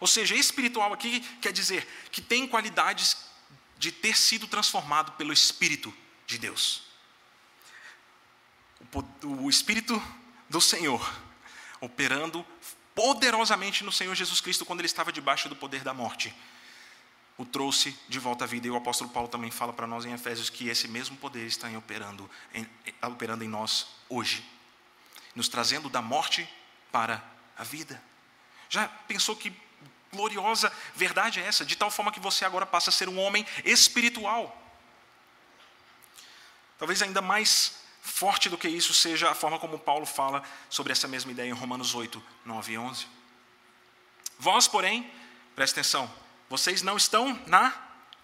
Ou 0.01 0.07
seja, 0.07 0.35
espiritual 0.35 0.93
aqui 0.93 1.21
quer 1.41 1.53
dizer 1.53 1.87
que 2.11 2.21
tem 2.21 2.47
qualidades 2.47 3.17
de 3.79 3.93
ter 3.93 4.17
sido 4.17 4.49
transformado 4.49 5.13
pelo 5.13 5.33
Espírito 5.33 5.95
de 6.27 6.39
Deus. 6.39 6.90
O 9.23 9.49
Espírito 9.49 10.03
do 10.49 10.61
Senhor 10.61 11.01
operando 11.81 12.45
poderosamente 12.95 13.85
no 13.85 13.93
Senhor 13.93 14.15
Jesus 14.15 14.41
Cristo 14.41 14.65
quando 14.67 14.81
ele 14.81 14.87
estava 14.87 15.13
debaixo 15.13 15.49
do 15.49 15.57
poder 15.57 15.83
da 15.83 15.95
morte 15.95 16.35
o 17.41 17.45
trouxe 17.47 17.99
de 18.07 18.19
volta 18.19 18.45
à 18.45 18.47
vida. 18.47 18.67
E 18.67 18.71
o 18.71 18.77
apóstolo 18.77 19.09
Paulo 19.09 19.27
também 19.27 19.51
fala 19.51 19.73
para 19.73 19.87
nós 19.87 20.05
em 20.05 20.13
Efésios 20.13 20.51
que 20.51 20.69
esse 20.69 20.87
mesmo 20.87 21.17
poder 21.17 21.47
está 21.47 21.71
em 21.71 21.77
operando, 21.77 22.31
em, 22.53 22.69
operando 23.01 23.43
em 23.43 23.49
nós 23.49 23.87
hoje, 24.11 24.45
nos 25.35 25.49
trazendo 25.49 25.89
da 25.89 26.03
morte 26.03 26.47
para 26.93 27.25
a 27.57 27.65
vida. 27.65 28.03
Já 28.69 28.87
pensou 28.87 29.35
que 29.35 29.51
gloriosa 30.13 30.71
verdade 30.95 31.41
é 31.41 31.47
essa? 31.47 31.65
De 31.65 31.77
tal 31.77 31.91
forma 31.91 32.13
que 32.13 32.21
você 32.21 32.45
agora 32.45 32.67
passa 32.67 32.91
a 32.91 32.93
ser 32.93 33.09
um 33.09 33.19
homem 33.19 33.47
espiritual. 33.65 34.55
Talvez 36.79 37.01
ainda 37.01 37.23
mais 37.23 37.81
forte 38.01 38.49
do 38.49 38.59
que 38.59 38.69
isso 38.69 38.95
seja 38.95 39.31
a 39.31 39.35
forma 39.35 39.59
como 39.59 39.79
Paulo 39.79 40.07
fala 40.07 40.43
sobre 40.69 40.93
essa 40.93 41.07
mesma 41.07 41.33
ideia 41.33 41.49
em 41.49 41.53
Romanos 41.53 41.95
8, 41.95 42.23
9 42.45 42.73
e 42.73 42.79
11. 42.79 43.07
Vós, 44.39 44.67
porém, 44.67 45.11
preste 45.55 45.75
atenção, 45.75 46.13
vocês 46.49 46.83
não 46.83 46.97
estão 46.97 47.41
na 47.47 47.73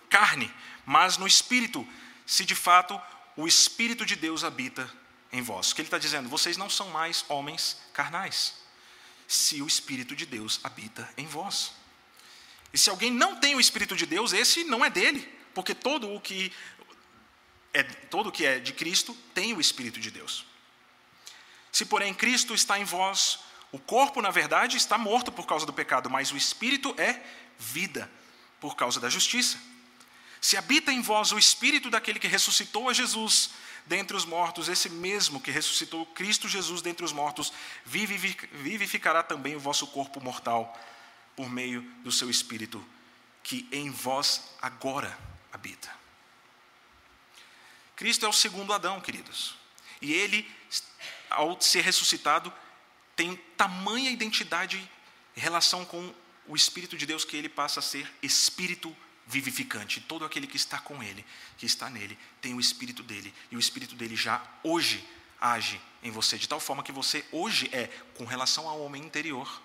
carne, 0.09 0.53
mas 0.85 1.19
no 1.19 1.27
espírito, 1.27 1.87
se 2.25 2.45
de 2.45 2.55
fato 2.55 3.01
o 3.37 3.47
espírito 3.47 4.07
de 4.07 4.17
Deus 4.17 4.43
habita 4.43 4.91
em 5.33 5.43
vós. 5.43 5.71
O 5.71 5.75
que 5.75 5.83
ele 5.83 5.87
está 5.89 5.99
dizendo? 5.99 6.29
Vocês 6.29 6.57
não 6.57 6.71
são 6.71 6.89
mais 6.89 7.25
homens 7.29 7.79
carnais, 7.93 8.55
se 9.29 9.61
o 9.61 9.67
espírito 9.67 10.17
de 10.17 10.25
Deus 10.25 10.61
habita 10.65 11.09
em 11.17 11.27
vós. 11.27 11.73
E 12.73 12.79
se 12.79 12.91
alguém 12.91 13.11
não 13.11 13.37
tem 13.37 13.55
o 13.55 13.61
espírito 13.61 13.95
de 13.95 14.07
Deus, 14.07 14.33
esse 14.33 14.65
não 14.65 14.85
é 14.85 14.91
dele, 14.91 15.21
porque 15.55 15.75
todo 15.75 16.13
o 16.13 16.21
que 16.21 16.53
é, 17.77 17.83
todo 17.83 18.33
que 18.33 18.47
é 18.47 18.59
de 18.59 18.73
Cristo 18.73 19.15
tem 19.35 19.53
o 19.53 19.61
Espírito 19.61 20.01
de 20.01 20.11
Deus. 20.11 20.47
Se, 21.71 21.85
porém, 21.85 22.15
Cristo 22.15 22.55
está 22.55 22.79
em 22.79 22.85
vós, 22.85 23.41
o 23.71 23.79
corpo, 23.79 24.23
na 24.23 24.31
verdade, 24.31 24.79
está 24.79 24.97
morto 24.97 25.31
por 25.31 25.47
causa 25.47 25.67
do 25.67 25.75
pecado, 25.75 26.09
mas 26.09 26.33
o 26.33 26.39
Espírito 26.39 26.95
é 26.97 27.23
vida 27.59 28.11
por 28.59 28.77
causa 28.77 28.99
da 28.99 29.11
justiça. 29.11 29.59
Se 30.41 30.57
habita 30.57 30.91
em 30.91 31.03
vós 31.03 31.33
o 31.33 31.39
Espírito 31.39 31.91
daquele 31.91 32.19
que 32.19 32.27
ressuscitou 32.27 32.89
a 32.89 32.95
Jesus 32.95 33.51
dentre 33.85 34.17
os 34.17 34.25
mortos, 34.25 34.69
esse 34.69 34.89
mesmo 34.89 35.39
que 35.39 35.51
ressuscitou 35.51 36.07
Cristo 36.07 36.49
Jesus 36.49 36.81
dentre 36.81 37.05
os 37.05 37.13
mortos, 37.13 37.53
vivificará 37.85 39.23
também 39.23 39.55
o 39.55 39.61
vosso 39.61 39.87
corpo 39.89 40.19
mortal 40.19 40.75
por 41.37 41.51
meio 41.51 41.83
do 42.03 42.11
seu 42.11 42.31
Espírito, 42.31 42.83
que 43.43 43.69
em 43.71 43.91
vós 43.91 44.55
agora 44.63 45.17
habita. 45.53 46.06
Cristo 47.97 48.27
é 48.27 48.29
o 48.29 48.33
segundo 48.33 48.73
Adão, 48.73 49.01
queridos. 49.01 49.57
E 50.01 50.13
ele, 50.13 50.49
ao 51.31 51.59
ser 51.61 51.81
ressuscitado, 51.81 52.53
tem 53.17 53.35
tamanha 53.57 54.11
identidade 54.11 54.79
em 55.35 55.41
relação 55.41 55.85
com 55.85 56.15
o 56.47 56.55
Espírito 56.55 56.97
de 56.97 57.07
Deus 57.07 57.25
que 57.25 57.37
ele 57.37 57.49
passa 57.49 57.81
a 57.81 57.83
ser 57.83 58.09
Espírito 58.23 58.95
vivificante. 59.27 60.01
Todo 60.01 60.25
aquele 60.25 60.47
que 60.47 60.57
está 60.57 60.79
com 60.79 61.03
ele, 61.03 61.25
que 61.57 61.67
está 61.67 61.91
nele, 61.91 62.17
tem 62.41 62.55
o 62.55 62.61
Espírito 62.61 63.03
dele. 63.03 63.35
E 63.51 63.57
o 63.57 63.59
Espírito 63.59 63.95
dele 63.95 64.15
já 64.15 64.43
hoje 64.63 65.05
age 65.41 65.81
em 66.03 66.11
você, 66.11 66.39
de 66.39 66.49
tal 66.49 66.61
forma 66.61 66.83
que 66.83 66.93
você 66.93 67.25
hoje 67.33 67.69
é, 67.73 67.89
com 68.15 68.25
relação 68.25 68.69
ao 68.69 68.81
homem 68.81 69.03
interior, 69.03 69.63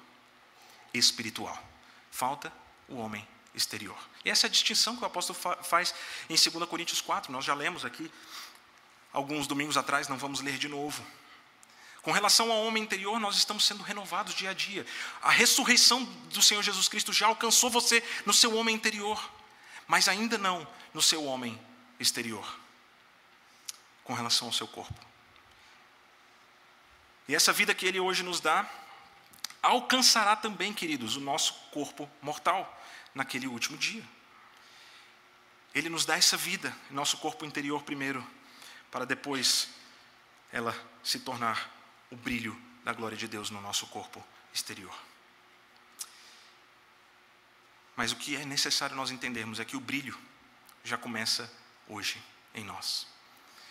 espiritual. 0.94 1.62
Falta 2.10 2.52
o 2.88 2.96
homem 2.96 3.26
exterior. 3.54 3.98
E 4.24 4.30
essa 4.30 4.48
é 4.48 4.50
a 4.50 4.52
distinção 4.52 4.96
que 4.96 5.04
o 5.04 5.06
apóstolo 5.06 5.38
faz 5.64 5.94
em 6.30 6.36
2 6.36 6.70
Coríntios 6.70 7.02
4, 7.02 7.32
nós 7.32 7.44
já 7.44 7.54
lemos 7.54 7.84
aqui 7.86 8.12
alguns 9.12 9.48
domingos 9.48 9.78
atrás, 9.78 10.08
não 10.08 10.18
vamos 10.18 10.42
ler 10.42 10.58
de 10.58 10.68
novo. 10.68 11.06
Com 12.02 12.12
relação 12.12 12.52
ao 12.52 12.66
homem 12.66 12.82
interior, 12.82 13.20
nós 13.20 13.36
estamos 13.36 13.66
sendo 13.66 13.84
renovados 13.84 14.34
dia 14.34 14.50
a 14.50 14.54
dia. 14.54 14.86
A 15.22 15.30
ressurreição 15.30 16.04
do 16.34 16.42
Senhor 16.42 16.64
Jesus 16.64 16.88
Cristo 16.88 17.14
já 17.14 17.28
alcançou 17.28 17.70
você 17.70 18.04
no 18.26 18.34
seu 18.34 18.56
homem 18.56 18.74
interior, 18.74 19.32
mas 19.88 20.08
ainda 20.08 20.38
não 20.38 20.68
no 20.94 21.02
seu 21.02 21.24
homem 21.26 21.60
exterior, 22.00 22.60
com 24.04 24.14
relação 24.14 24.48
ao 24.48 24.54
seu 24.54 24.68
corpo. 24.68 25.00
E 27.28 27.36
essa 27.36 27.54
vida 27.54 27.76
que 27.76 27.86
Ele 27.86 28.00
hoje 28.00 28.24
nos 28.24 28.40
dá, 28.40 28.68
alcançará 29.62 30.36
também, 30.36 30.74
queridos, 30.74 31.16
o 31.16 31.22
nosso 31.22 31.54
corpo 31.72 32.10
mortal 32.22 32.81
naquele 33.14 33.48
último 33.48 33.78
dia. 33.78 34.04
Ele 35.74 35.90
nos 35.90 36.06
dá 36.06 36.18
essa 36.18 36.36
vida, 36.36 36.76
nosso 36.90 37.18
corpo 37.18 37.46
interior 37.46 37.84
primeiro, 37.84 38.26
para 38.90 39.06
depois 39.06 39.70
ela 40.52 40.76
se 41.04 41.20
tornar 41.20 41.72
o 42.10 42.16
brilho 42.16 42.60
da 42.84 42.94
glória 42.94 43.18
de 43.18 43.28
Deus 43.28 43.50
no 43.50 43.62
nosso 43.62 43.88
corpo 43.88 44.26
exterior. 44.54 44.94
Mas 47.96 48.12
o 48.12 48.16
que 48.16 48.36
é 48.36 48.46
necessário 48.46 48.96
nós 48.96 49.12
entendermos 49.12 49.60
é 49.60 49.66
que 49.66 49.78
o 49.78 49.80
brilho 49.80 50.18
já 50.84 50.98
começa 50.98 51.52
hoje 51.88 52.22
em 52.54 52.64
nós. 52.64 53.08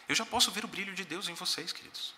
Eu 0.08 0.14
já 0.14 0.24
posso 0.24 0.50
ver 0.50 0.64
o 0.64 0.68
brilho 0.68 0.94
de 0.94 1.04
Deus 1.04 1.28
em 1.28 1.34
vocês, 1.34 1.72
queridos. 1.72 2.14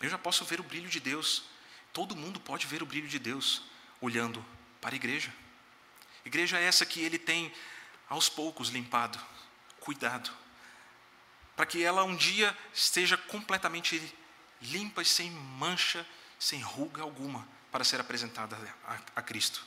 Eu 0.00 0.08
já 0.08 0.18
posso 0.18 0.44
ver 0.44 0.60
o 0.60 0.62
brilho 0.62 0.88
de 0.88 1.00
Deus. 1.00 1.44
Todo 1.92 2.14
mundo 2.14 2.38
pode 2.38 2.66
ver 2.66 2.82
o 2.82 2.86
brilho 2.86 3.08
de 3.08 3.18
Deus 3.18 3.62
olhando 4.00 4.44
para 4.80 4.94
a 4.94 4.96
igreja. 4.96 5.32
Igreja 6.24 6.58
é 6.58 6.64
essa 6.64 6.84
que 6.84 7.00
ele 7.00 7.18
tem 7.18 7.52
aos 8.08 8.28
poucos 8.28 8.68
limpado, 8.68 9.18
cuidado, 9.80 10.30
para 11.56 11.66
que 11.66 11.82
ela 11.82 12.04
um 12.04 12.16
dia 12.16 12.56
esteja 12.72 13.16
completamente 13.16 14.00
limpa 14.60 15.02
e 15.02 15.04
sem 15.04 15.30
mancha, 15.30 16.06
sem 16.38 16.60
ruga 16.60 17.02
alguma, 17.02 17.46
para 17.70 17.84
ser 17.84 18.00
apresentada 18.00 18.56
a, 18.84 18.98
a 19.16 19.22
Cristo. 19.22 19.64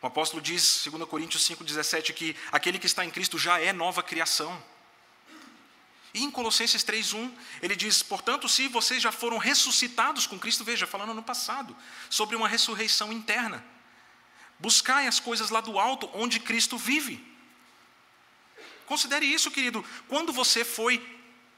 O 0.00 0.06
apóstolo 0.06 0.40
diz, 0.40 0.86
2 0.90 1.08
Coríntios 1.08 1.48
5,17, 1.48 2.12
que 2.12 2.36
aquele 2.52 2.78
que 2.78 2.86
está 2.86 3.04
em 3.04 3.10
Cristo 3.10 3.38
já 3.38 3.60
é 3.60 3.72
nova 3.72 4.02
criação. 4.02 4.62
E 6.14 6.22
em 6.22 6.30
Colossenses 6.30 6.84
3,1, 6.84 7.32
ele 7.60 7.74
diz: 7.74 8.02
Portanto, 8.02 8.48
se 8.48 8.68
vocês 8.68 9.02
já 9.02 9.12
foram 9.12 9.38
ressuscitados 9.38 10.26
com 10.26 10.38
Cristo, 10.38 10.64
veja, 10.64 10.86
falando 10.86 11.14
no 11.14 11.22
passado, 11.22 11.76
sobre 12.08 12.36
uma 12.36 12.48
ressurreição 12.48 13.12
interna. 13.12 13.64
Buscai 14.58 15.06
as 15.06 15.20
coisas 15.20 15.50
lá 15.50 15.60
do 15.60 15.78
alto, 15.78 16.10
onde 16.14 16.40
Cristo 16.40 16.76
vive. 16.76 17.24
Considere 18.86 19.26
isso, 19.26 19.50
querido. 19.50 19.84
Quando 20.08 20.32
você 20.32 20.64
foi 20.64 21.04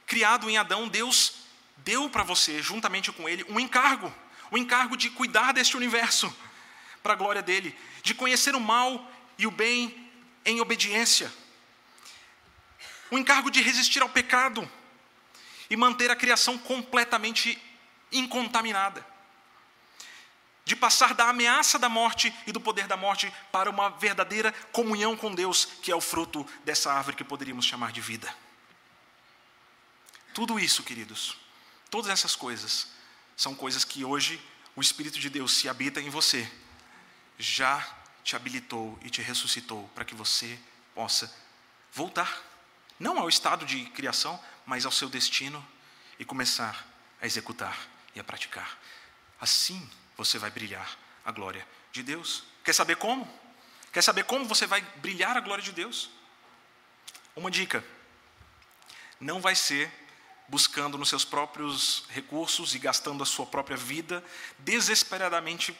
criado 0.06 0.50
em 0.50 0.58
Adão, 0.58 0.88
Deus 0.88 1.34
deu 1.78 2.10
para 2.10 2.22
você, 2.22 2.60
juntamente 2.60 3.10
com 3.12 3.28
Ele, 3.28 3.44
um 3.48 3.58
encargo 3.58 4.12
o 4.50 4.58
encargo 4.58 4.96
de 4.96 5.10
cuidar 5.10 5.52
deste 5.52 5.76
universo, 5.76 6.34
para 7.02 7.12
a 7.12 7.16
glória 7.16 7.40
dele, 7.40 7.76
de 8.02 8.12
conhecer 8.12 8.54
o 8.54 8.60
mal 8.60 9.10
e 9.38 9.46
o 9.46 9.50
bem 9.50 10.10
em 10.44 10.60
obediência, 10.60 11.32
o 13.10 13.18
encargo 13.18 13.50
de 13.50 13.62
resistir 13.62 14.02
ao 14.02 14.08
pecado 14.08 14.70
e 15.68 15.76
manter 15.76 16.10
a 16.10 16.16
criação 16.16 16.58
completamente 16.58 17.60
incontaminada 18.12 19.06
de 20.70 20.76
passar 20.76 21.14
da 21.14 21.28
ameaça 21.28 21.80
da 21.80 21.88
morte 21.88 22.32
e 22.46 22.52
do 22.52 22.60
poder 22.60 22.86
da 22.86 22.96
morte 22.96 23.32
para 23.50 23.68
uma 23.68 23.90
verdadeira 23.90 24.52
comunhão 24.70 25.16
com 25.16 25.34
Deus, 25.34 25.64
que 25.64 25.90
é 25.90 25.96
o 25.96 26.00
fruto 26.00 26.46
dessa 26.64 26.92
árvore 26.92 27.16
que 27.16 27.24
poderíamos 27.24 27.64
chamar 27.64 27.90
de 27.90 28.00
vida. 28.00 28.32
Tudo 30.32 30.60
isso, 30.60 30.84
queridos, 30.84 31.36
todas 31.90 32.08
essas 32.08 32.36
coisas, 32.36 32.86
são 33.36 33.52
coisas 33.52 33.84
que 33.84 34.04
hoje 34.04 34.40
o 34.76 34.80
Espírito 34.80 35.18
de 35.18 35.28
Deus 35.28 35.54
se 35.54 35.68
habita 35.68 36.00
em 36.00 36.08
você, 36.08 36.48
já 37.36 37.84
te 38.22 38.36
habilitou 38.36 38.96
e 39.02 39.10
te 39.10 39.20
ressuscitou 39.20 39.90
para 39.92 40.04
que 40.04 40.14
você 40.14 40.56
possa 40.94 41.34
voltar, 41.92 42.44
não 42.96 43.18
ao 43.18 43.28
estado 43.28 43.66
de 43.66 43.86
criação, 43.86 44.40
mas 44.64 44.86
ao 44.86 44.92
seu 44.92 45.08
destino 45.08 45.66
e 46.16 46.24
começar 46.24 46.86
a 47.20 47.26
executar 47.26 47.76
e 48.14 48.20
a 48.20 48.24
praticar. 48.24 48.78
Assim, 49.40 49.90
você 50.24 50.38
vai 50.38 50.50
brilhar 50.50 50.98
a 51.24 51.32
glória 51.32 51.66
de 51.92 52.02
Deus. 52.02 52.44
Quer 52.62 52.74
saber 52.74 52.96
como? 52.96 53.26
Quer 53.90 54.02
saber 54.02 54.24
como 54.24 54.44
você 54.44 54.66
vai 54.66 54.82
brilhar 54.96 55.34
a 55.34 55.40
glória 55.40 55.64
de 55.64 55.72
Deus? 55.72 56.10
Uma 57.34 57.50
dica: 57.50 57.82
não 59.18 59.40
vai 59.40 59.54
ser 59.54 59.90
buscando 60.46 60.98
nos 60.98 61.08
seus 61.08 61.24
próprios 61.24 62.04
recursos 62.10 62.74
e 62.74 62.78
gastando 62.78 63.22
a 63.22 63.26
sua 63.26 63.46
própria 63.46 63.78
vida, 63.78 64.22
desesperadamente 64.58 65.74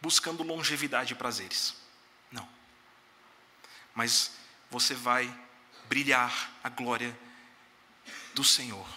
buscando 0.00 0.42
longevidade 0.42 1.12
e 1.12 1.16
prazeres. 1.16 1.76
Não. 2.32 2.48
Mas 3.94 4.32
você 4.70 4.94
vai 4.94 5.32
brilhar 5.88 6.50
a 6.64 6.68
glória 6.68 7.16
do 8.34 8.42
Senhor, 8.42 8.88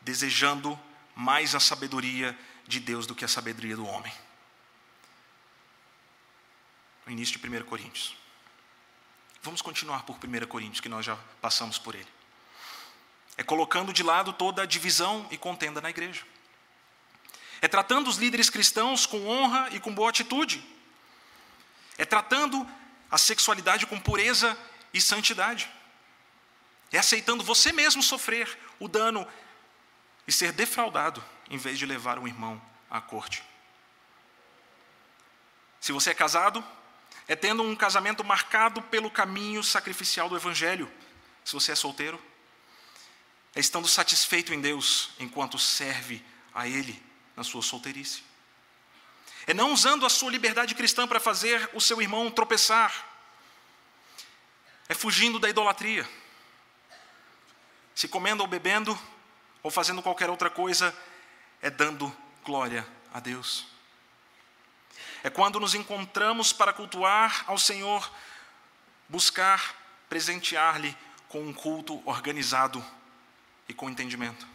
desejando 0.00 0.78
mais 1.16 1.56
a 1.56 1.60
sabedoria 1.60 2.38
de 2.70 2.80
Deus 2.80 3.06
do 3.06 3.14
que 3.14 3.24
a 3.24 3.28
sabedoria 3.28 3.76
do 3.76 3.86
homem. 3.86 4.12
No 7.04 7.12
início 7.12 7.38
de 7.38 7.46
1 7.46 7.64
Coríntios. 7.64 8.16
Vamos 9.42 9.60
continuar 9.60 10.04
por 10.04 10.16
1 10.16 10.46
Coríntios, 10.46 10.80
que 10.80 10.88
nós 10.88 11.04
já 11.04 11.16
passamos 11.40 11.78
por 11.78 11.94
ele. 11.94 12.08
É 13.36 13.42
colocando 13.42 13.92
de 13.92 14.02
lado 14.02 14.32
toda 14.32 14.62
a 14.62 14.66
divisão 14.66 15.26
e 15.30 15.36
contenda 15.36 15.80
na 15.80 15.90
igreja. 15.90 16.22
É 17.60 17.68
tratando 17.68 18.08
os 18.08 18.16
líderes 18.16 18.48
cristãos 18.48 19.04
com 19.04 19.26
honra 19.26 19.68
e 19.72 19.80
com 19.80 19.94
boa 19.94 20.10
atitude. 20.10 20.64
É 21.98 22.04
tratando 22.04 22.66
a 23.10 23.18
sexualidade 23.18 23.86
com 23.86 23.98
pureza 23.98 24.56
e 24.94 25.00
santidade. 25.00 25.70
É 26.92 26.98
aceitando 26.98 27.44
você 27.44 27.72
mesmo 27.72 28.02
sofrer 28.02 28.58
o 28.78 28.88
dano 28.88 29.26
e 30.26 30.32
ser 30.32 30.52
defraudado, 30.52 31.22
em 31.50 31.58
vez 31.58 31.78
de 31.78 31.84
levar 31.84 32.18
um 32.18 32.26
irmão 32.26 32.62
à 32.88 33.00
corte. 33.00 33.42
Se 35.80 35.92
você 35.92 36.10
é 36.10 36.14
casado, 36.14 36.64
é 37.26 37.34
tendo 37.34 37.62
um 37.62 37.74
casamento 37.74 38.24
marcado 38.24 38.80
pelo 38.82 39.10
caminho 39.10 39.62
sacrificial 39.62 40.28
do 40.28 40.36
Evangelho. 40.36 40.90
Se 41.44 41.52
você 41.52 41.72
é 41.72 41.74
solteiro, 41.74 42.22
é 43.54 43.60
estando 43.60 43.88
satisfeito 43.88 44.54
em 44.54 44.60
Deus 44.60 45.10
enquanto 45.18 45.58
serve 45.58 46.24
a 46.54 46.68
Ele 46.68 47.02
na 47.36 47.42
sua 47.42 47.62
solteirice. 47.62 48.22
É 49.46 49.54
não 49.54 49.72
usando 49.72 50.06
a 50.06 50.10
sua 50.10 50.30
liberdade 50.30 50.74
cristã 50.74 51.08
para 51.08 51.18
fazer 51.18 51.68
o 51.72 51.80
seu 51.80 52.00
irmão 52.00 52.30
tropeçar. 52.30 53.06
É 54.88 54.94
fugindo 54.94 55.38
da 55.38 55.48
idolatria. 55.48 56.08
Se 57.94 58.06
comendo 58.06 58.42
ou 58.42 58.48
bebendo, 58.48 58.96
ou 59.62 59.70
fazendo 59.70 60.02
qualquer 60.02 60.30
outra 60.30 60.50
coisa, 60.50 60.96
é 61.62 61.70
dando 61.70 62.14
glória 62.44 62.86
a 63.12 63.20
Deus. 63.20 63.66
É 65.22 65.30
quando 65.30 65.60
nos 65.60 65.74
encontramos 65.74 66.52
para 66.52 66.72
cultuar 66.72 67.44
ao 67.46 67.58
Senhor, 67.58 68.10
buscar 69.08 69.76
presentear-lhe 70.08 70.96
com 71.28 71.42
um 71.42 71.52
culto 71.52 72.02
organizado 72.04 72.84
e 73.68 73.74
com 73.74 73.88
entendimento. 73.88 74.46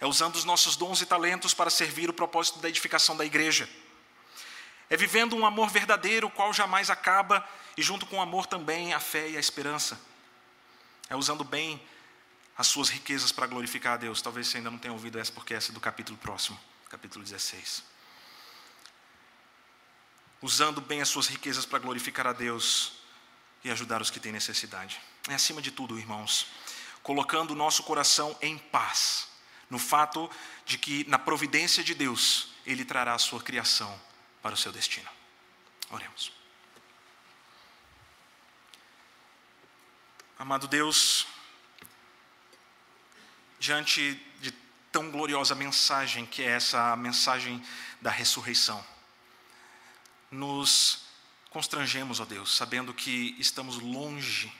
É 0.00 0.06
usando 0.06 0.34
os 0.34 0.44
nossos 0.44 0.76
dons 0.76 1.00
e 1.00 1.06
talentos 1.06 1.54
para 1.54 1.70
servir 1.70 2.10
o 2.10 2.12
propósito 2.12 2.58
da 2.58 2.68
edificação 2.68 3.16
da 3.16 3.24
igreja. 3.24 3.68
É 4.90 4.96
vivendo 4.96 5.36
um 5.36 5.46
amor 5.46 5.70
verdadeiro, 5.70 6.28
qual 6.28 6.52
jamais 6.52 6.90
acaba, 6.90 7.48
e 7.76 7.82
junto 7.82 8.04
com 8.04 8.18
o 8.18 8.20
amor 8.20 8.46
também 8.46 8.92
a 8.92 9.00
fé 9.00 9.30
e 9.30 9.36
a 9.36 9.40
esperança. 9.40 9.98
É 11.08 11.16
usando 11.16 11.44
bem 11.44 11.80
as 12.56 12.66
suas 12.66 12.88
riquezas 12.88 13.32
para 13.32 13.46
glorificar 13.46 13.94
a 13.94 13.96
Deus. 13.96 14.20
Talvez 14.20 14.48
você 14.48 14.58
ainda 14.58 14.70
não 14.70 14.78
tenha 14.78 14.92
ouvido 14.92 15.18
essa, 15.18 15.32
porque 15.32 15.54
essa 15.54 15.70
é 15.70 15.74
do 15.74 15.80
capítulo 15.80 16.18
próximo, 16.18 16.58
capítulo 16.88 17.24
16. 17.24 17.82
Usando 20.40 20.80
bem 20.80 21.00
as 21.00 21.08
suas 21.08 21.28
riquezas 21.28 21.64
para 21.64 21.78
glorificar 21.78 22.26
a 22.26 22.32
Deus 22.32 22.92
e 23.64 23.70
ajudar 23.70 24.02
os 24.02 24.10
que 24.10 24.18
têm 24.18 24.32
necessidade. 24.32 25.00
É 25.28 25.34
acima 25.34 25.62
de 25.62 25.70
tudo, 25.70 25.98
irmãos, 25.98 26.48
colocando 27.02 27.52
o 27.52 27.56
nosso 27.56 27.82
coração 27.84 28.36
em 28.40 28.58
paz, 28.58 29.28
no 29.70 29.78
fato 29.78 30.30
de 30.66 30.78
que, 30.78 31.04
na 31.08 31.18
providência 31.18 31.82
de 31.82 31.94
Deus, 31.94 32.48
Ele 32.66 32.84
trará 32.84 33.14
a 33.14 33.18
sua 33.18 33.40
criação 33.40 33.98
para 34.42 34.54
o 34.54 34.58
seu 34.58 34.72
destino. 34.72 35.08
Oremos. 35.90 36.32
Amado 40.38 40.66
Deus, 40.66 41.26
diante 43.62 44.20
de 44.40 44.50
tão 44.90 45.08
gloriosa 45.08 45.54
mensagem 45.54 46.26
que 46.26 46.42
é 46.42 46.50
essa 46.50 46.96
mensagem 46.96 47.62
da 48.00 48.10
ressurreição. 48.10 48.84
Nos 50.32 51.04
constrangemos, 51.48 52.18
ó 52.18 52.24
Deus, 52.24 52.56
sabendo 52.56 52.92
que 52.92 53.36
estamos 53.38 53.78
longe 53.78 54.52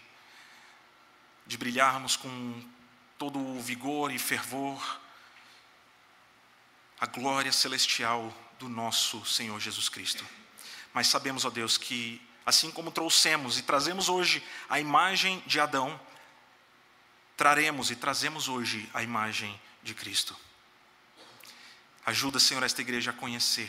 de 1.44 1.59
brilharmos 1.59 2.14
com 2.14 2.62
todo 3.18 3.40
o 3.40 3.61
vigor 3.61 4.12
e 4.12 4.20
fervor 4.20 5.00
a 7.00 7.07
glória 7.07 7.50
celestial 7.50 8.32
do 8.61 8.68
nosso 8.68 9.26
Senhor 9.26 9.59
Jesus 9.59 9.88
Cristo. 9.88 10.24
Mas 10.94 11.09
sabemos, 11.09 11.44
ó 11.44 11.50
Deus, 11.50 11.76
que 11.76 12.22
assim 12.46 12.70
como 12.70 12.92
trouxemos 12.92 13.59
e 13.59 13.62
trazemos 13.62 14.09
hoje 14.09 14.44
a 14.70 14.78
imagem 14.78 15.42
de 15.44 15.59
Adão, 15.59 16.00
traremos 17.43 17.90
e 17.90 17.97
trazemos 17.97 18.47
hoje 18.47 18.88
a 18.95 19.03
imagem 19.03 19.61
de 19.82 19.95
Cristo. 19.95 20.36
Ajuda, 22.07 22.38
Senhor, 22.38 22.62
esta 22.62 22.80
igreja 22.80 23.11
a 23.11 23.14
conhecer 23.14 23.68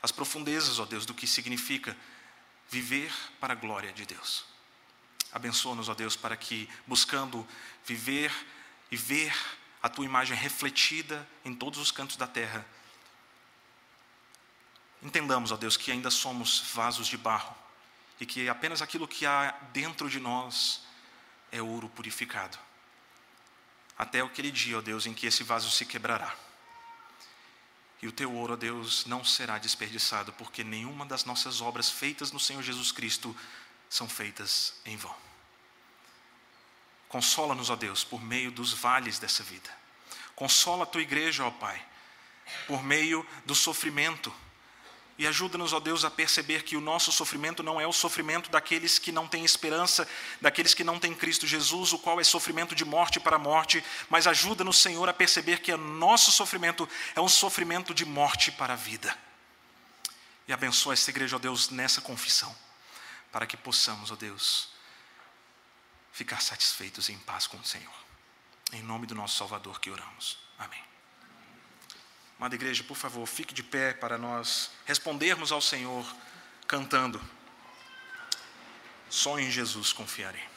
as 0.00 0.12
profundezas, 0.12 0.78
ó 0.78 0.86
Deus, 0.86 1.04
do 1.04 1.12
que 1.12 1.26
significa 1.26 1.96
viver 2.70 3.12
para 3.40 3.52
a 3.52 3.56
glória 3.56 3.92
de 3.92 4.06
Deus. 4.06 4.44
Abençoa-nos, 5.32 5.88
ó 5.88 5.94
Deus, 5.94 6.14
para 6.14 6.36
que, 6.36 6.68
buscando 6.86 7.44
viver 7.84 8.32
e 8.92 8.96
ver 8.96 9.36
a 9.82 9.88
tua 9.88 10.04
imagem 10.04 10.36
refletida 10.36 11.28
em 11.44 11.52
todos 11.52 11.80
os 11.80 11.90
cantos 11.90 12.16
da 12.16 12.28
terra, 12.28 12.64
entendamos, 15.02 15.50
ó 15.50 15.56
Deus, 15.56 15.76
que 15.76 15.90
ainda 15.90 16.12
somos 16.12 16.60
vasos 16.72 17.08
de 17.08 17.16
barro 17.16 17.56
e 18.20 18.24
que 18.24 18.48
apenas 18.48 18.80
aquilo 18.80 19.08
que 19.08 19.26
há 19.26 19.50
dentro 19.72 20.08
de 20.08 20.20
nós 20.20 20.84
é 21.50 21.60
ouro 21.60 21.88
purificado 21.88 22.69
até 24.00 24.22
aquele 24.22 24.50
dia, 24.50 24.78
ó 24.78 24.80
Deus, 24.80 25.04
em 25.04 25.12
que 25.12 25.26
esse 25.26 25.44
vaso 25.44 25.70
se 25.70 25.84
quebrará. 25.84 26.34
E 28.00 28.08
o 28.08 28.12
teu 28.12 28.32
ouro, 28.32 28.54
ó 28.54 28.56
Deus, 28.56 29.04
não 29.04 29.22
será 29.22 29.58
desperdiçado, 29.58 30.32
porque 30.32 30.64
nenhuma 30.64 31.04
das 31.04 31.26
nossas 31.26 31.60
obras 31.60 31.90
feitas 31.90 32.32
no 32.32 32.40
Senhor 32.40 32.62
Jesus 32.62 32.90
Cristo 32.90 33.36
são 33.90 34.08
feitas 34.08 34.72
em 34.86 34.96
vão. 34.96 35.14
Consola-nos, 37.10 37.68
ó 37.68 37.76
Deus, 37.76 38.02
por 38.02 38.22
meio 38.22 38.50
dos 38.50 38.72
vales 38.72 39.18
dessa 39.18 39.42
vida. 39.42 39.68
Consola 40.34 40.84
a 40.84 40.86
tua 40.86 41.02
igreja, 41.02 41.44
ó 41.44 41.50
Pai, 41.50 41.86
por 42.66 42.82
meio 42.82 43.26
do 43.44 43.54
sofrimento 43.54 44.34
e 45.20 45.26
ajuda-nos, 45.26 45.74
ó 45.74 45.80
Deus, 45.80 46.02
a 46.02 46.10
perceber 46.10 46.62
que 46.62 46.78
o 46.78 46.80
nosso 46.80 47.12
sofrimento 47.12 47.62
não 47.62 47.78
é 47.78 47.86
o 47.86 47.92
sofrimento 47.92 48.50
daqueles 48.50 48.98
que 48.98 49.12
não 49.12 49.28
têm 49.28 49.44
esperança, 49.44 50.08
daqueles 50.40 50.72
que 50.72 50.82
não 50.82 50.98
têm 50.98 51.14
Cristo 51.14 51.46
Jesus, 51.46 51.92
o 51.92 51.98
qual 51.98 52.18
é 52.18 52.24
sofrimento 52.24 52.74
de 52.74 52.86
morte 52.86 53.20
para 53.20 53.38
morte, 53.38 53.84
mas 54.08 54.26
ajuda-nos, 54.26 54.78
Senhor, 54.78 55.06
a 55.10 55.12
perceber 55.12 55.60
que 55.60 55.70
o 55.74 55.76
nosso 55.76 56.32
sofrimento 56.32 56.88
é 57.14 57.20
um 57.20 57.28
sofrimento 57.28 57.92
de 57.92 58.06
morte 58.06 58.50
para 58.50 58.72
a 58.72 58.76
vida. 58.76 59.14
E 60.48 60.54
abençoa 60.54 60.94
esta 60.94 61.10
igreja, 61.10 61.36
ó 61.36 61.38
Deus, 61.38 61.68
nessa 61.68 62.00
confissão, 62.00 62.56
para 63.30 63.46
que 63.46 63.58
possamos, 63.58 64.10
ó 64.10 64.16
Deus, 64.16 64.70
ficar 66.14 66.40
satisfeitos 66.40 67.10
e 67.10 67.12
em 67.12 67.18
paz 67.18 67.46
com 67.46 67.58
o 67.58 67.64
Senhor. 67.66 67.92
Em 68.72 68.82
nome 68.82 69.06
do 69.06 69.14
nosso 69.14 69.36
Salvador 69.36 69.80
que 69.80 69.90
oramos. 69.90 70.38
Amém. 70.58 70.89
Amada 72.40 72.54
igreja, 72.54 72.82
por 72.82 72.96
favor, 72.96 73.26
fique 73.26 73.52
de 73.52 73.62
pé 73.62 73.92
para 73.92 74.16
nós 74.16 74.70
respondermos 74.86 75.52
ao 75.52 75.60
Senhor 75.60 76.06
cantando. 76.66 77.20
Só 79.10 79.38
em 79.38 79.50
Jesus 79.50 79.92
confiarei. 79.92 80.49